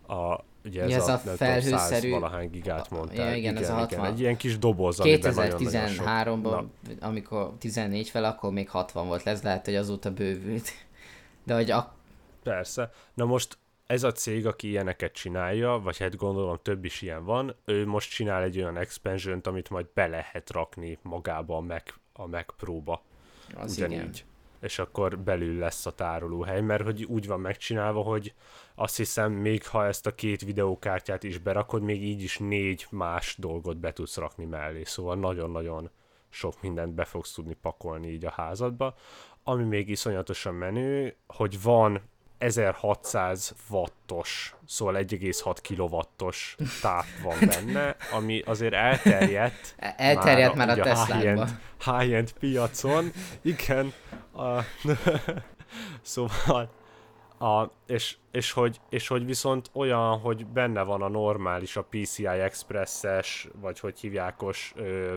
a, 0.07 0.41
ugye 0.65 0.83
ez, 0.83 0.93
ez 0.93 1.09
a, 1.09 1.13
a 1.13 1.19
felhőszerű... 1.19 2.11
valahány 2.11 2.51
gigát 2.51 2.91
mondtál. 2.91 3.17
Ja, 3.27 3.35
igen, 3.35 3.53
igen, 3.53 3.63
ez 3.63 3.71
a 3.71 3.75
60. 3.75 3.99
Igen, 3.99 4.13
egy 4.13 4.21
ilyen 4.21 4.37
kis 4.37 4.59
doboz, 4.59 4.99
2013-ban, 5.03 6.65
amikor 7.01 7.53
14 7.59 8.09
fel, 8.09 8.25
akkor 8.25 8.53
még 8.53 8.71
60 8.71 9.07
volt, 9.07 9.27
ez 9.27 9.43
lehet, 9.43 9.65
hogy 9.65 9.77
azóta 9.77 10.11
bővült. 10.11 10.73
De 11.45 11.55
hogy 11.55 11.71
a... 11.71 11.95
Persze. 12.43 12.93
Na 13.15 13.25
most 13.25 13.59
ez 13.91 14.03
a 14.03 14.13
cég, 14.13 14.47
aki 14.47 14.69
ilyeneket 14.69 15.13
csinálja, 15.13 15.71
vagy 15.71 15.99
hát 15.99 16.17
gondolom 16.17 16.59
több 16.63 16.85
is 16.85 17.03
ilyen 17.03 17.25
van, 17.25 17.57
ő 17.65 17.87
most 17.87 18.11
csinál 18.11 18.43
egy 18.43 18.57
olyan 18.57 18.77
expansion 18.77 19.41
amit 19.43 19.71
majd 19.71 19.87
be 19.95 20.07
lehet 20.07 20.51
rakni 20.51 20.99
magába 21.03 21.57
a 21.57 21.61
Mac, 21.61 21.93
a 22.13 22.27
Mac 22.27 22.55
Pro-ba. 22.57 23.03
Az 23.57 23.77
Ugyanígy. 23.77 23.99
Igen. 23.99 24.13
És 24.61 24.79
akkor 24.79 25.19
belül 25.19 25.59
lesz 25.59 25.87
a 25.87 25.95
tárolóhely, 25.95 26.61
mert 26.61 26.83
hogy 26.83 27.05
úgy 27.05 27.27
van 27.27 27.41
megcsinálva, 27.41 28.03
hogy 28.03 28.35
azt 28.75 28.97
hiszem, 28.97 29.33
még 29.33 29.67
ha 29.67 29.87
ezt 29.87 30.07
a 30.07 30.15
két 30.15 30.41
videókártyát 30.41 31.23
is 31.23 31.39
berakod, 31.39 31.83
még 31.83 32.03
így 32.03 32.23
is 32.23 32.39
négy 32.39 32.87
más 32.91 33.37
dolgot 33.39 33.77
be 33.77 33.93
tudsz 33.93 34.17
rakni 34.17 34.45
mellé, 34.45 34.85
szóval 34.85 35.17
nagyon-nagyon 35.17 35.91
sok 36.29 36.63
mindent 36.63 36.95
be 36.95 37.05
fogsz 37.05 37.33
tudni 37.33 37.55
pakolni 37.55 38.09
így 38.09 38.25
a 38.25 38.31
házadba. 38.31 38.95
Ami 39.43 39.65
még 39.65 39.89
iszonyatosan 39.89 40.55
menő, 40.55 41.17
hogy 41.27 41.63
van 41.63 42.03
1600 42.41 43.55
wattos, 43.71 44.55
szóval 44.67 44.95
1,6 44.99 45.57
kilowattos 45.61 46.57
táp 46.81 47.05
van 47.23 47.39
benne, 47.47 47.97
ami 48.13 48.43
azért 48.47 48.75
elterjedt. 48.75 49.75
elterjedt 49.97 50.55
már, 50.55 50.67
már 50.67 50.79
a, 50.79 50.81
a 50.81 50.85
Tesla-ban. 50.85 51.21
High-end, 51.23 51.51
high-end 51.85 52.33
piacon. 52.33 53.13
Igen. 53.43 53.93
A, 54.33 54.61
szóval 56.03 56.71
a, 57.39 57.71
és, 57.87 58.17
és, 58.31 58.53
hogy, 58.53 58.81
és 58.89 59.09
hogy 59.09 59.27
viszont 59.27 59.71
olyan, 59.73 60.19
hogy 60.19 60.47
benne 60.47 60.83
van 60.83 61.03
a 61.03 61.09
normális, 61.09 61.77
a 61.77 61.87
PCI 61.91 62.27
Express-es, 62.27 63.49
vagy 63.61 63.81
hogy 63.81 64.01
hívjákos 64.01 64.73
ö, 64.77 65.15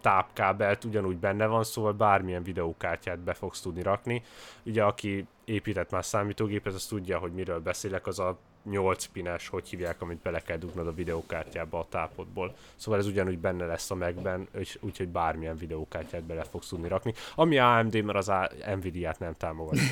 tápkábelt 0.00 0.84
ugyanúgy 0.84 1.16
benne 1.16 1.46
van, 1.46 1.64
szóval 1.64 1.92
bármilyen 1.92 2.42
videókártyát 2.42 3.18
be 3.18 3.34
fogsz 3.34 3.60
tudni 3.60 3.82
rakni. 3.82 4.22
Ugye 4.64 4.82
aki 4.82 5.26
épített 5.50 5.90
már 5.90 6.04
számítógépet, 6.04 6.74
az 6.74 6.86
tudja, 6.86 7.18
hogy 7.18 7.32
miről 7.32 7.60
beszélek, 7.60 8.06
az 8.06 8.18
a 8.18 8.38
8 8.64 9.04
pines, 9.04 9.48
hogy 9.48 9.68
hívják, 9.68 10.02
amit 10.02 10.18
bele 10.18 10.40
kell 10.40 10.56
dugnod 10.56 10.86
a 10.86 10.94
videókártyába 10.94 11.78
a 11.78 11.86
tápodból. 11.88 12.54
Szóval 12.76 13.00
ez 13.00 13.06
ugyanúgy 13.06 13.38
benne 13.38 13.66
lesz 13.66 13.90
a 13.90 13.94
megben, 13.94 14.48
úgyhogy 14.80 15.08
bármilyen 15.08 15.56
videókártyát 15.56 16.22
bele 16.22 16.44
fogsz 16.44 16.68
tudni 16.68 16.88
rakni. 16.88 17.14
Ami 17.34 17.58
AMD, 17.58 18.04
mert 18.04 18.28
az 18.28 18.32
Nvidia-t 18.76 19.18
nem 19.18 19.36
támogatja. 19.36 19.84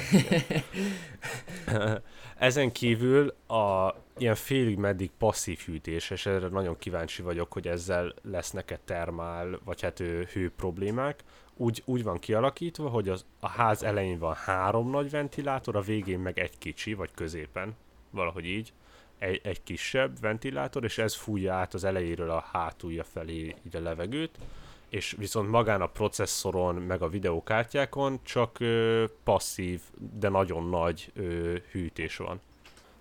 Ezen 2.39 2.73
kívül 2.73 3.35
a 3.47 3.95
ilyen 4.19 4.35
félig 4.35 4.77
meddig 4.77 5.11
passzív 5.19 5.59
hűtés, 5.59 6.11
és 6.11 6.27
erre 6.27 6.49
nagyon 6.49 6.79
kíváncsi 6.79 7.23
vagyok, 7.23 7.53
hogy 7.53 7.69
ezzel 7.69 8.15
lesznek-e 8.23 8.79
termál, 8.85 9.61
vagy 9.65 9.83
hát 9.83 9.99
hő 9.99 10.53
problémák. 10.57 11.25
Úgy, 11.61 11.83
úgy 11.85 12.03
van 12.03 12.19
kialakítva, 12.19 12.89
hogy 12.89 13.09
az, 13.09 13.25
a 13.41 13.49
ház 13.49 13.83
elején 13.83 14.19
van 14.19 14.35
három 14.35 14.91
nagy 14.91 15.11
ventilátor, 15.11 15.77
a 15.77 15.81
végén 15.81 16.19
meg 16.19 16.39
egy 16.39 16.59
kicsi, 16.59 16.95
vagy 16.95 17.11
középen, 17.15 17.77
valahogy 18.11 18.45
így, 18.45 18.73
egy, 19.19 19.41
egy 19.43 19.63
kisebb 19.63 20.21
ventilátor, 20.21 20.85
és 20.85 20.99
ez 20.99 21.15
fújja 21.15 21.55
át 21.55 21.75
az 21.75 21.85
elejéről 21.85 22.31
a 22.31 22.45
hátulja 22.53 23.05
felé 23.05 23.55
így 23.67 23.77
a 23.77 23.81
levegőt, 23.81 24.39
és 24.89 25.15
viszont 25.19 25.51
magán 25.51 25.81
a 25.81 25.87
processzoron, 25.87 26.75
meg 26.75 27.03
a 27.03 27.09
videókártyákon 27.09 28.21
csak 28.23 28.61
ö, 28.61 29.05
passzív, 29.25 29.81
de 30.19 30.29
nagyon 30.29 30.69
nagy 30.69 31.13
ö, 31.15 31.57
hűtés 31.71 32.17
van. 32.17 32.41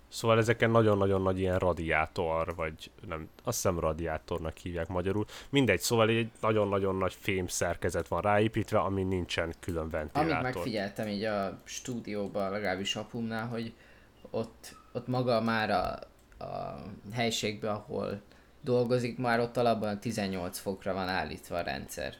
Szóval 0.10 0.38
ezeken 0.38 0.72
nagyon-nagyon 0.72 1.22
nagy 1.22 1.39
ilyen 1.39 1.60
radiátor, 1.60 2.55
vagy 2.55 2.91
nem, 3.08 3.30
azt 3.43 3.55
hiszem 3.55 3.80
radiátornak 3.80 4.58
hívják 4.58 4.88
magyarul. 4.88 5.26
Mindegy, 5.49 5.80
szóval 5.80 6.10
egy 6.10 6.32
nagyon-nagyon 6.41 6.95
nagy 6.95 7.14
fém 7.20 7.47
szerkezet 7.47 8.08
van 8.08 8.22
ráépítve, 8.22 8.80
ami 8.80 9.03
nincsen 9.03 9.53
külön 9.60 9.89
ventilátor. 9.89 10.32
Amit 10.32 10.53
megfigyeltem 10.53 11.08
így 11.08 11.24
a 11.24 11.60
stúdióban, 11.64 12.51
legalábbis 12.51 12.95
apumnál, 12.95 13.47
hogy 13.47 13.74
ott, 14.30 14.76
ott 14.91 15.08
maga 15.08 15.41
már 15.41 15.70
a, 15.70 15.99
a 16.45 16.82
helységben, 17.14 17.76
ahol 17.76 18.22
dolgozik, 18.62 19.18
már 19.18 19.39
ott 19.39 19.58
alapban 19.58 19.99
18 19.99 20.60
fokra 20.60 20.93
van 20.93 21.08
állítva 21.08 21.58
a 21.58 21.62
rendszer. 21.62 22.14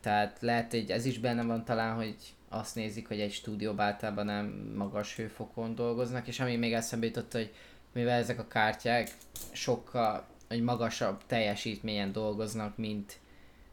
Tehát 0.00 0.36
lehet, 0.40 0.70
hogy 0.70 0.90
ez 0.90 1.04
is 1.04 1.18
benne 1.18 1.42
van 1.42 1.64
talán, 1.64 1.94
hogy 1.94 2.16
azt 2.54 2.74
nézik, 2.74 3.08
hogy 3.08 3.20
egy 3.20 3.32
stúdióban 3.32 3.86
általában 3.86 4.26
nem 4.26 4.72
magas 4.76 5.16
hőfokon 5.16 5.74
dolgoznak, 5.74 6.26
és 6.26 6.40
ami 6.40 6.56
még 6.56 6.72
eszembe 6.72 7.06
jutott, 7.06 7.32
hogy 7.32 7.52
mivel 7.92 8.18
ezek 8.18 8.38
a 8.38 8.48
kártyák 8.48 9.10
sokkal 9.52 10.26
egy 10.48 10.62
magasabb 10.62 11.20
teljesítményen 11.26 12.12
dolgoznak, 12.12 12.76
mint 12.76 13.18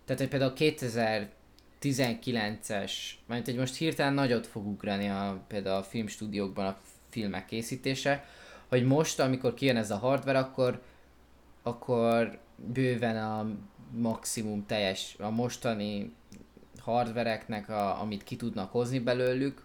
tehát, 0.05 0.21
hogy 0.21 0.29
például 0.29 0.53
2019-es, 0.57 2.91
mert 3.25 3.45
hogy 3.45 3.55
most 3.55 3.75
hirtelen 3.75 4.13
nagyot 4.13 4.47
fog 4.47 4.67
ugrani 4.67 5.09
a, 5.09 5.43
például 5.47 5.77
a 5.77 5.83
filmstúdiókban 5.83 6.65
a 6.65 6.77
filmek 7.09 7.45
készítése, 7.45 8.25
hogy 8.67 8.85
most, 8.85 9.19
amikor 9.19 9.53
kijön 9.53 9.77
ez 9.77 9.91
a 9.91 9.97
hardware, 9.97 10.39
akkor, 10.39 10.81
akkor 11.63 12.39
bőven 12.55 13.17
a 13.17 13.47
maximum 13.91 14.65
teljes, 14.65 15.15
a 15.19 15.29
mostani 15.29 16.13
hardvereknek, 16.81 17.69
a, 17.69 18.01
amit 18.01 18.23
ki 18.23 18.35
tudnak 18.35 18.71
hozni 18.71 18.99
belőlük. 18.99 19.63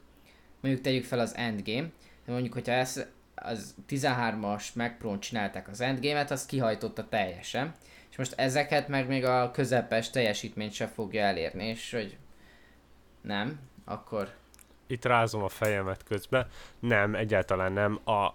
Mondjuk 0.61 0.85
tegyük 0.85 1.05
fel 1.05 1.19
az 1.19 1.35
endgame, 1.37 1.89
de 2.25 2.33
mondjuk, 2.33 2.53
hogyha 2.53 2.73
ez, 2.73 3.07
az 3.35 3.75
13-as 3.89 4.73
Mac 4.75 4.99
Pro-n 4.99 5.21
csinálták 5.21 5.69
az 5.69 5.81
endgame-et, 5.81 6.31
az 6.31 6.47
kihajtotta 6.47 7.09
teljesen. 7.09 7.75
És 8.11 8.17
most 8.17 8.33
ezeket 8.37 8.89
meg 8.89 9.07
még 9.07 9.25
a 9.25 9.51
közepes 9.51 10.11
teljesítményt 10.11 10.73
se 10.73 10.87
fogja 10.87 11.23
elérni, 11.23 11.65
és 11.65 11.91
hogy 11.91 12.17
nem, 13.21 13.61
akkor... 13.85 14.35
Itt 14.87 15.05
rázom 15.05 15.43
a 15.43 15.49
fejemet 15.49 16.03
közben. 16.03 16.47
Nem, 16.81 17.15
egyáltalán 17.15 17.73
nem. 17.73 18.01
A, 18.05 18.35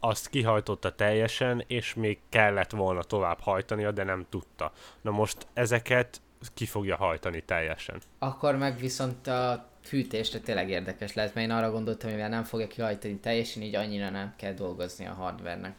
azt 0.00 0.28
kihajtotta 0.28 0.94
teljesen, 0.94 1.64
és 1.66 1.94
még 1.94 2.18
kellett 2.28 2.70
volna 2.70 3.02
tovább 3.02 3.40
hajtania, 3.40 3.90
de 3.90 4.04
nem 4.04 4.26
tudta. 4.28 4.72
Na 5.00 5.10
most 5.10 5.46
ezeket 5.54 6.20
ki 6.54 6.66
fogja 6.66 6.96
hajtani 6.96 7.42
teljesen. 7.42 8.00
Akkor 8.18 8.56
meg 8.56 8.78
viszont 8.78 9.26
a 9.26 9.68
fűtésre 9.82 10.38
tényleg 10.38 10.70
érdekes 10.70 11.14
lehet, 11.14 11.34
mert 11.34 11.46
én 11.46 11.52
arra 11.52 11.70
gondoltam, 11.70 12.10
mivel 12.10 12.28
nem 12.28 12.44
fogja 12.44 12.66
kihajtani 12.66 13.16
teljesen, 13.16 13.62
így 13.62 13.74
annyira 13.74 14.10
nem 14.10 14.34
kell 14.36 14.52
dolgozni 14.52 15.06
a 15.06 15.12
hardvernek. 15.12 15.74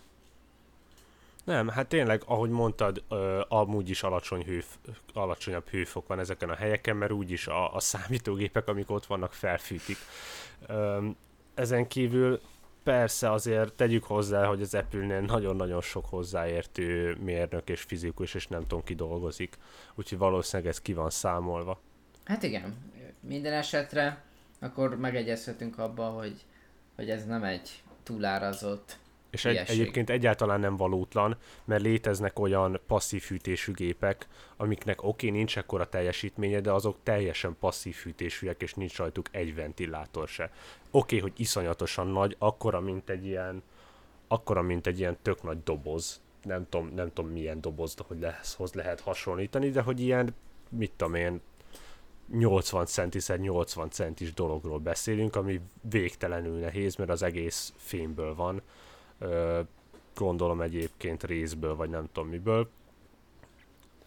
Nem, 1.43 1.67
hát 1.67 1.87
tényleg, 1.87 2.21
ahogy 2.25 2.49
mondtad, 2.49 3.03
ö, 3.09 3.41
amúgy 3.47 3.89
is 3.89 4.03
alacsony 4.03 4.43
hő, 4.43 4.63
alacsonyabb 5.13 5.69
hőfok 5.69 6.07
van 6.07 6.19
ezeken 6.19 6.49
a 6.49 6.55
helyeken, 6.55 6.95
mert 6.95 7.11
úgyis 7.11 7.47
a, 7.47 7.75
a 7.75 7.79
számítógépek, 7.79 8.67
amik 8.67 8.89
ott 8.91 9.05
vannak, 9.05 9.33
felfűtik. 9.33 9.97
Ö, 10.67 11.07
ezen 11.53 11.87
kívül 11.87 12.39
persze 12.87 13.31
azért 13.31 13.73
tegyük 13.73 14.03
hozzá, 14.03 14.45
hogy 14.45 14.61
az 14.61 14.73
Apple-nél 14.73 15.21
nagyon-nagyon 15.21 15.81
sok 15.81 16.05
hozzáértő 16.05 17.17
mérnök 17.19 17.69
és 17.69 17.81
fizikus, 17.81 18.33
és 18.33 18.47
nem 18.47 18.61
tudom 18.61 18.83
ki 18.83 18.95
dolgozik. 18.95 19.57
Úgyhogy 19.95 20.17
valószínűleg 20.17 20.71
ez 20.71 20.81
ki 20.81 20.93
van 20.93 21.09
számolva. 21.09 21.81
Hát 22.25 22.43
igen, 22.43 22.75
minden 23.19 23.53
esetre 23.53 24.23
akkor 24.59 24.97
megegyezhetünk 24.97 25.77
abba, 25.77 26.03
hogy, 26.03 26.45
hogy 26.95 27.09
ez 27.09 27.25
nem 27.25 27.43
egy 27.43 27.83
túlárazott 28.03 28.97
és 29.29 29.45
egy, 29.45 29.55
egyébként 29.67 30.09
egyáltalán 30.09 30.59
nem 30.59 30.77
valótlan, 30.77 31.37
mert 31.65 31.81
léteznek 31.81 32.39
olyan 32.39 32.79
passzív 32.87 33.21
fűtésű 33.21 33.71
gépek, 33.71 34.27
amiknek 34.57 35.03
oké, 35.03 35.27
okay, 35.27 35.37
nincs 35.37 35.57
ekkora 35.57 35.89
teljesítménye, 35.89 36.61
de 36.61 36.71
azok 36.71 36.97
teljesen 37.03 37.55
passzív 37.59 37.95
fűtésűek, 37.95 38.61
és 38.61 38.73
nincs 38.73 38.97
rajtuk 38.97 39.27
egy 39.31 39.55
ventilátor 39.55 40.27
se. 40.27 40.43
Oké, 40.43 40.51
okay, 40.91 41.19
hogy 41.19 41.39
iszonyatosan 41.39 42.07
nagy, 42.07 42.35
akkora, 42.39 42.79
mint 42.79 43.09
egy 43.09 43.25
ilyen, 43.25 43.63
akkora, 44.27 44.61
mint 44.61 44.87
egy 44.87 44.99
ilyen 44.99 45.17
tök 45.21 45.43
nagy 45.43 45.63
doboz. 45.63 46.21
Nem 46.43 46.65
tudom, 46.69 46.91
nem 46.95 47.13
tudom 47.13 47.31
milyen 47.31 47.61
doboz, 47.61 47.95
de 47.95 48.03
hogy 48.07 48.25
hoz 48.57 48.73
lehet 48.73 48.99
hasonlítani, 48.99 49.69
de 49.69 49.81
hogy 49.81 49.99
ilyen, 49.99 50.35
mit 50.69 50.91
tudom 50.95 51.15
én, 51.15 51.41
80 52.31 52.85
centiszer 52.85 53.39
80 53.39 53.89
centis 53.89 54.33
dologról 54.33 54.79
beszélünk, 54.79 55.35
ami 55.35 55.61
végtelenül 55.81 56.59
nehéz, 56.59 56.95
mert 56.95 57.09
az 57.09 57.21
egész 57.21 57.73
fémből 57.77 58.35
van 58.35 58.61
gondolom 60.15 60.61
egyébként 60.61 61.23
részből, 61.23 61.75
vagy 61.75 61.89
nem 61.89 62.09
tudom 62.11 62.29
miből, 62.29 62.69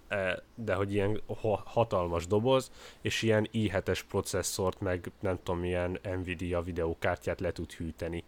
e, 0.08 0.42
de 0.54 0.74
hogy 0.74 0.92
ilyen 0.92 1.20
hatalmas 1.64 2.26
doboz, 2.26 2.70
és 3.00 3.22
ilyen 3.22 3.48
i7-es 3.52 4.00
processzort, 4.08 4.80
meg 4.80 5.10
nem 5.20 5.38
tudom, 5.42 5.60
milyen 5.60 5.98
Nvidia 6.02 6.60
videókártyát 6.60 7.40
le 7.40 7.52
tud 7.52 7.72
hűteni. 7.72 8.24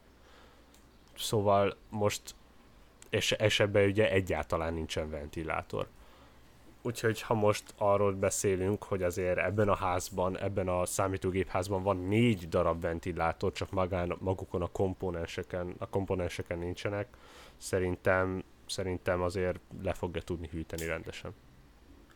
Szóval 1.17 1.77
most, 1.89 2.35
és, 3.11 3.31
és 3.31 3.61
ebben 3.61 3.89
ugye 3.89 4.11
egyáltalán 4.11 4.75
nincsen 4.75 5.11
ventilátor. 5.11 5.89
Úgyhogy 6.83 7.21
ha 7.21 7.35
most 7.35 7.75
arról 7.77 8.13
beszélünk, 8.13 8.83
hogy 8.83 9.03
azért 9.03 9.39
ebben 9.39 9.69
a 9.69 9.77
házban, 9.77 10.39
ebben 10.39 10.69
a 10.69 10.87
számítógépházban 10.87 11.83
van 11.83 11.97
négy 11.97 12.49
darab 12.49 12.81
ventilátor, 12.81 13.53
csak 13.53 13.71
magán, 13.71 14.17
magukon 14.19 14.63
a 14.63 14.67
komponenseken, 14.67 15.75
a 15.79 15.89
komponenseken 15.89 16.59
nincsenek, 16.59 17.07
szerintem, 17.57 18.43
szerintem 18.67 19.23
azért 19.23 19.61
le 19.83 19.93
fogja 19.93 20.23
tudni 20.23 20.49
hűteni 20.53 20.87
rendesen. 20.87 21.35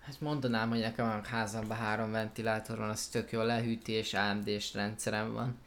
Hát 0.01 0.21
mondanám, 0.21 0.69
hogy 0.69 0.81
nekem 0.81 1.07
a 1.07 1.27
házamban 1.27 1.77
három 1.77 2.11
ventilátor 2.11 2.79
van, 2.79 2.89
az 2.89 3.07
tök 3.07 3.33
jó 3.33 3.43
lehűti 3.43 3.93
és 3.93 4.15
AMD-s 4.15 4.75
rendszerem 4.75 5.33
van. 5.33 5.59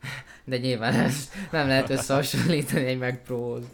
De 0.44 0.58
nyilván 0.58 0.94
ez 0.94 1.30
nem 1.50 1.66
lehet 1.66 1.90
összehasonlítani 1.90 2.84
egy 2.84 2.98
Mac 2.98 3.22
Pro-hoz. 3.24 3.64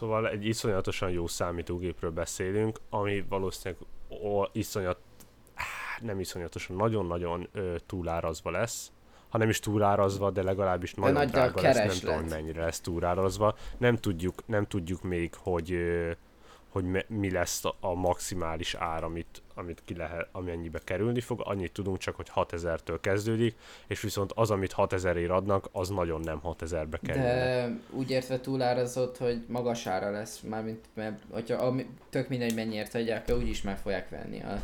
Szóval 0.00 0.28
egy 0.28 0.46
iszonyatosan 0.46 1.10
jó 1.10 1.26
számítógépről 1.26 2.10
beszélünk, 2.10 2.80
ami 2.90 3.24
valószínűleg 3.28 3.82
ó, 4.22 4.42
iszonyat, 4.52 4.98
nem 6.00 6.20
iszonyatosan, 6.20 6.76
nagyon-nagyon 6.76 7.48
ö, 7.52 7.74
túlárazva 7.86 8.50
lesz. 8.50 8.92
Ha 9.28 9.38
nem 9.38 9.48
is 9.48 9.58
túlárazva, 9.58 10.30
de 10.30 10.42
legalábbis 10.42 10.94
nagyon 10.94 11.14
de 11.14 11.24
drága 11.24 11.60
lesz, 11.60 11.76
nem 11.76 11.88
tudom, 11.88 12.28
mennyire 12.28 12.60
lesz 12.64 12.80
túlárazva. 12.80 13.56
Nem 13.78 13.96
tudjuk, 13.96 14.46
nem 14.46 14.66
tudjuk 14.66 15.02
még, 15.02 15.34
hogy 15.34 15.72
ö, 15.72 16.10
hogy 16.70 17.04
mi 17.08 17.30
lesz 17.30 17.64
a 17.80 17.94
maximális 17.94 18.74
ár, 18.74 19.04
amit, 19.04 19.42
amit 19.54 19.82
ki 19.84 19.94
lehet, 19.94 20.28
amennyibe 20.32 20.80
kerülni 20.84 21.20
fog. 21.20 21.40
Annyit 21.44 21.72
tudunk 21.72 21.98
csak, 21.98 22.16
hogy 22.16 22.30
6000-től 22.34 22.98
kezdődik, 23.00 23.56
és 23.86 24.00
viszont 24.00 24.32
az, 24.34 24.50
amit 24.50 24.74
6000-ért 24.76 25.30
adnak, 25.30 25.68
az 25.72 25.88
nagyon 25.88 26.20
nem 26.20 26.40
6000-be 26.44 26.98
kerül. 27.02 27.22
De 27.22 27.70
úgy 27.90 28.10
értve 28.10 28.40
túlárazott, 28.40 29.16
hogy 29.16 29.44
magas 29.48 29.86
ára 29.86 30.10
lesz, 30.10 30.40
mármint, 30.40 30.84
mert 30.94 31.22
hogyha 31.30 31.56
ami, 31.56 31.86
tök 32.10 32.28
mindegy 32.28 32.54
mennyiért 32.54 32.94
adják, 32.94 33.30
úgyis 33.30 33.62
meg 33.62 33.78
fogják 33.78 34.08
venni. 34.08 34.42
A, 34.42 34.62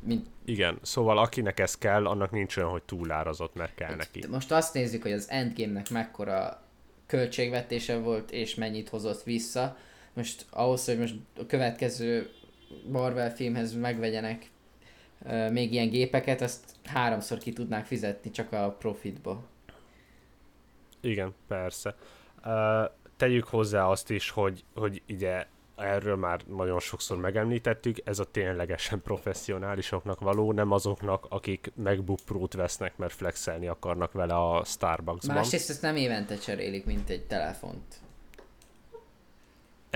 mint... 0.00 0.26
Igen, 0.44 0.78
szóval 0.82 1.18
akinek 1.18 1.60
ez 1.60 1.78
kell, 1.78 2.06
annak 2.06 2.30
nincs 2.30 2.56
olyan, 2.56 2.70
hogy 2.70 2.82
túlárazott, 2.82 3.54
mert 3.54 3.74
kell 3.74 3.94
neki. 3.94 4.26
Most 4.30 4.52
azt 4.52 4.74
nézzük, 4.74 5.02
hogy 5.02 5.12
az 5.12 5.26
Endgame-nek 5.30 5.90
mekkora 5.90 6.62
költségvetése 7.06 7.98
volt, 7.98 8.30
és 8.30 8.54
mennyit 8.54 8.88
hozott 8.88 9.22
vissza 9.22 9.76
most 10.14 10.46
ahhoz, 10.50 10.84
hogy 10.84 10.98
most 10.98 11.14
a 11.38 11.46
következő 11.46 12.30
Marvel 12.90 13.34
filmhez 13.34 13.74
megvegyenek 13.74 14.50
ö, 15.24 15.50
még 15.50 15.72
ilyen 15.72 15.88
gépeket, 15.88 16.40
azt 16.40 16.74
háromszor 16.84 17.38
ki 17.38 17.52
tudnák 17.52 17.86
fizetni 17.86 18.30
csak 18.30 18.52
a 18.52 18.76
profitba. 18.78 19.42
Igen, 21.00 21.34
persze. 21.48 21.96
Uh, 22.44 22.90
tegyük 23.16 23.44
hozzá 23.44 23.86
azt 23.86 24.10
is, 24.10 24.30
hogy, 24.30 24.64
hogy 24.74 25.02
ugye 25.08 25.46
erről 25.76 26.16
már 26.16 26.40
nagyon 26.56 26.80
sokszor 26.80 27.16
megemlítettük, 27.16 27.96
ez 28.04 28.18
a 28.18 28.24
ténylegesen 28.24 29.02
professzionálisoknak 29.02 30.20
való, 30.20 30.52
nem 30.52 30.70
azoknak, 30.70 31.26
akik 31.28 31.72
MacBook 31.74 32.18
Pro-t 32.24 32.54
vesznek, 32.54 32.96
mert 32.96 33.12
flexelni 33.12 33.66
akarnak 33.66 34.12
vele 34.12 34.34
a 34.34 34.64
Starbucksban. 34.64 35.36
Másrészt 35.36 35.70
ezt 35.70 35.82
nem 35.82 35.96
évente 35.96 36.36
cserélik, 36.36 36.84
mint 36.84 37.10
egy 37.10 37.26
telefont. 37.26 38.00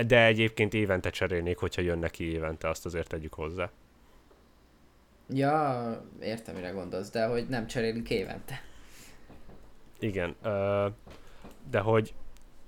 De 0.07 0.24
egyébként 0.24 0.74
évente 0.74 1.11
cserélnék, 1.11 1.59
hogyha 1.59 1.82
jön 1.82 1.99
neki 1.99 2.24
évente, 2.24 2.68
azt 2.68 2.86
azért 2.86 3.09
tegyük 3.09 3.34
hozzá. 3.34 3.70
Ja, 5.28 6.03
értem, 6.20 6.55
mire 6.55 6.70
gondolsz, 6.70 7.11
de 7.11 7.26
hogy 7.26 7.49
nem 7.49 7.66
cserélik 7.66 8.11
évente. 8.11 8.62
Igen, 9.99 10.34
ö, 10.42 10.86
de 11.70 11.80
hogy 11.80 12.14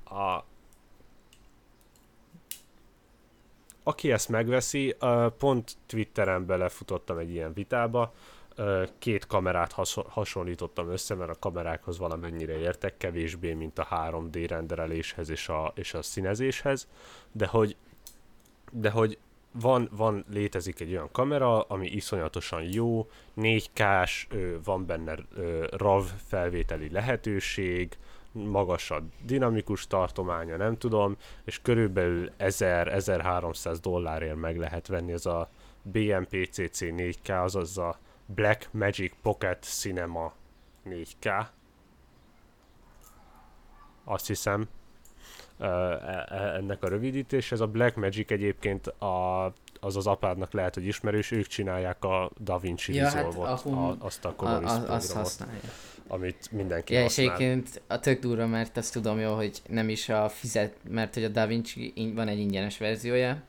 a, 0.04 0.44
aki 3.82 4.12
ezt 4.12 4.28
megveszi, 4.28 4.96
pont 5.38 5.76
Twitteren 5.86 6.46
belefutottam 6.46 7.18
egy 7.18 7.30
ilyen 7.30 7.52
vitába, 7.52 8.14
két 8.98 9.26
kamerát 9.26 9.72
has- 9.72 10.06
hasonlítottam 10.08 10.90
össze, 10.90 11.14
mert 11.14 11.30
a 11.30 11.38
kamerákhoz 11.38 11.98
valamennyire 11.98 12.58
értek, 12.58 12.96
kevésbé, 12.96 13.52
mint 13.52 13.78
a 13.78 13.88
3D 13.90 14.44
rendereléshez 14.48 15.30
és 15.30 15.48
a, 15.48 15.72
és 15.74 15.94
a 15.94 16.02
színezéshez, 16.02 16.88
de 17.32 17.46
hogy, 17.46 17.76
de 18.72 18.90
hogy 18.90 19.18
van, 19.52 19.88
van, 19.92 20.24
létezik 20.30 20.80
egy 20.80 20.90
olyan 20.90 21.08
kamera, 21.12 21.60
ami 21.60 21.86
iszonyatosan 21.86 22.62
jó, 22.62 23.08
4K-s, 23.36 24.26
ö, 24.30 24.56
van 24.64 24.86
benne 24.86 25.18
ö, 25.34 25.66
RAW 25.70 26.04
felvételi 26.28 26.90
lehetőség, 26.90 27.96
magas 28.32 28.90
a 28.90 29.02
dinamikus 29.24 29.86
tartománya, 29.86 30.56
nem 30.56 30.76
tudom, 30.76 31.16
és 31.44 31.62
körülbelül 31.62 32.30
1000-1300 32.38 33.78
dollárért 33.82 34.36
meg 34.36 34.56
lehet 34.56 34.86
venni. 34.86 35.12
Ez 35.12 35.26
a 35.26 35.50
BMPCC 35.82 36.78
4K, 36.80 37.42
azaz 37.42 37.78
a 37.78 37.98
Black 38.34 38.68
Magic 38.72 39.12
Pocket 39.22 39.62
Cinema 39.62 40.32
4K. 40.90 41.46
Azt 44.04 44.26
hiszem, 44.26 44.68
e- 45.58 45.66
e- 45.66 46.54
ennek 46.56 46.82
a 46.82 46.88
rövidítés. 46.88 47.52
Ez 47.52 47.60
a 47.60 47.66
Black 47.66 47.96
Magic 47.96 48.30
egyébként 48.30 48.86
a, 48.86 49.44
az 49.80 49.96
az 49.96 50.06
apádnak 50.06 50.52
lehet, 50.52 50.74
hogy 50.74 50.86
ismerős, 50.86 51.30
ők 51.30 51.46
csinálják 51.46 52.04
a 52.04 52.30
DaVinci 52.40 52.94
Ja, 52.94 53.04
hát 53.04 53.14
Resolve-ot, 53.14 53.46
ahol- 53.64 54.02
a, 54.02 54.04
azt 54.04 54.24
a 54.24 54.28
A, 54.28 54.34
Coloris 54.34 54.68
a, 54.68 54.72
azt 54.72 54.84
programot, 54.84 55.12
használja. 55.16 55.60
amit 56.08 56.52
mindenki 56.52 56.92
Ja, 56.94 56.98
és 57.00 57.04
használ. 57.06 57.34
egyébként 57.34 57.82
a 57.86 58.00
tök 58.00 58.20
durva, 58.20 58.46
mert 58.46 58.76
azt 58.76 58.92
tudom 58.92 59.18
jó, 59.18 59.34
hogy 59.34 59.62
nem 59.68 59.88
is 59.88 60.08
a 60.08 60.28
fizet, 60.28 60.74
mert 60.88 61.14
hogy 61.14 61.24
a 61.24 61.28
DaVinci 61.28 61.92
in- 61.94 62.14
van 62.14 62.28
egy 62.28 62.38
ingyenes 62.38 62.78
verziója, 62.78 63.42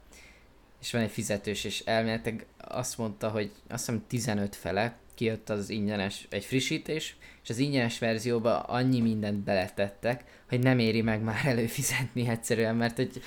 és 0.81 0.91
van 0.91 1.01
egy 1.01 1.11
fizetős, 1.11 1.63
és 1.63 1.79
elméletileg 1.85 2.45
azt 2.57 2.97
mondta, 2.97 3.29
hogy 3.29 3.51
azt 3.69 3.85
hiszem 3.85 4.03
15 4.07 4.55
fele 4.55 4.97
kijött 5.13 5.49
az 5.49 5.69
ingyenes, 5.69 6.27
egy 6.29 6.45
frissítés, 6.45 7.17
és 7.43 7.49
az 7.49 7.57
ingyenes 7.57 7.99
verzióba 7.99 8.59
annyi 8.59 9.01
mindent 9.01 9.37
beletettek, 9.37 10.43
hogy 10.49 10.59
nem 10.59 10.79
éri 10.79 11.01
meg 11.01 11.21
már 11.21 11.45
előfizetni 11.45 12.27
egyszerűen, 12.27 12.75
mert 12.75 12.95
hogy 12.95 13.21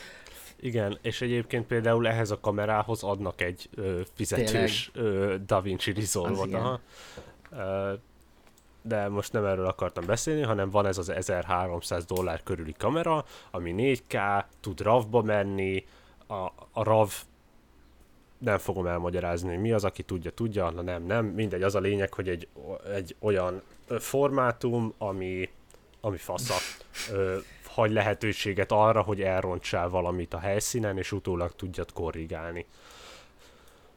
Igen, 0.60 0.98
és 1.02 1.20
egyébként 1.20 1.66
például 1.66 2.08
ehhez 2.08 2.30
a 2.30 2.40
kamerához 2.40 3.02
adnak 3.02 3.40
egy 3.40 3.68
ö, 3.74 4.00
fizetős 4.14 4.90
ö, 4.94 5.36
DaVinci 5.46 5.92
Resolve-ot. 5.92 6.80
de 8.82 9.08
most 9.08 9.32
nem 9.32 9.44
erről 9.44 9.66
akartam 9.66 10.06
beszélni, 10.06 10.42
hanem 10.42 10.70
van 10.70 10.86
ez 10.86 10.98
az 10.98 11.08
1300 11.08 12.04
dollár 12.04 12.42
körüli 12.42 12.74
kamera, 12.78 13.24
ami 13.50 13.74
4K, 13.76 14.44
tud 14.60 14.80
RAV-ba 14.80 15.22
menni, 15.22 15.84
a, 16.26 16.52
a 16.72 16.82
RAV 16.82 17.12
nem 18.42 18.58
fogom 18.58 18.86
elmagyarázni, 18.86 19.48
hogy 19.48 19.60
mi 19.60 19.72
az, 19.72 19.84
aki 19.84 20.02
tudja, 20.02 20.30
tudja, 20.30 20.70
na 20.70 20.82
nem, 20.82 21.02
nem, 21.02 21.26
mindegy, 21.26 21.62
az 21.62 21.74
a 21.74 21.80
lényeg, 21.80 22.14
hogy 22.14 22.28
egy, 22.28 22.48
egy 22.94 23.16
olyan 23.18 23.62
formátum, 23.98 24.94
ami, 24.98 25.48
ami 26.00 26.16
fasza, 26.16 26.54
ö, 27.12 27.38
hagy 27.64 27.90
lehetőséget 27.92 28.72
arra, 28.72 29.02
hogy 29.02 29.22
elrontsál 29.22 29.88
valamit 29.88 30.34
a 30.34 30.38
helyszínen, 30.38 30.98
és 30.98 31.12
utólag 31.12 31.52
tudjad 31.56 31.92
korrigálni. 31.92 32.66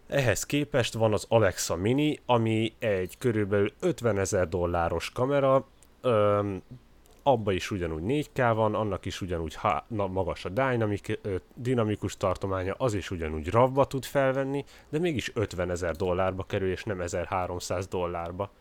Ehhez 0.08 0.46
képest 0.46 0.94
van 0.94 1.14
az 1.14 1.26
Alexa 1.30 1.76
Mini, 1.76 2.20
ami 2.26 2.74
egy 2.80 3.18
körülbelül 3.18 3.72
50 3.80 4.20
ezer 4.20 4.50
dolláros 4.50 5.10
kamera, 5.10 5.68
abba 7.28 7.52
is 7.52 7.72
ugyanúgy 7.72 8.28
4K 8.34 8.52
van, 8.56 8.76
annak 8.76 9.06
is 9.06 9.22
ugyanúgy 9.22 9.56
há- 9.56 9.90
na, 9.90 10.08
magas 10.08 10.46
a 10.46 10.50
dynamic, 10.50 11.10
ö, 11.22 11.36
dinamikus 11.54 12.18
tartománya, 12.18 12.74
az 12.78 12.94
is 12.94 13.12
ugyanúgy 13.12 13.48
RAV-ba 13.48 13.86
tud 13.86 14.04
felvenni, 14.04 14.66
de 14.90 15.00
mégis 15.00 15.32
50 15.34 15.70
ezer 15.70 15.96
dollárba 15.96 16.44
kerül, 16.44 16.72
és 16.72 16.84
nem 16.84 17.02
1300 17.02 17.88
dollárba. 17.88 18.52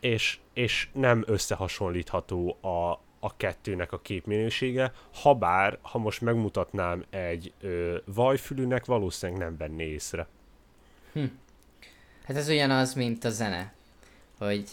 És, 0.00 0.38
és 0.52 0.88
nem 0.92 1.24
összehasonlítható 1.26 2.56
a, 2.60 2.90
a 3.20 3.36
kettőnek 3.36 3.92
a 3.92 4.00
képminősége, 4.00 4.92
ha 5.22 5.34
bár, 5.34 5.78
ha 5.82 5.98
most 5.98 6.20
megmutatnám 6.20 7.04
egy 7.10 7.52
ö, 7.60 7.96
vajfülűnek, 8.04 8.84
valószínűleg 8.84 9.40
nem 9.40 9.56
venné 9.56 9.84
észre. 9.84 10.26
Hát 12.24 12.36
ez 12.36 12.48
ugyanaz, 12.48 12.94
mint 12.94 13.24
a 13.24 13.30
zene, 13.30 13.72
hogy, 14.38 14.68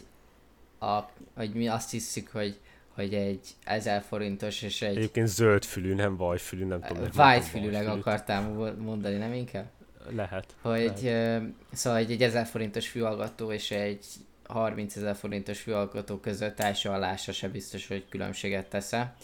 a, 0.80 1.00
hogy 1.36 1.54
mi 1.54 1.68
azt 1.68 1.92
hiszük, 1.92 2.30
hogy, 2.32 2.60
hogy 2.96 3.14
egy 3.14 3.48
1000 3.64 4.02
forintos 4.02 4.62
és 4.62 4.82
egy 4.82 4.98
Egyébként 4.98 5.28
zöldfülű, 5.28 5.94
nem 5.94 6.18
vajfülű, 6.18 6.66
nem 6.66 6.82
tudom. 6.82 6.98
miért 6.98 7.16
white 7.16 7.30
mondtam 7.30 7.52
fülűleg 7.52 7.86
vajfülűt. 7.86 8.06
akartám 8.06 8.76
mondani, 8.78 9.16
nem 9.16 9.34
inkább? 9.34 9.70
Lehet. 10.10 10.56
Hogy, 10.62 11.06
ö, 11.06 11.38
szóval 11.72 12.00
egy, 12.00 12.12
egy 12.12 12.24
1000 12.24 12.46
forintos 12.46 12.90
fülhallgató 12.90 13.52
és 13.52 13.72
egy 13.72 14.06
30 14.48 14.96
ezer 14.96 15.16
forintos 15.16 15.62
fülhallgató 15.62 16.18
között 16.18 16.60
első 16.60 16.90
alásra 16.90 17.32
se 17.32 17.50
biztos, 17.50 17.88
hogy 17.88 18.06
különbséget 18.10 18.70
tesz-e. 18.70 19.16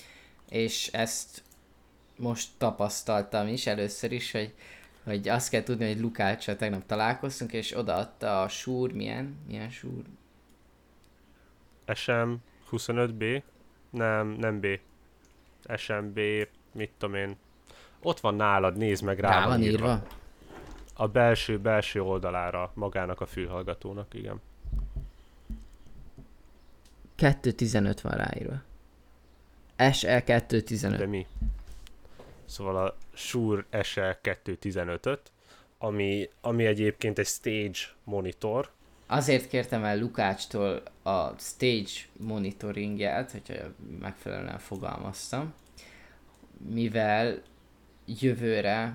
És 0.49 0.87
ezt 0.87 1.43
most 2.17 2.49
tapasztaltam 2.57 3.47
is 3.47 3.67
először 3.67 4.11
is, 4.11 4.31
hogy, 4.31 4.53
hogy 5.03 5.27
azt 5.27 5.49
kell 5.49 5.63
tudni, 5.63 5.87
hogy 5.87 5.99
Lukáccsal 5.99 6.55
tegnap 6.55 6.85
találkoztunk, 6.85 7.53
és 7.53 7.77
odaadta 7.77 8.41
a 8.41 8.47
súr, 8.47 8.91
milyen? 8.91 9.37
Milyen 9.47 9.69
súr? 9.69 10.03
SM 11.93 12.33
25B? 12.71 13.41
Nem, 13.91 14.27
nem 14.27 14.59
B. 14.59 14.79
SMB, 15.75 16.19
mit 16.71 16.91
tudom 16.97 17.15
én. 17.15 17.35
Ott 18.01 18.19
van 18.19 18.35
nálad, 18.35 18.77
nézd 18.77 19.03
meg, 19.03 19.19
rá, 19.19 19.29
Rá 19.29 19.47
van 19.47 19.61
írva? 19.61 20.03
A 20.93 21.07
belső, 21.07 21.59
belső 21.59 22.01
oldalára 22.01 22.71
magának 22.73 23.21
a 23.21 23.25
fülhallgatónak, 23.25 24.13
igen. 24.13 24.41
2.15 27.17 27.97
van 28.01 28.13
ráírva. 28.13 28.61
SE 29.91 30.23
2.15. 30.25 30.95
De 30.97 31.05
mi? 31.05 31.27
Szóval 32.45 32.85
a 32.85 32.95
Shure 33.13 33.65
SE 33.83 34.19
215-öt, 34.23 35.31
ami, 35.77 36.29
ami 36.41 36.65
egyébként 36.65 37.19
egy 37.19 37.27
stage 37.27 37.79
monitor, 38.03 38.69
Azért 39.11 39.47
kértem 39.47 39.83
el 39.83 39.99
Lukácstól 39.99 40.83
a 41.03 41.39
stage 41.39 41.91
monitoringját, 42.17 43.31
hogyha 43.31 43.53
megfelelően 43.99 44.59
fogalmaztam, 44.59 45.53
mivel 46.69 47.41
jövőre 48.05 48.93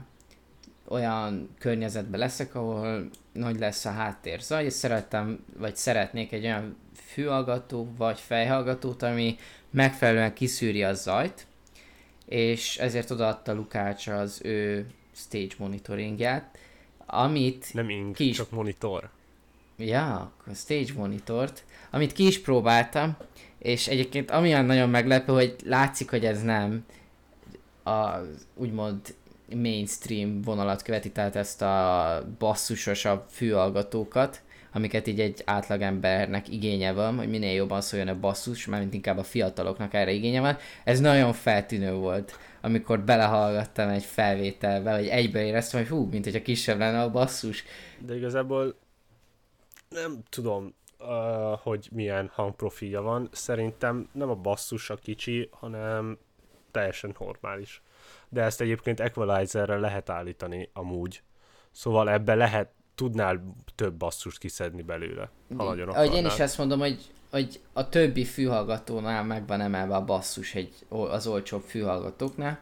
olyan 0.89 1.49
környezetben 1.59 2.21
leszek, 2.21 2.55
ahol 2.55 3.11
nagy 3.33 3.59
lesz 3.59 3.85
a 3.85 3.91
háttérzaj, 3.91 4.65
és 4.65 4.73
szerettem, 4.73 5.45
vagy 5.59 5.77
szeretnék 5.77 6.33
egy 6.33 6.45
olyan 6.45 6.77
fülhallgató 6.95 7.89
vagy 7.97 8.21
fejhallgatót, 8.21 9.03
ami 9.03 9.37
megfelelően 9.71 10.35
kiszűri 10.35 10.83
a 10.83 10.95
zajt, 10.95 11.47
és 12.27 12.77
ezért 12.79 13.11
odaadta 13.11 13.55
Lukács 13.55 14.07
az 14.07 14.41
ő 14.45 14.87
stage 15.13 15.55
monitoringját, 15.59 16.59
amit 17.07 17.75
nem 17.75 17.89
ing, 17.89 18.15
Ki 18.15 18.29
is- 18.29 18.37
csak 18.37 18.51
monitor. 18.51 19.15
Ja, 19.79 20.15
akkor 20.15 20.55
stage 20.55 20.93
monitort, 20.97 21.65
amit 21.91 22.13
ki 22.13 22.27
is 22.27 22.41
próbáltam, 22.41 23.17
és 23.59 23.89
egyébként 23.89 24.31
amilyen 24.31 24.65
nagyon 24.65 24.89
meglepő, 24.89 25.33
hogy 25.33 25.57
látszik, 25.65 26.11
hogy 26.11 26.25
ez 26.25 26.43
nem 26.43 26.85
a 27.85 28.17
úgymond 28.55 29.01
mainstream 29.55 30.43
vonalat 30.43 30.83
követi, 30.83 31.11
tehát 31.11 31.37
ezt 31.37 31.63
a 31.63 32.29
basszusosabb 32.39 33.25
fülhallgatókat, 33.31 34.43
amiket 34.73 35.07
így 35.07 35.21
egy 35.21 35.43
átlagembernek 35.45 36.49
igénye 36.49 36.93
van, 36.93 37.17
hogy 37.17 37.29
minél 37.29 37.55
jobban 37.55 37.81
szóljon 37.81 38.09
a 38.09 38.21
basszus, 38.21 38.67
mármint 38.67 38.95
inkább 38.95 39.19
a 39.19 39.23
fiataloknak 39.23 39.95
erre 39.95 40.13
igénye 40.13 40.41
van. 40.41 40.57
Ez 40.85 41.01
nagyon 41.01 41.33
feltűnő 41.33 41.93
volt. 41.93 42.39
amikor 42.61 43.01
belehallgattam 43.01 43.89
egy 43.89 44.05
felvételbe, 44.05 44.91
vagy 44.91 45.07
egybe 45.07 45.45
éreztem, 45.45 45.81
hogy 45.81 45.89
hú, 45.89 46.09
mint 46.11 46.25
hogyha 46.25 46.43
kisebb 46.43 46.79
lenne 46.79 47.01
a 47.01 47.11
basszus. 47.11 47.65
De 48.07 48.17
igazából 48.17 48.77
nem 49.89 50.23
tudom, 50.29 50.75
uh, 50.99 51.59
hogy 51.59 51.89
milyen 51.93 52.31
hangprofilja 52.35 53.03
van. 53.03 53.29
Szerintem 53.33 54.09
nem 54.13 54.31
a 54.31 54.35
basszus 54.35 54.91
a 54.91 54.95
kicsi, 54.95 55.49
hanem 55.53 56.19
teljesen 56.71 57.15
normális. 57.19 57.83
De 58.29 58.43
ezt 58.43 58.61
egyébként 58.61 59.01
equalizerre 59.01 59.79
lehet 59.79 60.11
állítani 60.11 60.71
amúgy. 60.73 61.23
Szóval 61.71 62.11
ebbe 62.11 62.35
lehet, 62.35 62.71
tudnál 62.95 63.55
több 63.75 63.95
basszust 63.95 64.39
kiszedni 64.39 64.83
belőle, 64.83 65.31
ha 65.57 65.65
nagyon 65.65 65.89
Ahogy 65.89 66.15
én 66.15 66.27
is 66.27 66.39
ezt 66.39 66.59
mondom, 66.59 66.79
hogy, 66.79 67.01
hogy 67.31 67.61
a 67.73 67.89
többi 67.89 68.25
fülhallgatónál 68.25 69.25
meg 69.25 69.47
van 69.47 69.61
emelve 69.61 69.95
a 69.95 70.05
basszus 70.05 70.55
egy, 70.55 70.75
az 70.89 71.27
olcsóbb 71.27 71.63
fülhallgatóknál, 71.63 72.61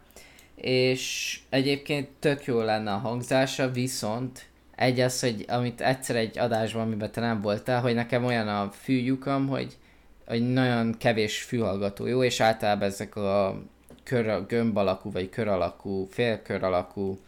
és 0.55 1.41
egyébként 1.49 2.09
tök 2.19 2.45
jó 2.45 2.61
lenne 2.61 2.93
a 2.93 2.99
hangzása, 2.99 3.71
viszont 3.71 4.49
egy 4.77 5.01
az, 5.01 5.21
hogy 5.21 5.45
amit 5.49 5.81
egyszer 5.81 6.17
egy 6.17 6.39
adásban, 6.39 6.83
amiben 6.83 7.13
te 7.13 7.21
nem 7.21 7.41
voltál, 7.41 7.81
hogy 7.81 7.95
nekem 7.95 8.25
olyan 8.25 8.49
a 8.49 8.71
fűlyukam, 8.71 9.49
hogy, 9.49 9.77
hogy 10.27 10.53
nagyon 10.53 10.95
kevés 10.99 11.43
fülhallgató 11.43 12.07
jó, 12.07 12.23
és 12.23 12.41
általában 12.41 12.89
ezek 12.89 13.17
a 13.17 13.63
kör, 14.03 14.47
gömb 14.47 14.77
alakú, 14.77 15.11
vagy 15.11 15.29
kör 15.29 15.49
alakú, 15.49 16.07
félkör 16.11 16.63
alakú 16.63 17.19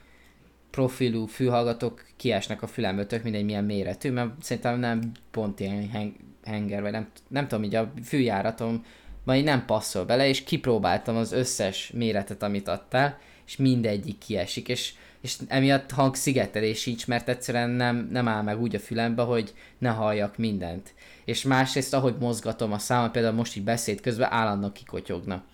profilú 0.70 1.26
fülhallgatók 1.26 2.04
kiesnek 2.16 2.62
a 2.62 2.66
fülemből, 2.66 3.06
tök 3.06 3.22
mindegy 3.22 3.44
milyen 3.44 3.64
méretű, 3.64 4.10
mert 4.10 4.30
szerintem 4.42 4.78
nem 4.78 5.12
pont 5.30 5.60
ilyen 5.60 5.90
hang, 5.90 6.12
hanger, 6.44 6.82
vagy 6.82 6.92
nem, 6.92 7.08
nem 7.28 7.48
tudom, 7.48 7.64
így 7.64 7.74
a 7.74 7.92
füljáratom 8.04 8.84
majd 9.24 9.44
nem 9.44 9.64
passzol 9.64 10.04
bele, 10.04 10.28
és 10.28 10.44
kipróbáltam 10.44 11.16
az 11.16 11.32
összes 11.32 11.90
méretet, 11.94 12.42
amit 12.42 12.68
adtál, 12.68 13.18
és 13.46 13.56
mindegyik 13.56 14.18
kiesik, 14.18 14.68
és, 14.68 14.94
és 15.26 15.38
emiatt 15.48 15.90
hangszigetelés 15.90 16.86
így, 16.86 17.04
mert 17.06 17.28
egyszerűen 17.28 17.70
nem, 17.70 18.08
nem 18.10 18.28
áll 18.28 18.42
meg 18.42 18.60
úgy 18.60 18.74
a 18.74 18.78
fülembe, 18.78 19.22
hogy 19.22 19.54
ne 19.78 19.88
halljak 19.88 20.36
mindent. 20.36 20.94
És 21.24 21.42
másrészt, 21.42 21.94
ahogy 21.94 22.16
mozgatom 22.18 22.72
a 22.72 22.78
számot, 22.78 23.10
például 23.10 23.34
most 23.34 23.56
így 23.56 23.64
beszéd 23.64 24.00
közben 24.00 24.32
állandóan 24.32 24.72
kikotyogna. 24.72 25.44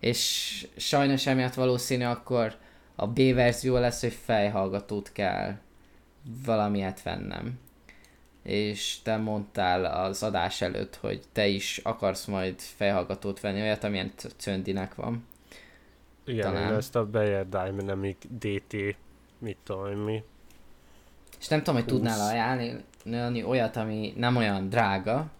És 0.00 0.66
sajnos 0.76 1.26
emiatt 1.26 1.54
valószínű 1.54 2.04
akkor 2.04 2.56
a 2.94 3.06
B 3.06 3.34
verzió 3.34 3.76
lesz, 3.76 4.00
hogy 4.00 4.18
fejhallgatót 4.24 5.12
kell 5.12 5.56
valamilyet 6.44 7.02
vennem. 7.02 7.58
És 8.42 9.02
te 9.02 9.16
mondtál 9.16 9.84
az 9.84 10.22
adás 10.22 10.60
előtt, 10.60 10.96
hogy 10.96 11.22
te 11.32 11.46
is 11.46 11.80
akarsz 11.82 12.24
majd 12.24 12.60
fejhallgatót 12.60 13.40
venni, 13.40 13.60
olyat, 13.60 13.84
amilyen 13.84 14.12
Cöndinek 14.36 14.94
van. 14.94 15.24
Igen, 16.26 16.52
Talán. 16.52 16.70
én 16.70 16.76
ezt 16.76 16.96
a 16.96 17.06
Bayer 17.06 17.48
Dynamic 17.48 18.16
DT, 18.38 18.96
mit 19.38 19.56
tudom 19.64 19.98
mi. 19.98 20.22
És 21.40 21.48
nem 21.48 21.58
tudom, 21.58 21.74
hogy 21.74 21.86
tudnál 21.86 22.20
ajánlani 22.20 23.42
olyat, 23.42 23.76
ami 23.76 24.14
nem 24.16 24.36
olyan 24.36 24.68
drága, 24.68 25.30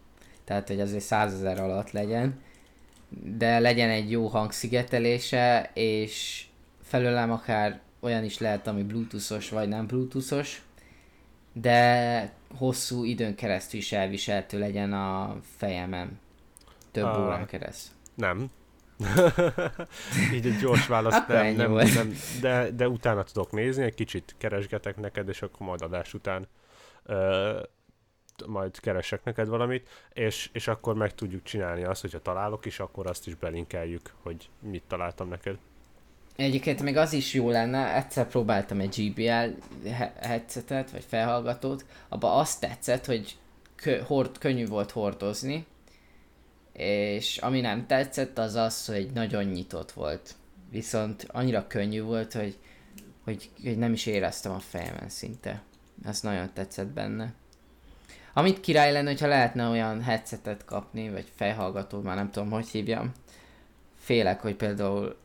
tehát 0.44 0.68
hogy 0.68 0.80
azért 0.80 1.04
százezer 1.04 1.60
alatt 1.60 1.90
legyen, 1.90 2.40
de 3.36 3.58
legyen 3.58 3.90
egy 3.90 4.10
jó 4.10 4.26
hangszigetelése, 4.26 5.70
és 5.74 6.46
felőlem 6.82 7.30
akár 7.30 7.80
olyan 8.00 8.24
is 8.24 8.38
lehet, 8.38 8.66
ami 8.66 8.82
bluetoothos 8.82 9.50
vagy 9.50 9.68
nem 9.68 9.86
bluetoothos, 9.86 10.62
de 11.52 12.32
hosszú 12.56 13.04
időn 13.04 13.34
keresztül 13.34 13.80
is 13.80 13.92
elviselhető 13.92 14.58
legyen 14.58 14.92
a 14.92 15.36
fejemen. 15.56 16.18
Több 16.90 17.04
uh, 17.04 17.20
órán 17.20 17.46
keresztül. 17.46 17.94
Nem. 18.14 18.50
Így 20.34 20.46
egy 20.46 20.58
gyors 20.60 20.86
válasz, 20.86 21.26
nem, 21.26 21.54
nem, 21.54 21.72
nem, 21.72 22.12
de, 22.40 22.70
de 22.70 22.88
utána 22.88 23.22
tudok 23.22 23.52
nézni, 23.52 23.84
egy 23.84 23.94
kicsit 23.94 24.34
keresgetek 24.38 24.96
neked, 24.96 25.28
és 25.28 25.42
akkor 25.42 25.66
majd 25.66 25.82
adás 25.82 26.14
után 26.14 26.48
uh, 27.06 27.62
majd 28.46 28.80
keresek 28.80 29.24
neked 29.24 29.48
valamit, 29.48 29.88
és, 30.12 30.50
és 30.52 30.68
akkor 30.68 30.94
meg 30.94 31.14
tudjuk 31.14 31.42
csinálni 31.42 31.84
azt, 31.84 32.00
hogyha 32.00 32.18
találok 32.18 32.66
is, 32.66 32.80
akkor 32.80 33.06
azt 33.06 33.26
is 33.26 33.34
belinkeljük, 33.34 34.12
hogy 34.22 34.48
mit 34.60 34.82
találtam 34.88 35.28
neked. 35.28 35.56
Egyébként 36.36 36.82
még 36.82 36.96
az 36.96 37.12
is 37.12 37.34
jó 37.34 37.50
lenne, 37.50 37.94
egyszer 37.94 38.26
próbáltam 38.26 38.80
egy 38.80 38.94
GBL 38.96 39.60
headsetet, 40.20 40.90
vagy 40.90 41.04
felhallgatót, 41.08 41.84
abba 42.08 42.34
azt 42.34 42.60
tetszett, 42.60 43.04
hogy 43.04 43.36
kö, 43.74 44.02
hord, 44.02 44.38
könnyű 44.38 44.66
volt 44.66 44.90
hordozni, 44.90 45.66
és 46.76 47.38
ami 47.38 47.60
nem 47.60 47.86
tetszett, 47.86 48.38
az 48.38 48.54
az, 48.54 48.86
hogy 48.86 49.10
nagyon 49.14 49.44
nyitott 49.44 49.92
volt. 49.92 50.34
Viszont 50.70 51.26
annyira 51.28 51.66
könnyű 51.66 52.02
volt, 52.02 52.32
hogy, 52.32 52.58
hogy, 53.24 53.50
hogy 53.62 53.78
nem 53.78 53.92
is 53.92 54.06
éreztem 54.06 54.52
a 54.52 54.58
fejemen 54.58 55.08
szinte. 55.08 55.62
Ez 56.04 56.20
nagyon 56.20 56.50
tetszett 56.52 56.86
benne. 56.88 57.32
Amit 58.32 58.60
király 58.60 58.92
lenne, 58.92 59.08
hogyha 59.08 59.26
lehetne 59.26 59.68
olyan 59.68 60.02
headsetet 60.02 60.64
kapni, 60.64 61.10
vagy 61.10 61.32
fejhallgató, 61.34 62.00
már 62.00 62.16
nem 62.16 62.30
tudom, 62.30 62.50
hogy 62.50 62.68
hívjam. 62.68 63.12
Félek, 63.98 64.40
hogy 64.40 64.54
például 64.56 65.16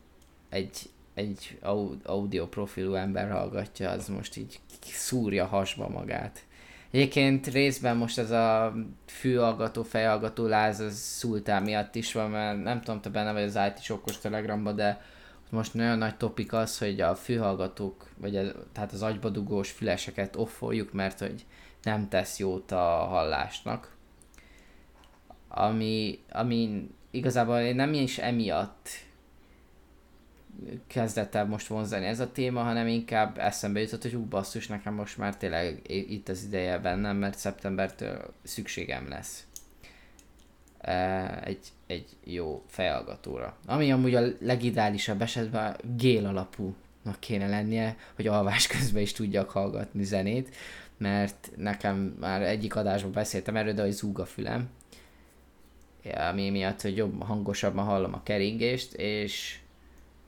egy, 0.48 0.90
egy 1.14 1.58
audio 2.02 2.46
profilú 2.46 2.94
ember 2.94 3.30
hallgatja, 3.30 3.90
az 3.90 4.08
most 4.08 4.36
így 4.36 4.60
szúrja 4.80 5.46
hasba 5.46 5.88
magát. 5.88 6.44
Egyébként 6.92 7.46
részben 7.46 7.96
most 7.96 8.18
ez 8.18 8.30
a 8.30 8.74
fülhallgató, 9.06 9.82
fejhallgató 9.82 10.46
láz 10.46 10.80
az 10.80 10.94
szultán 10.94 11.62
miatt 11.62 11.94
is 11.94 12.12
van, 12.12 12.30
mert 12.30 12.62
nem 12.62 12.80
tudom, 12.80 13.00
te 13.00 13.08
benne 13.08 13.32
vagy 13.32 13.42
az 13.42 13.58
IT 13.68 13.82
sokkos 13.82 14.18
telegramba, 14.18 14.72
de 14.72 15.00
most 15.50 15.74
nagyon 15.74 15.98
nagy 15.98 16.16
topik 16.16 16.52
az, 16.52 16.78
hogy 16.78 17.00
a 17.00 17.14
fülhallgatók, 17.14 18.08
vagy 18.16 18.36
a, 18.36 18.52
tehát 18.72 18.92
az 18.92 19.02
agybadugós 19.02 19.70
füleseket 19.70 20.36
offoljuk, 20.36 20.92
mert 20.92 21.18
hogy 21.18 21.44
nem 21.82 22.08
tesz 22.08 22.38
jót 22.38 22.70
a 22.70 23.06
hallásnak. 23.08 23.96
Ami, 25.48 26.18
ami 26.32 26.90
igazából 27.10 27.58
én 27.58 27.74
nem 27.74 27.94
is 27.94 28.18
emiatt 28.18 28.88
kezdett 30.86 31.34
el 31.34 31.46
most 31.46 31.66
vonzani 31.66 32.06
ez 32.06 32.20
a 32.20 32.32
téma, 32.32 32.62
hanem 32.62 32.86
inkább 32.86 33.38
eszembe 33.38 33.80
jutott, 33.80 34.02
hogy 34.02 34.14
ú, 34.14 34.24
basszus, 34.24 34.66
nekem 34.66 34.94
most 34.94 35.18
már 35.18 35.36
tényleg 35.36 35.80
itt 35.86 36.28
az 36.28 36.44
ideje 36.44 36.78
bennem, 36.78 37.16
mert 37.16 37.38
szeptembertől 37.38 38.34
szükségem 38.42 39.08
lesz 39.08 39.46
egy, 41.44 41.66
egy 41.86 42.06
jó 42.24 42.62
fejhallgatóra. 42.66 43.56
Ami 43.66 43.92
amúgy 43.92 44.14
a 44.14 44.26
legideálisabb 44.40 45.22
esetben 45.22 45.76
gél 45.96 46.26
alapúnak 46.26 47.18
kéne 47.18 47.48
lennie, 47.48 47.96
hogy 48.14 48.26
alvás 48.26 48.66
közben 48.66 49.02
is 49.02 49.12
tudjak 49.12 49.50
hallgatni 49.50 50.04
zenét, 50.04 50.54
mert 50.98 51.50
nekem 51.56 52.16
már 52.20 52.42
egyik 52.42 52.74
adásban 52.74 53.12
beszéltem 53.12 53.56
erről, 53.56 53.72
de 53.72 53.82
hogy 53.82 53.92
zúg 53.92 54.18
a 54.18 54.26
fülem, 54.26 54.68
ami 56.28 56.50
miatt, 56.50 56.80
hogy 56.80 56.96
jobb, 56.96 57.22
hangosabban 57.22 57.84
hallom 57.84 58.14
a 58.14 58.22
keringést, 58.22 58.92
és 58.92 59.58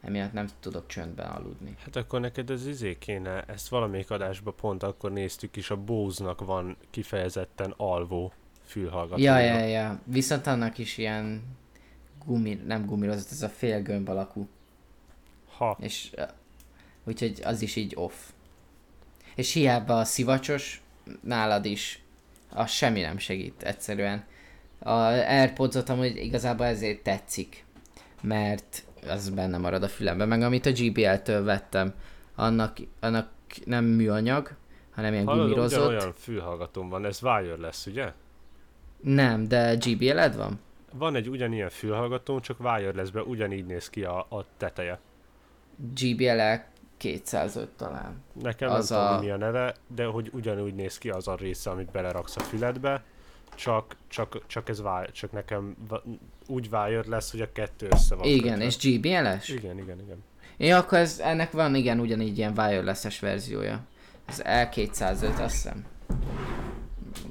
emiatt 0.05 0.33
nem 0.33 0.49
tudok 0.61 0.87
csöndben 0.87 1.27
aludni. 1.27 1.77
Hát 1.85 1.97
akkor 1.97 2.21
neked 2.21 2.51
ez 2.51 2.67
izé 2.67 2.99
kéne, 2.99 3.43
ezt 3.43 3.69
valamelyik 3.69 4.11
adásban 4.11 4.55
pont 4.57 4.83
akkor 4.83 5.13
néztük 5.13 5.57
is, 5.57 5.71
a 5.71 5.77
bose 5.77 6.35
van 6.39 6.77
kifejezetten 6.91 7.75
alvó 7.77 8.33
fülhallgató. 8.65 9.23
Ja, 9.23 9.39
ja, 9.39 9.59
ja, 9.59 10.01
viszont 10.05 10.47
annak 10.47 10.79
is 10.79 10.99
ilyen 10.99 11.43
gumi, 12.25 12.55
nem 12.67 12.87
gumírozott, 12.87 13.31
ez 13.31 13.43
a 13.43 13.49
fél 13.49 13.83
gömb 13.83 14.09
alakú. 14.09 14.49
Ha. 15.57 15.77
És 15.81 16.11
úgyhogy 17.05 17.41
az 17.45 17.63
is 17.63 17.77
így 17.77 17.93
off. 17.97 18.15
És 19.35 19.53
hiába 19.53 19.99
a 19.99 20.05
szivacsos, 20.05 20.83
nálad 21.21 21.65
is, 21.65 22.03
az 22.51 22.71
semmi 22.71 23.01
nem 23.01 23.19
segít 23.19 23.63
egyszerűen. 23.63 24.25
A 24.79 24.91
Airpods-ot 24.91 25.89
amúgy 25.89 26.17
igazából 26.17 26.67
ezért 26.67 27.03
tetszik, 27.03 27.65
mert 28.21 28.84
az 29.09 29.31
benne 29.31 29.59
marad 29.59 29.83
a 29.83 29.89
fülemben, 29.89 30.29
meg 30.29 30.43
amit 30.43 30.67
a 30.67 30.71
GBL-től 30.71 31.45
vettem, 31.45 31.95
annak, 32.35 32.77
annak 33.01 33.29
nem 33.65 33.85
műanyag, 33.85 34.51
hanem 34.95 35.13
ilyen 35.13 35.27
Hallod, 35.27 35.49
gumirozott. 35.49 35.89
olyan 35.89 36.13
fülhallgatóm 36.13 36.89
van, 36.89 37.05
ez 37.05 37.23
wireless, 37.23 37.87
ugye? 37.87 38.13
Nem, 39.01 39.49
de 39.49 39.75
GBL-ed 39.75 40.37
van? 40.37 40.61
Van 40.93 41.15
egy 41.15 41.29
ugyanilyen 41.29 41.69
fülhallgatóm, 41.69 42.41
csak 42.41 42.61
wirelessben 42.61 43.23
ugyanígy 43.23 43.67
néz 43.67 43.91
ki 43.91 44.05
a, 44.05 44.19
a 44.19 44.45
teteje. 44.57 45.01
GBL 45.77 46.41
205 46.97 47.69
talán. 47.69 48.23
Nekem 48.43 48.71
az 48.71 48.89
nem 48.89 48.99
a... 49.01 49.07
tudom, 49.07 49.25
mi 49.25 49.31
a 49.31 49.37
neve, 49.37 49.75
de 49.95 50.05
hogy 50.05 50.31
ugyanúgy 50.33 50.75
néz 50.75 50.99
ki 50.99 51.11
az 51.11 51.29
a 51.29 51.35
része, 51.35 51.71
amit 51.71 51.91
beleraksz 51.91 52.37
a 52.37 52.41
füledbe, 52.41 53.03
csak, 53.55 53.97
csak, 54.09 54.47
csak 54.47 54.69
ez 54.69 54.81
vár, 54.81 55.11
csak 55.11 55.33
nekem 55.33 55.77
úgy 56.47 56.71
vájött 56.71 57.07
lesz, 57.07 57.31
hogy 57.31 57.41
a 57.41 57.53
kettő 57.53 57.87
össze 57.91 58.15
van. 58.15 58.27
Igen, 58.27 58.59
kötve. 58.59 58.65
és 58.65 58.77
GBL-es? 58.77 59.49
Igen, 59.49 59.79
igen, 59.79 60.01
igen. 60.01 60.23
Ja, 60.57 60.77
akkor 60.77 60.99
ez, 60.99 61.19
ennek 61.19 61.51
van 61.51 61.75
igen 61.75 62.01
ugyanígy 62.01 62.39
ilyen 62.39 62.59
wireless 62.59 63.21
verziója. 63.21 63.81
Ez 64.27 64.43
L205 64.45 65.43
azt 65.43 65.55
hiszem. 65.55 65.85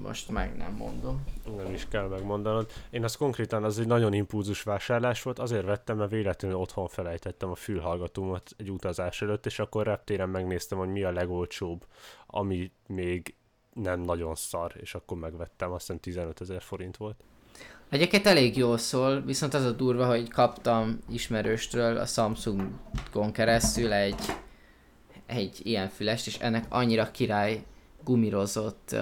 most 0.02 0.30
meg 0.30 0.58
nem 0.58 0.72
mondom. 0.72 1.24
Nem 1.58 1.74
is 1.74 1.88
kell 1.88 2.08
megmondanod. 2.08 2.72
Én 2.90 3.04
az 3.04 3.16
konkrétan 3.16 3.64
az 3.64 3.80
egy 3.80 3.88
nagyon 3.88 4.14
impulzus 4.14 4.64
vásárlás 4.64 5.22
volt, 5.22 5.40
azért 5.40 5.66
vettem, 5.66 5.98
mert 5.98 6.12
véletlenül 6.12 6.58
otthon 6.58 6.88
felejtettem 6.88 7.50
a 7.50 7.56
fülhallgatómat 7.56 8.52
egy 8.58 8.72
utazás 8.72 9.22
előtt, 9.22 9.46
és 9.46 9.60
akkor 9.60 9.86
reptéren 9.86 10.30
megnéztem, 10.30 10.78
hogy 10.78 10.90
mi 10.90 11.04
a 11.04 11.12
legolcsóbb, 11.12 11.86
ami 12.28 12.72
még 12.88 13.36
nem 13.74 14.00
nagyon 14.00 14.36
szar, 14.36 14.74
és 14.82 14.96
akkor 14.96 15.18
megvettem, 15.18 15.72
azt 15.72 15.82
hiszem 15.82 16.00
15 16.00 16.42
ezer 16.42 16.62
forint 16.62 16.98
volt. 16.98 17.16
Egyébként 17.90 18.26
elég 18.26 18.58
jól 18.58 18.78
szól, 18.78 19.22
viszont 19.22 19.54
az 19.54 19.64
a 19.66 19.72
durva, 19.72 20.06
hogy 20.06 20.30
kaptam 20.30 21.00
ismerőstről 21.10 21.98
a 21.98 22.06
Samsungon 22.06 23.32
keresztül 23.32 23.94
egy, 23.94 24.22
egy 25.26 25.60
ilyen 25.64 25.90
fülest, 25.90 26.28
és 26.28 26.38
ennek 26.38 26.66
annyira 26.70 27.12
király 27.12 27.64
gumirozott, 28.04 28.96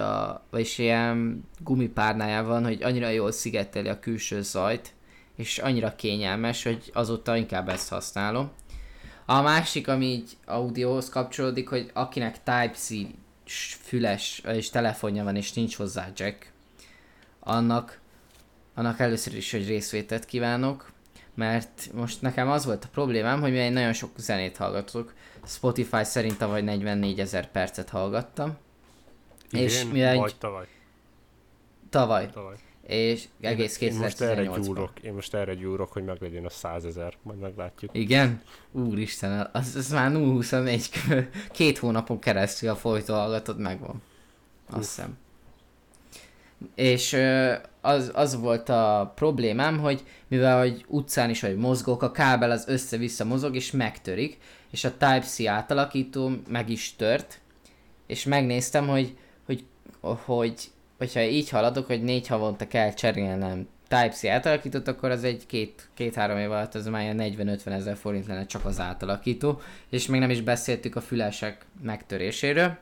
vagyis 0.50 0.78
ilyen 0.78 1.44
gumipárnája 1.58 2.44
van, 2.44 2.64
hogy 2.64 2.82
annyira 2.82 3.08
jól 3.08 3.32
szigeteli 3.32 3.88
a 3.88 3.98
külső 3.98 4.42
zajt, 4.42 4.94
és 5.36 5.58
annyira 5.58 5.94
kényelmes, 5.94 6.62
hogy 6.62 6.90
azóta 6.94 7.36
inkább 7.36 7.68
ezt 7.68 7.88
használom. 7.88 8.50
A 9.26 9.42
másik, 9.42 9.88
ami 9.88 10.06
így 10.06 10.36
audióhoz 10.46 11.08
kapcsolódik, 11.08 11.68
hogy 11.68 11.90
akinek 11.92 12.42
Type-C 12.42 12.90
füles 13.80 14.42
és 14.52 14.70
telefonja 14.70 15.24
van, 15.24 15.36
és 15.36 15.52
nincs 15.52 15.76
hozzá 15.76 16.08
jack, 16.16 16.52
annak, 17.40 18.00
annak 18.74 18.98
először 18.98 19.34
is, 19.34 19.50
hogy 19.50 19.66
részvételt 19.66 20.24
kívánok, 20.24 20.92
mert 21.34 21.90
most 21.92 22.20
nekem 22.20 22.50
az 22.50 22.64
volt 22.64 22.84
a 22.84 22.88
problémám, 22.92 23.40
hogy 23.40 23.52
én 23.52 23.72
nagyon 23.72 23.92
sok 23.92 24.10
zenét 24.16 24.56
hallgatok. 24.56 25.14
Spotify 25.46 26.04
szerint 26.04 26.38
tavaly 26.38 26.62
44 26.62 27.20
ezer 27.20 27.50
percet 27.50 27.88
hallgattam. 27.88 28.56
Idén, 29.50 29.64
és 29.64 29.84
mivel 29.84 30.16
vagy 30.16 30.36
tavaly? 30.38 30.66
Tavaly. 31.90 32.30
tavaly. 32.30 32.56
És 32.86 33.24
egész 33.40 33.80
én, 33.80 33.92
én 33.92 33.98
most 33.98 34.20
erre 34.20 34.42
2018 34.42 34.66
gyúrok, 34.66 34.92
én 35.00 35.12
most 35.12 35.34
erre 35.34 35.54
gyúrok, 35.54 35.92
hogy 35.92 36.04
meglegyen 36.04 36.44
a 36.44 36.50
100 36.50 36.84
ezer, 36.84 37.14
majd 37.22 37.38
meglátjuk. 37.38 37.90
Igen? 37.94 38.42
Úristen, 38.72 39.50
az, 39.52 39.74
az 39.76 39.90
már 39.90 40.12
024 40.12 40.90
két 41.52 41.78
hónapon 41.78 42.18
keresztül 42.18 42.68
a 42.68 42.76
folytó 42.76 43.14
hallgatod 43.14 43.58
megvan. 43.58 44.02
Azt 44.70 44.78
hiszem. 44.78 45.18
És 46.74 47.16
az, 47.80 48.10
az 48.14 48.40
volt 48.40 48.68
a 48.68 49.12
problémám, 49.14 49.78
hogy 49.78 50.02
mivel 50.28 50.58
hogy 50.58 50.84
utcán 50.88 51.30
is, 51.30 51.40
hogy 51.40 51.56
mozgok, 51.56 52.02
a 52.02 52.10
kábel 52.10 52.50
az 52.50 52.68
össze-vissza 52.68 53.24
mozog, 53.24 53.54
és 53.54 53.70
megtörik, 53.70 54.38
és 54.70 54.84
a 54.84 54.90
Type-C 54.90 55.46
átalakító 55.46 56.30
meg 56.48 56.70
is 56.70 56.96
tört, 56.96 57.40
és 58.06 58.24
megnéztem, 58.24 58.88
hogy, 58.88 59.16
hogy, 59.46 59.64
hogy 60.00 60.71
hogyha 61.02 61.20
így 61.20 61.48
haladok, 61.48 61.86
hogy 61.86 62.02
négy 62.02 62.26
havonta 62.26 62.68
kell 62.68 62.92
cserélnem 62.92 63.68
Type-C 63.88 64.24
átalakítót, 64.24 64.88
akkor 64.88 65.10
az 65.10 65.24
egy 65.24 65.46
két, 65.46 65.88
két-három 65.94 66.38
év 66.38 66.50
alatt 66.50 66.74
az 66.74 66.86
már 66.86 67.14
40-50 67.16 67.66
ezer 67.66 67.96
forint 67.96 68.26
lenne 68.26 68.46
csak 68.46 68.64
az 68.64 68.80
átalakító, 68.80 69.60
és 69.90 70.06
még 70.06 70.20
nem 70.20 70.30
is 70.30 70.40
beszéltük 70.40 70.96
a 70.96 71.00
fülesek 71.00 71.64
megtöréséről. 71.82 72.78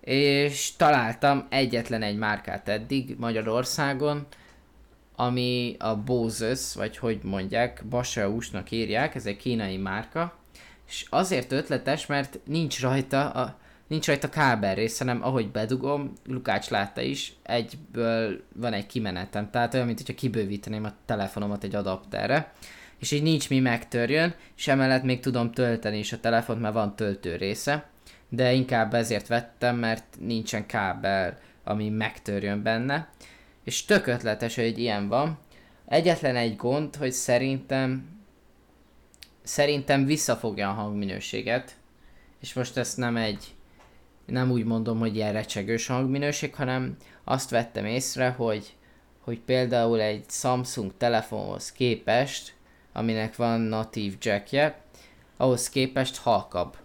És 0.00 0.76
találtam 0.76 1.46
egyetlen 1.48 2.02
egy 2.02 2.16
márkát 2.16 2.68
eddig 2.68 3.14
Magyarországon, 3.18 4.26
ami 5.16 5.76
a 5.78 5.96
Boses, 5.96 6.74
vagy 6.74 6.96
hogy 6.96 7.18
mondják, 7.22 7.82
Baseusnak 7.88 8.70
írják, 8.70 9.14
ez 9.14 9.26
egy 9.26 9.36
kínai 9.36 9.76
márka, 9.76 10.36
és 10.88 11.06
azért 11.10 11.52
ötletes, 11.52 12.06
mert 12.06 12.38
nincs 12.44 12.80
rajta 12.80 13.30
a 13.30 13.58
nincs 13.86 14.06
rajta 14.06 14.28
kábel 14.28 14.74
rész, 14.74 14.98
hanem 14.98 15.22
ahogy 15.22 15.50
bedugom, 15.50 16.12
Lukács 16.24 16.68
látta 16.68 17.00
is, 17.00 17.32
egyből 17.42 18.42
van 18.54 18.72
egy 18.72 18.86
kimenetem, 18.86 19.50
tehát 19.50 19.74
olyan, 19.74 19.86
mint 19.86 19.98
hogyha 19.98 20.14
kibővíteném 20.14 20.84
a 20.84 20.92
telefonomat 21.04 21.64
egy 21.64 21.74
adapterre, 21.74 22.52
és 22.98 23.10
így 23.10 23.22
nincs 23.22 23.48
mi 23.48 23.60
megtörjön, 23.60 24.34
és 24.56 24.68
emellett 24.68 25.02
még 25.02 25.20
tudom 25.20 25.52
tölteni 25.52 25.98
is 25.98 26.12
a 26.12 26.20
telefont, 26.20 26.60
mert 26.60 26.74
van 26.74 26.96
töltő 26.96 27.36
része, 27.36 27.88
de 28.28 28.52
inkább 28.52 28.94
ezért 28.94 29.26
vettem, 29.26 29.76
mert 29.76 30.04
nincsen 30.20 30.66
kábel, 30.66 31.38
ami 31.64 31.88
megtörjön 31.88 32.62
benne, 32.62 33.08
és 33.64 33.84
tök 33.84 34.06
ötletes, 34.06 34.54
hogy 34.54 34.78
ilyen 34.78 35.08
van. 35.08 35.38
Egyetlen 35.86 36.36
egy 36.36 36.56
gond, 36.56 36.96
hogy 36.96 37.12
szerintem 37.12 38.14
szerintem 39.42 40.04
visszafogja 40.04 40.68
a 40.68 40.72
hangminőséget, 40.72 41.76
és 42.40 42.52
most 42.52 42.76
ezt 42.76 42.96
nem 42.96 43.16
egy 43.16 43.55
nem 44.26 44.50
úgy 44.50 44.64
mondom, 44.64 44.98
hogy 44.98 45.16
ilyen 45.16 45.32
recsegős 45.32 45.86
hangminőség, 45.86 46.54
hanem 46.54 46.96
azt 47.24 47.50
vettem 47.50 47.84
észre, 47.84 48.28
hogy, 48.30 48.76
hogy 49.20 49.40
például 49.40 50.00
egy 50.00 50.24
Samsung 50.28 50.92
telefonhoz 50.96 51.72
képest, 51.72 52.54
aminek 52.92 53.36
van 53.36 53.60
natív 53.60 54.16
jackje, 54.20 54.80
ahhoz 55.36 55.68
képest 55.68 56.16
halkabb. 56.16 56.76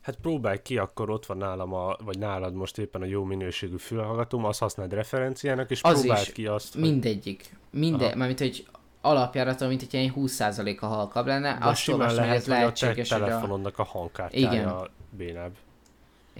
Hát 0.00 0.16
próbálj 0.22 0.58
ki, 0.62 0.78
akkor 0.78 1.10
ott 1.10 1.26
van 1.26 1.36
nálam, 1.36 1.74
a, 1.74 1.96
vagy 2.04 2.18
nálad 2.18 2.54
most 2.54 2.78
éppen 2.78 3.02
a 3.02 3.04
jó 3.04 3.24
minőségű 3.24 3.76
fülhallgatóm, 3.76 4.44
azt 4.44 4.58
használd 4.58 4.92
referenciának, 4.92 5.70
és 5.70 5.82
az 5.82 6.00
próbáld 6.00 6.32
ki 6.32 6.46
azt, 6.46 6.72
hogy... 6.72 6.82
Mindegyik. 6.82 7.56
Minden, 7.70 8.18
mármint, 8.18 8.38
hogy 8.38 8.66
alapjáraton, 9.00 9.68
mint 9.68 9.80
hogyha 9.80 9.98
egy 9.98 10.12
20%-a 10.16 10.86
halkabb 10.86 11.26
lenne, 11.26 11.58
De 11.58 11.64
azt 11.64 11.88
olvastam, 11.88 12.16
lehet, 12.16 12.30
hogy 12.30 12.40
ez 12.40 12.46
lehetséges, 12.46 13.12
hogy 13.12 13.22
a 13.22 13.24
telefonodnak 13.24 13.78
a 13.78 13.82
hangkártyája 13.84 14.52
Igen. 14.52 14.88
bénább. 15.10 15.52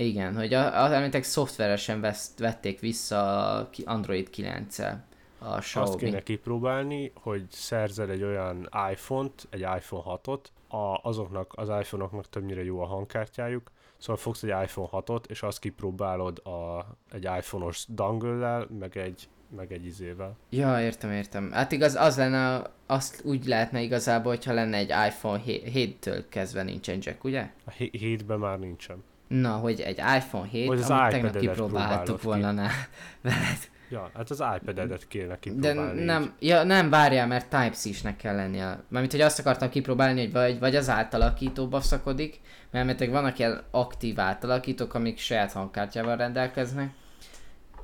Igen, 0.01 0.37
hogy 0.37 0.55
az 0.55 0.91
említek 0.93 1.23
szoftveresen 1.23 2.01
veszt, 2.01 2.39
vették 2.39 2.81
vissza 2.81 3.47
a 3.57 3.69
Android 3.85 4.29
9-el 4.37 4.95
a 5.39 5.59
Xiaomi. 5.59 5.89
Azt 5.89 5.99
kéne 5.99 6.23
kipróbálni, 6.23 7.13
hogy 7.15 7.45
szerzel 7.51 8.11
egy 8.11 8.23
olyan 8.23 8.69
iPhone-t, 8.93 9.47
egy 9.51 9.61
iPhone 9.61 10.21
6-ot, 10.25 10.41
a, 10.69 11.09
azoknak 11.09 11.53
az 11.57 11.69
iPhone-oknak 11.69 12.29
többnyire 12.29 12.65
jó 12.65 12.81
a 12.81 12.87
hangkártyájuk, 12.87 13.71
szóval 13.99 14.17
fogsz 14.17 14.43
egy 14.43 14.63
iPhone 14.63 14.89
6-ot, 14.93 15.27
és 15.29 15.43
azt 15.43 15.59
kipróbálod 15.59 16.39
a, 16.39 16.87
egy 17.13 17.25
iPhone-os 17.25 17.85
dangle 17.89 18.67
meg 18.79 18.97
egy 18.97 19.29
meg 19.57 19.73
egy 19.73 19.87
izével. 19.87 20.37
Ja, 20.51 20.81
értem, 20.81 21.11
értem. 21.11 21.51
Hát 21.53 21.73
igaz, 21.73 21.95
az 21.95 22.17
lenne, 22.17 22.63
azt 22.87 23.25
úgy 23.25 23.47
lehetne 23.47 23.81
igazából, 23.81 24.33
hogyha 24.33 24.53
lenne 24.53 24.77
egy 24.77 24.89
iPhone 24.89 25.43
7-től 25.47 26.25
kezdve 26.29 26.63
nincsen 26.63 26.99
jack, 27.01 27.25
ugye? 27.25 27.51
A 27.65 27.71
7-ben 27.71 28.39
már 28.39 28.59
nincsen. 28.59 29.03
Na, 29.31 29.53
hogy 29.53 29.81
egy 29.81 29.99
iPhone 29.99 30.49
7, 30.49 30.67
hogy 30.67 30.79
az 30.79 30.91
amit 30.91 31.11
tegnap 31.11 31.37
kipróbáltuk 31.37 32.23
volna 32.23 32.67
ki. 32.67 32.69
veled. 33.23 33.69
Ja, 33.91 34.11
hát 34.15 34.31
az 34.31 34.43
iPad-edet 34.57 35.09
kéne 35.09 35.39
kipróbálni. 35.39 35.99
De 35.99 36.05
nem, 36.05 36.35
ja, 36.39 36.63
nem 36.63 36.91
várjál, 36.91 37.27
mert 37.27 37.49
Type-C-snek 37.49 38.17
kell 38.17 38.35
lennie. 38.35 38.83
Mármint, 38.89 39.13
hogy 39.13 39.21
azt 39.21 39.39
akartam 39.39 39.69
kipróbálni, 39.69 40.21
hogy 40.21 40.33
vagy, 40.33 40.59
vagy 40.59 40.77
az 40.77 40.89
átalakítóba 40.89 41.81
szakodik, 41.81 42.41
mert 42.71 43.07
vannak 43.07 43.39
ilyen 43.39 43.63
aktív 43.71 44.21
átalakítók, 44.21 44.95
amik 44.95 45.19
saját 45.19 45.53
hangkártyával 45.53 46.17
rendelkeznek, 46.17 46.91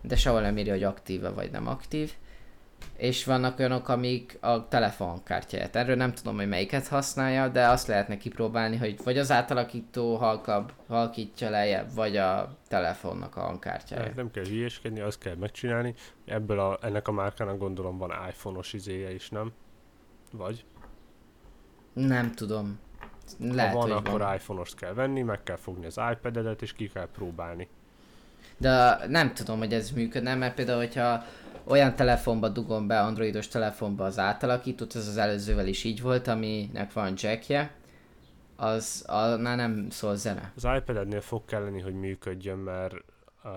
de 0.02 0.16
sehol 0.16 0.40
nem 0.40 0.58
írja, 0.58 0.72
hogy 0.72 0.82
aktíve 0.82 1.28
vagy 1.28 1.50
nem 1.50 1.68
aktív 1.68 2.12
és 2.96 3.24
vannak 3.24 3.58
olyanok, 3.58 3.88
amik 3.88 4.38
a 4.40 4.68
telefonkártyáját. 4.68 5.76
Erről 5.76 5.96
nem 5.96 6.12
tudom, 6.12 6.36
hogy 6.36 6.48
melyiket 6.48 6.88
használja, 6.88 7.48
de 7.48 7.68
azt 7.68 7.86
lehetne 7.86 8.16
kipróbálni, 8.16 8.76
hogy 8.76 8.96
vagy 9.04 9.18
az 9.18 9.30
átalakító 9.30 10.16
halkabb, 10.16 10.72
halkítja 10.88 11.50
lejjebb, 11.50 11.94
vagy 11.94 12.16
a 12.16 12.56
telefonnak 12.68 13.36
a 13.36 13.40
hangkártyája. 13.40 14.12
Nem 14.14 14.30
kell 14.30 14.44
hülyéskedni, 14.44 15.00
azt 15.00 15.18
kell 15.18 15.34
megcsinálni. 15.34 15.94
Ebből 16.24 16.60
a, 16.60 16.78
ennek 16.82 17.08
a 17.08 17.12
márkának 17.12 17.58
gondolom 17.58 17.98
van 17.98 18.12
iPhone-os 18.28 18.72
izéje 18.72 19.14
is, 19.14 19.30
nem? 19.30 19.52
Vagy? 20.32 20.64
Nem 21.92 22.32
tudom. 22.32 22.78
Lehet, 23.38 23.72
ha 23.72 23.78
van, 23.78 23.90
akkor 23.90 24.34
iPhone-ost 24.34 24.76
kell 24.76 24.92
venni, 24.92 25.22
meg 25.22 25.42
kell 25.42 25.56
fogni 25.56 25.86
az 25.86 26.00
iPad-edet, 26.12 26.62
és 26.62 26.72
ki 26.72 26.88
kell 26.88 27.08
próbálni. 27.12 27.68
De 28.58 29.06
nem 29.08 29.34
tudom, 29.34 29.58
hogy 29.58 29.72
ez 29.72 29.90
működne, 29.90 30.34
mert 30.34 30.54
például, 30.54 30.78
hogyha 30.78 31.24
olyan 31.64 31.96
telefonba 31.96 32.48
dugom 32.48 32.86
be, 32.86 33.00
androidos 33.00 33.48
telefonba 33.48 34.04
az 34.04 34.18
átalakítót, 34.18 34.94
ez 34.94 35.08
az 35.08 35.16
előzővel 35.16 35.66
is 35.66 35.84
így 35.84 36.02
volt, 36.02 36.28
aminek 36.28 36.92
van 36.92 37.12
jackje, 37.16 37.74
az 38.56 39.04
annál 39.06 39.56
nem 39.56 39.90
szól 39.90 40.16
zene. 40.16 40.52
Az 40.56 40.66
iPad-ednél 40.76 41.20
fog 41.20 41.44
kelleni, 41.44 41.80
hogy 41.80 41.94
működjön, 41.94 42.58
mert 42.58 42.94
uh, 43.44 43.52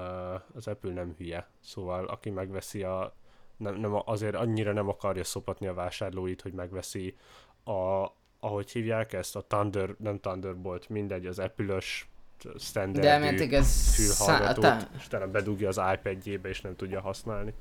az 0.56 0.68
Apple 0.68 0.94
nem 0.94 1.14
hülye. 1.18 1.48
Szóval 1.64 2.06
aki 2.06 2.30
megveszi 2.30 2.84
a 2.84 3.14
nem, 3.58 3.76
nem, 3.76 4.02
azért 4.06 4.36
annyira 4.36 4.74
nem 4.74 4.88
akarja 4.88 5.24
szopatni 5.24 5.68
a 5.68 5.74
vásárlóit, 5.74 6.42
hogy 6.42 6.54
megveszi 6.54 7.16
a, 7.64 8.06
ahogy 8.40 8.72
hívják 8.72 9.14
ezt, 9.14 9.36
a 9.36 9.42
Thunder, 9.48 9.96
nem 9.98 10.20
Thunderbolt, 10.20 10.90
mindegy, 10.90 11.26
az 11.26 11.40
Apple-ös 11.40 12.10
standard 12.57 13.66
fülhallgatót, 13.66 14.64
szá- 14.64 14.90
és 14.98 15.07
talán 15.07 15.32
bedugja 15.32 15.68
az 15.68 15.82
iPad-jébe, 15.94 16.49
és 16.49 16.61
nem 16.61 16.76
tudja 16.76 17.02
használni. 17.02 17.53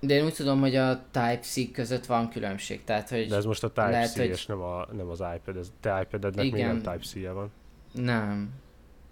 De 0.00 0.14
én 0.14 0.24
úgy 0.24 0.34
tudom, 0.34 0.60
hogy 0.60 0.76
a 0.76 1.02
Type-C 1.10 1.72
között 1.72 2.06
van 2.06 2.28
különbség, 2.28 2.84
tehát 2.84 3.08
hogy... 3.08 3.28
De 3.28 3.36
ez 3.36 3.44
most 3.44 3.64
a 3.64 3.68
Type-C, 3.68 3.90
lehet, 3.90 4.16
hogy... 4.16 4.28
és 4.28 4.46
nem, 4.46 4.60
a, 4.60 4.86
nem 4.92 5.08
az 5.08 5.22
iPad, 5.36 5.56
ez 5.56 5.72
te 5.80 6.00
iPad-ednek 6.00 6.44
Igen. 6.44 6.58
még 6.58 6.66
nem 6.66 6.92
Type-C-je 6.92 7.30
van. 7.30 7.52
Nem. 7.92 8.50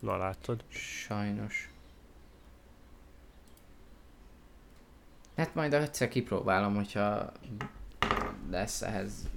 Na 0.00 0.16
látod? 0.16 0.64
Sajnos. 0.68 1.70
Hát 5.36 5.54
majd 5.54 5.74
egyszer 5.74 6.08
kipróbálom, 6.08 6.74
hogyha 6.74 7.32
lesz 8.50 8.82
ehhez 8.82 9.28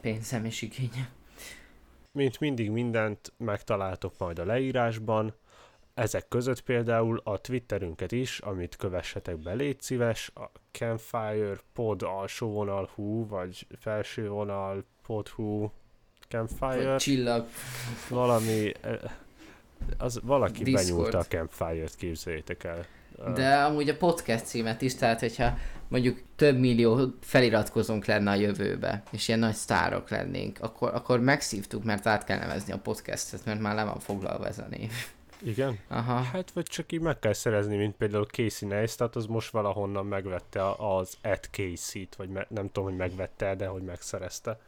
pénzem 0.00 0.44
és 0.44 0.62
igényem. 0.62 1.08
Mint 2.16 2.40
mindig 2.40 2.70
mindent 2.70 3.32
megtaláltok 3.36 4.12
majd 4.18 4.38
a 4.38 4.44
leírásban. 4.44 5.34
Ezek 5.94 6.28
között 6.28 6.60
például 6.60 7.20
a 7.24 7.38
Twitterünket 7.38 8.12
is, 8.12 8.38
amit 8.38 8.76
kövessetek 8.76 9.36
be, 9.38 9.52
légy 9.52 9.80
szíves, 9.80 10.30
a 10.34 10.50
Campfire 10.70 11.56
pod 11.72 12.02
alsó 12.02 12.50
vonal 12.52 12.90
hú, 12.94 13.26
vagy 13.26 13.66
felső 13.78 14.28
vonal 14.28 14.84
pod 15.06 15.28
hú, 15.28 15.72
Campfire, 16.28 16.88
Vagy 16.90 16.96
csillag. 16.96 17.46
valami, 18.08 18.72
eh, 18.80 18.98
az 19.98 20.20
valaki 20.22 20.62
Discord. 20.62 20.86
benyúlta 20.86 21.18
a 21.18 21.24
Campfire-t, 21.24 21.94
képzeljétek 21.96 22.64
el. 22.64 22.86
De 23.34 23.54
amúgy 23.54 23.88
a 23.88 23.96
podcast 23.96 24.46
címet 24.46 24.82
is, 24.82 24.94
tehát 24.94 25.20
hogyha 25.20 25.58
mondjuk 25.88 26.20
több 26.36 26.58
millió 26.58 27.14
feliratkozónk 27.20 28.04
lenne 28.04 28.30
a 28.30 28.34
jövőbe, 28.34 29.02
és 29.10 29.28
ilyen 29.28 29.40
nagy 29.40 29.54
sztárok 29.54 30.10
lennénk, 30.10 30.58
akkor, 30.60 30.94
akkor 30.94 31.20
megszívtuk, 31.20 31.84
mert 31.84 32.06
át 32.06 32.24
kell 32.24 32.38
nevezni 32.38 32.72
a 32.72 32.78
podcastet, 32.78 33.44
mert 33.44 33.60
már 33.60 33.74
le 33.74 33.84
van 33.84 33.98
foglalva 33.98 34.46
ez 34.46 34.58
a 34.58 34.66
név. 34.70 34.92
Igen? 35.42 35.78
Aha. 35.88 36.20
Hát 36.22 36.50
vagy 36.50 36.64
csak 36.64 36.92
így 36.92 37.00
meg 37.00 37.18
kell 37.18 37.32
szerezni, 37.32 37.76
mint 37.76 37.96
például 37.96 38.24
Casey 38.24 38.68
Neistat, 38.68 39.16
az 39.16 39.26
most 39.26 39.50
valahonnan 39.50 40.06
megvette 40.06 40.70
az 40.70 41.16
Ed 41.20 41.48
Casey-t, 41.50 42.14
vagy 42.16 42.28
me- 42.28 42.50
nem 42.50 42.66
tudom, 42.66 42.84
hogy 42.84 42.98
megvette, 42.98 43.54
de 43.54 43.66
hogy 43.66 43.82
megszerezte. 43.82 44.58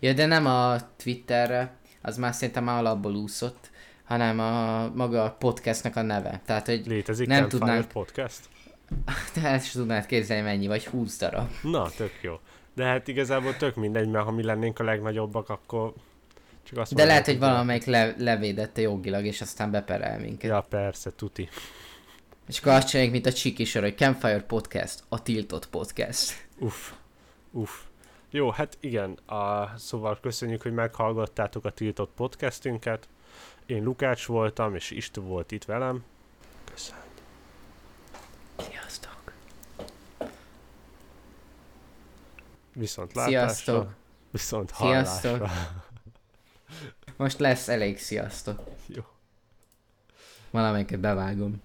Ja, 0.00 0.12
de 0.12 0.26
nem 0.26 0.46
a 0.46 0.76
Twitterre, 0.96 1.76
az 2.02 2.16
már 2.16 2.34
szerintem 2.34 2.64
már 2.64 2.78
alapból 2.78 3.14
úszott, 3.14 3.70
hanem 4.04 4.38
a 4.38 4.88
maga 4.94 5.24
a 5.24 5.30
podcastnek 5.30 5.96
a 5.96 6.02
neve. 6.02 6.40
Tehát, 6.44 6.66
hogy 6.66 6.86
Létezik 6.86 7.26
Nem 7.26 7.48
tudnánk- 7.48 7.92
podcast? 7.92 8.40
te 9.34 9.40
el 9.42 9.58
sem 9.58 9.80
tudnád 9.80 10.06
képzelni 10.06 10.42
mennyi, 10.42 10.66
vagy 10.66 10.86
20 10.86 11.18
darab. 11.18 11.48
Na, 11.62 11.90
tök 11.90 12.12
jó. 12.22 12.38
De 12.74 12.84
hát 12.84 13.08
igazából 13.08 13.56
tök 13.56 13.74
mindegy, 13.74 14.08
mert 14.08 14.24
ha 14.24 14.30
mi 14.30 14.42
lennénk 14.42 14.78
a 14.78 14.84
legnagyobbak, 14.84 15.48
akkor 15.48 15.92
csak 16.62 16.78
azt 16.78 16.94
De 16.94 17.04
lehet, 17.04 17.26
hogy 17.26 17.38
valamelyik 17.38 17.84
le, 17.84 18.14
levédette 18.18 18.80
jogilag, 18.80 19.24
és 19.24 19.40
aztán 19.40 19.70
beperel 19.70 20.18
minket. 20.18 20.50
Ja, 20.50 20.60
persze, 20.60 21.10
tuti. 21.16 21.48
És 22.48 22.58
akkor 22.58 22.72
azt 22.72 22.88
csináljuk, 22.88 23.12
mint 23.12 23.26
a 23.26 23.32
Csiki 23.32 23.64
sor, 23.64 23.82
hogy 23.82 23.96
Campfire 23.96 24.42
Podcast, 24.42 25.02
a 25.08 25.22
tiltott 25.22 25.68
podcast. 25.68 26.46
Uff, 26.58 26.90
uff. 27.50 27.70
Jó, 28.30 28.50
hát 28.50 28.76
igen, 28.80 29.10
a, 29.26 29.72
szóval 29.76 30.18
köszönjük, 30.20 30.62
hogy 30.62 30.72
meghallgattátok 30.72 31.64
a 31.64 31.70
tiltott 31.70 32.10
podcastünket. 32.16 33.08
Én 33.66 33.82
Lukács 33.82 34.26
voltam, 34.26 34.74
és 34.74 34.90
Istő 34.90 35.20
volt 35.20 35.52
itt 35.52 35.64
velem. 35.64 36.04
Köszönjük. 36.64 37.04
Sziasztok! 38.58 39.32
Viszont 42.72 43.14
látásra. 43.14 43.38
Sziasztok! 43.48 43.94
Viszont 44.30 44.72
Sziasztok. 44.74 45.38
hallásra. 45.38 45.82
Most 47.16 47.38
lesz 47.38 47.68
elég 47.68 47.98
sziasztok. 47.98 48.60
Jó. 48.86 49.02
Valamelyiket 50.50 51.00
bevágom. 51.00 51.62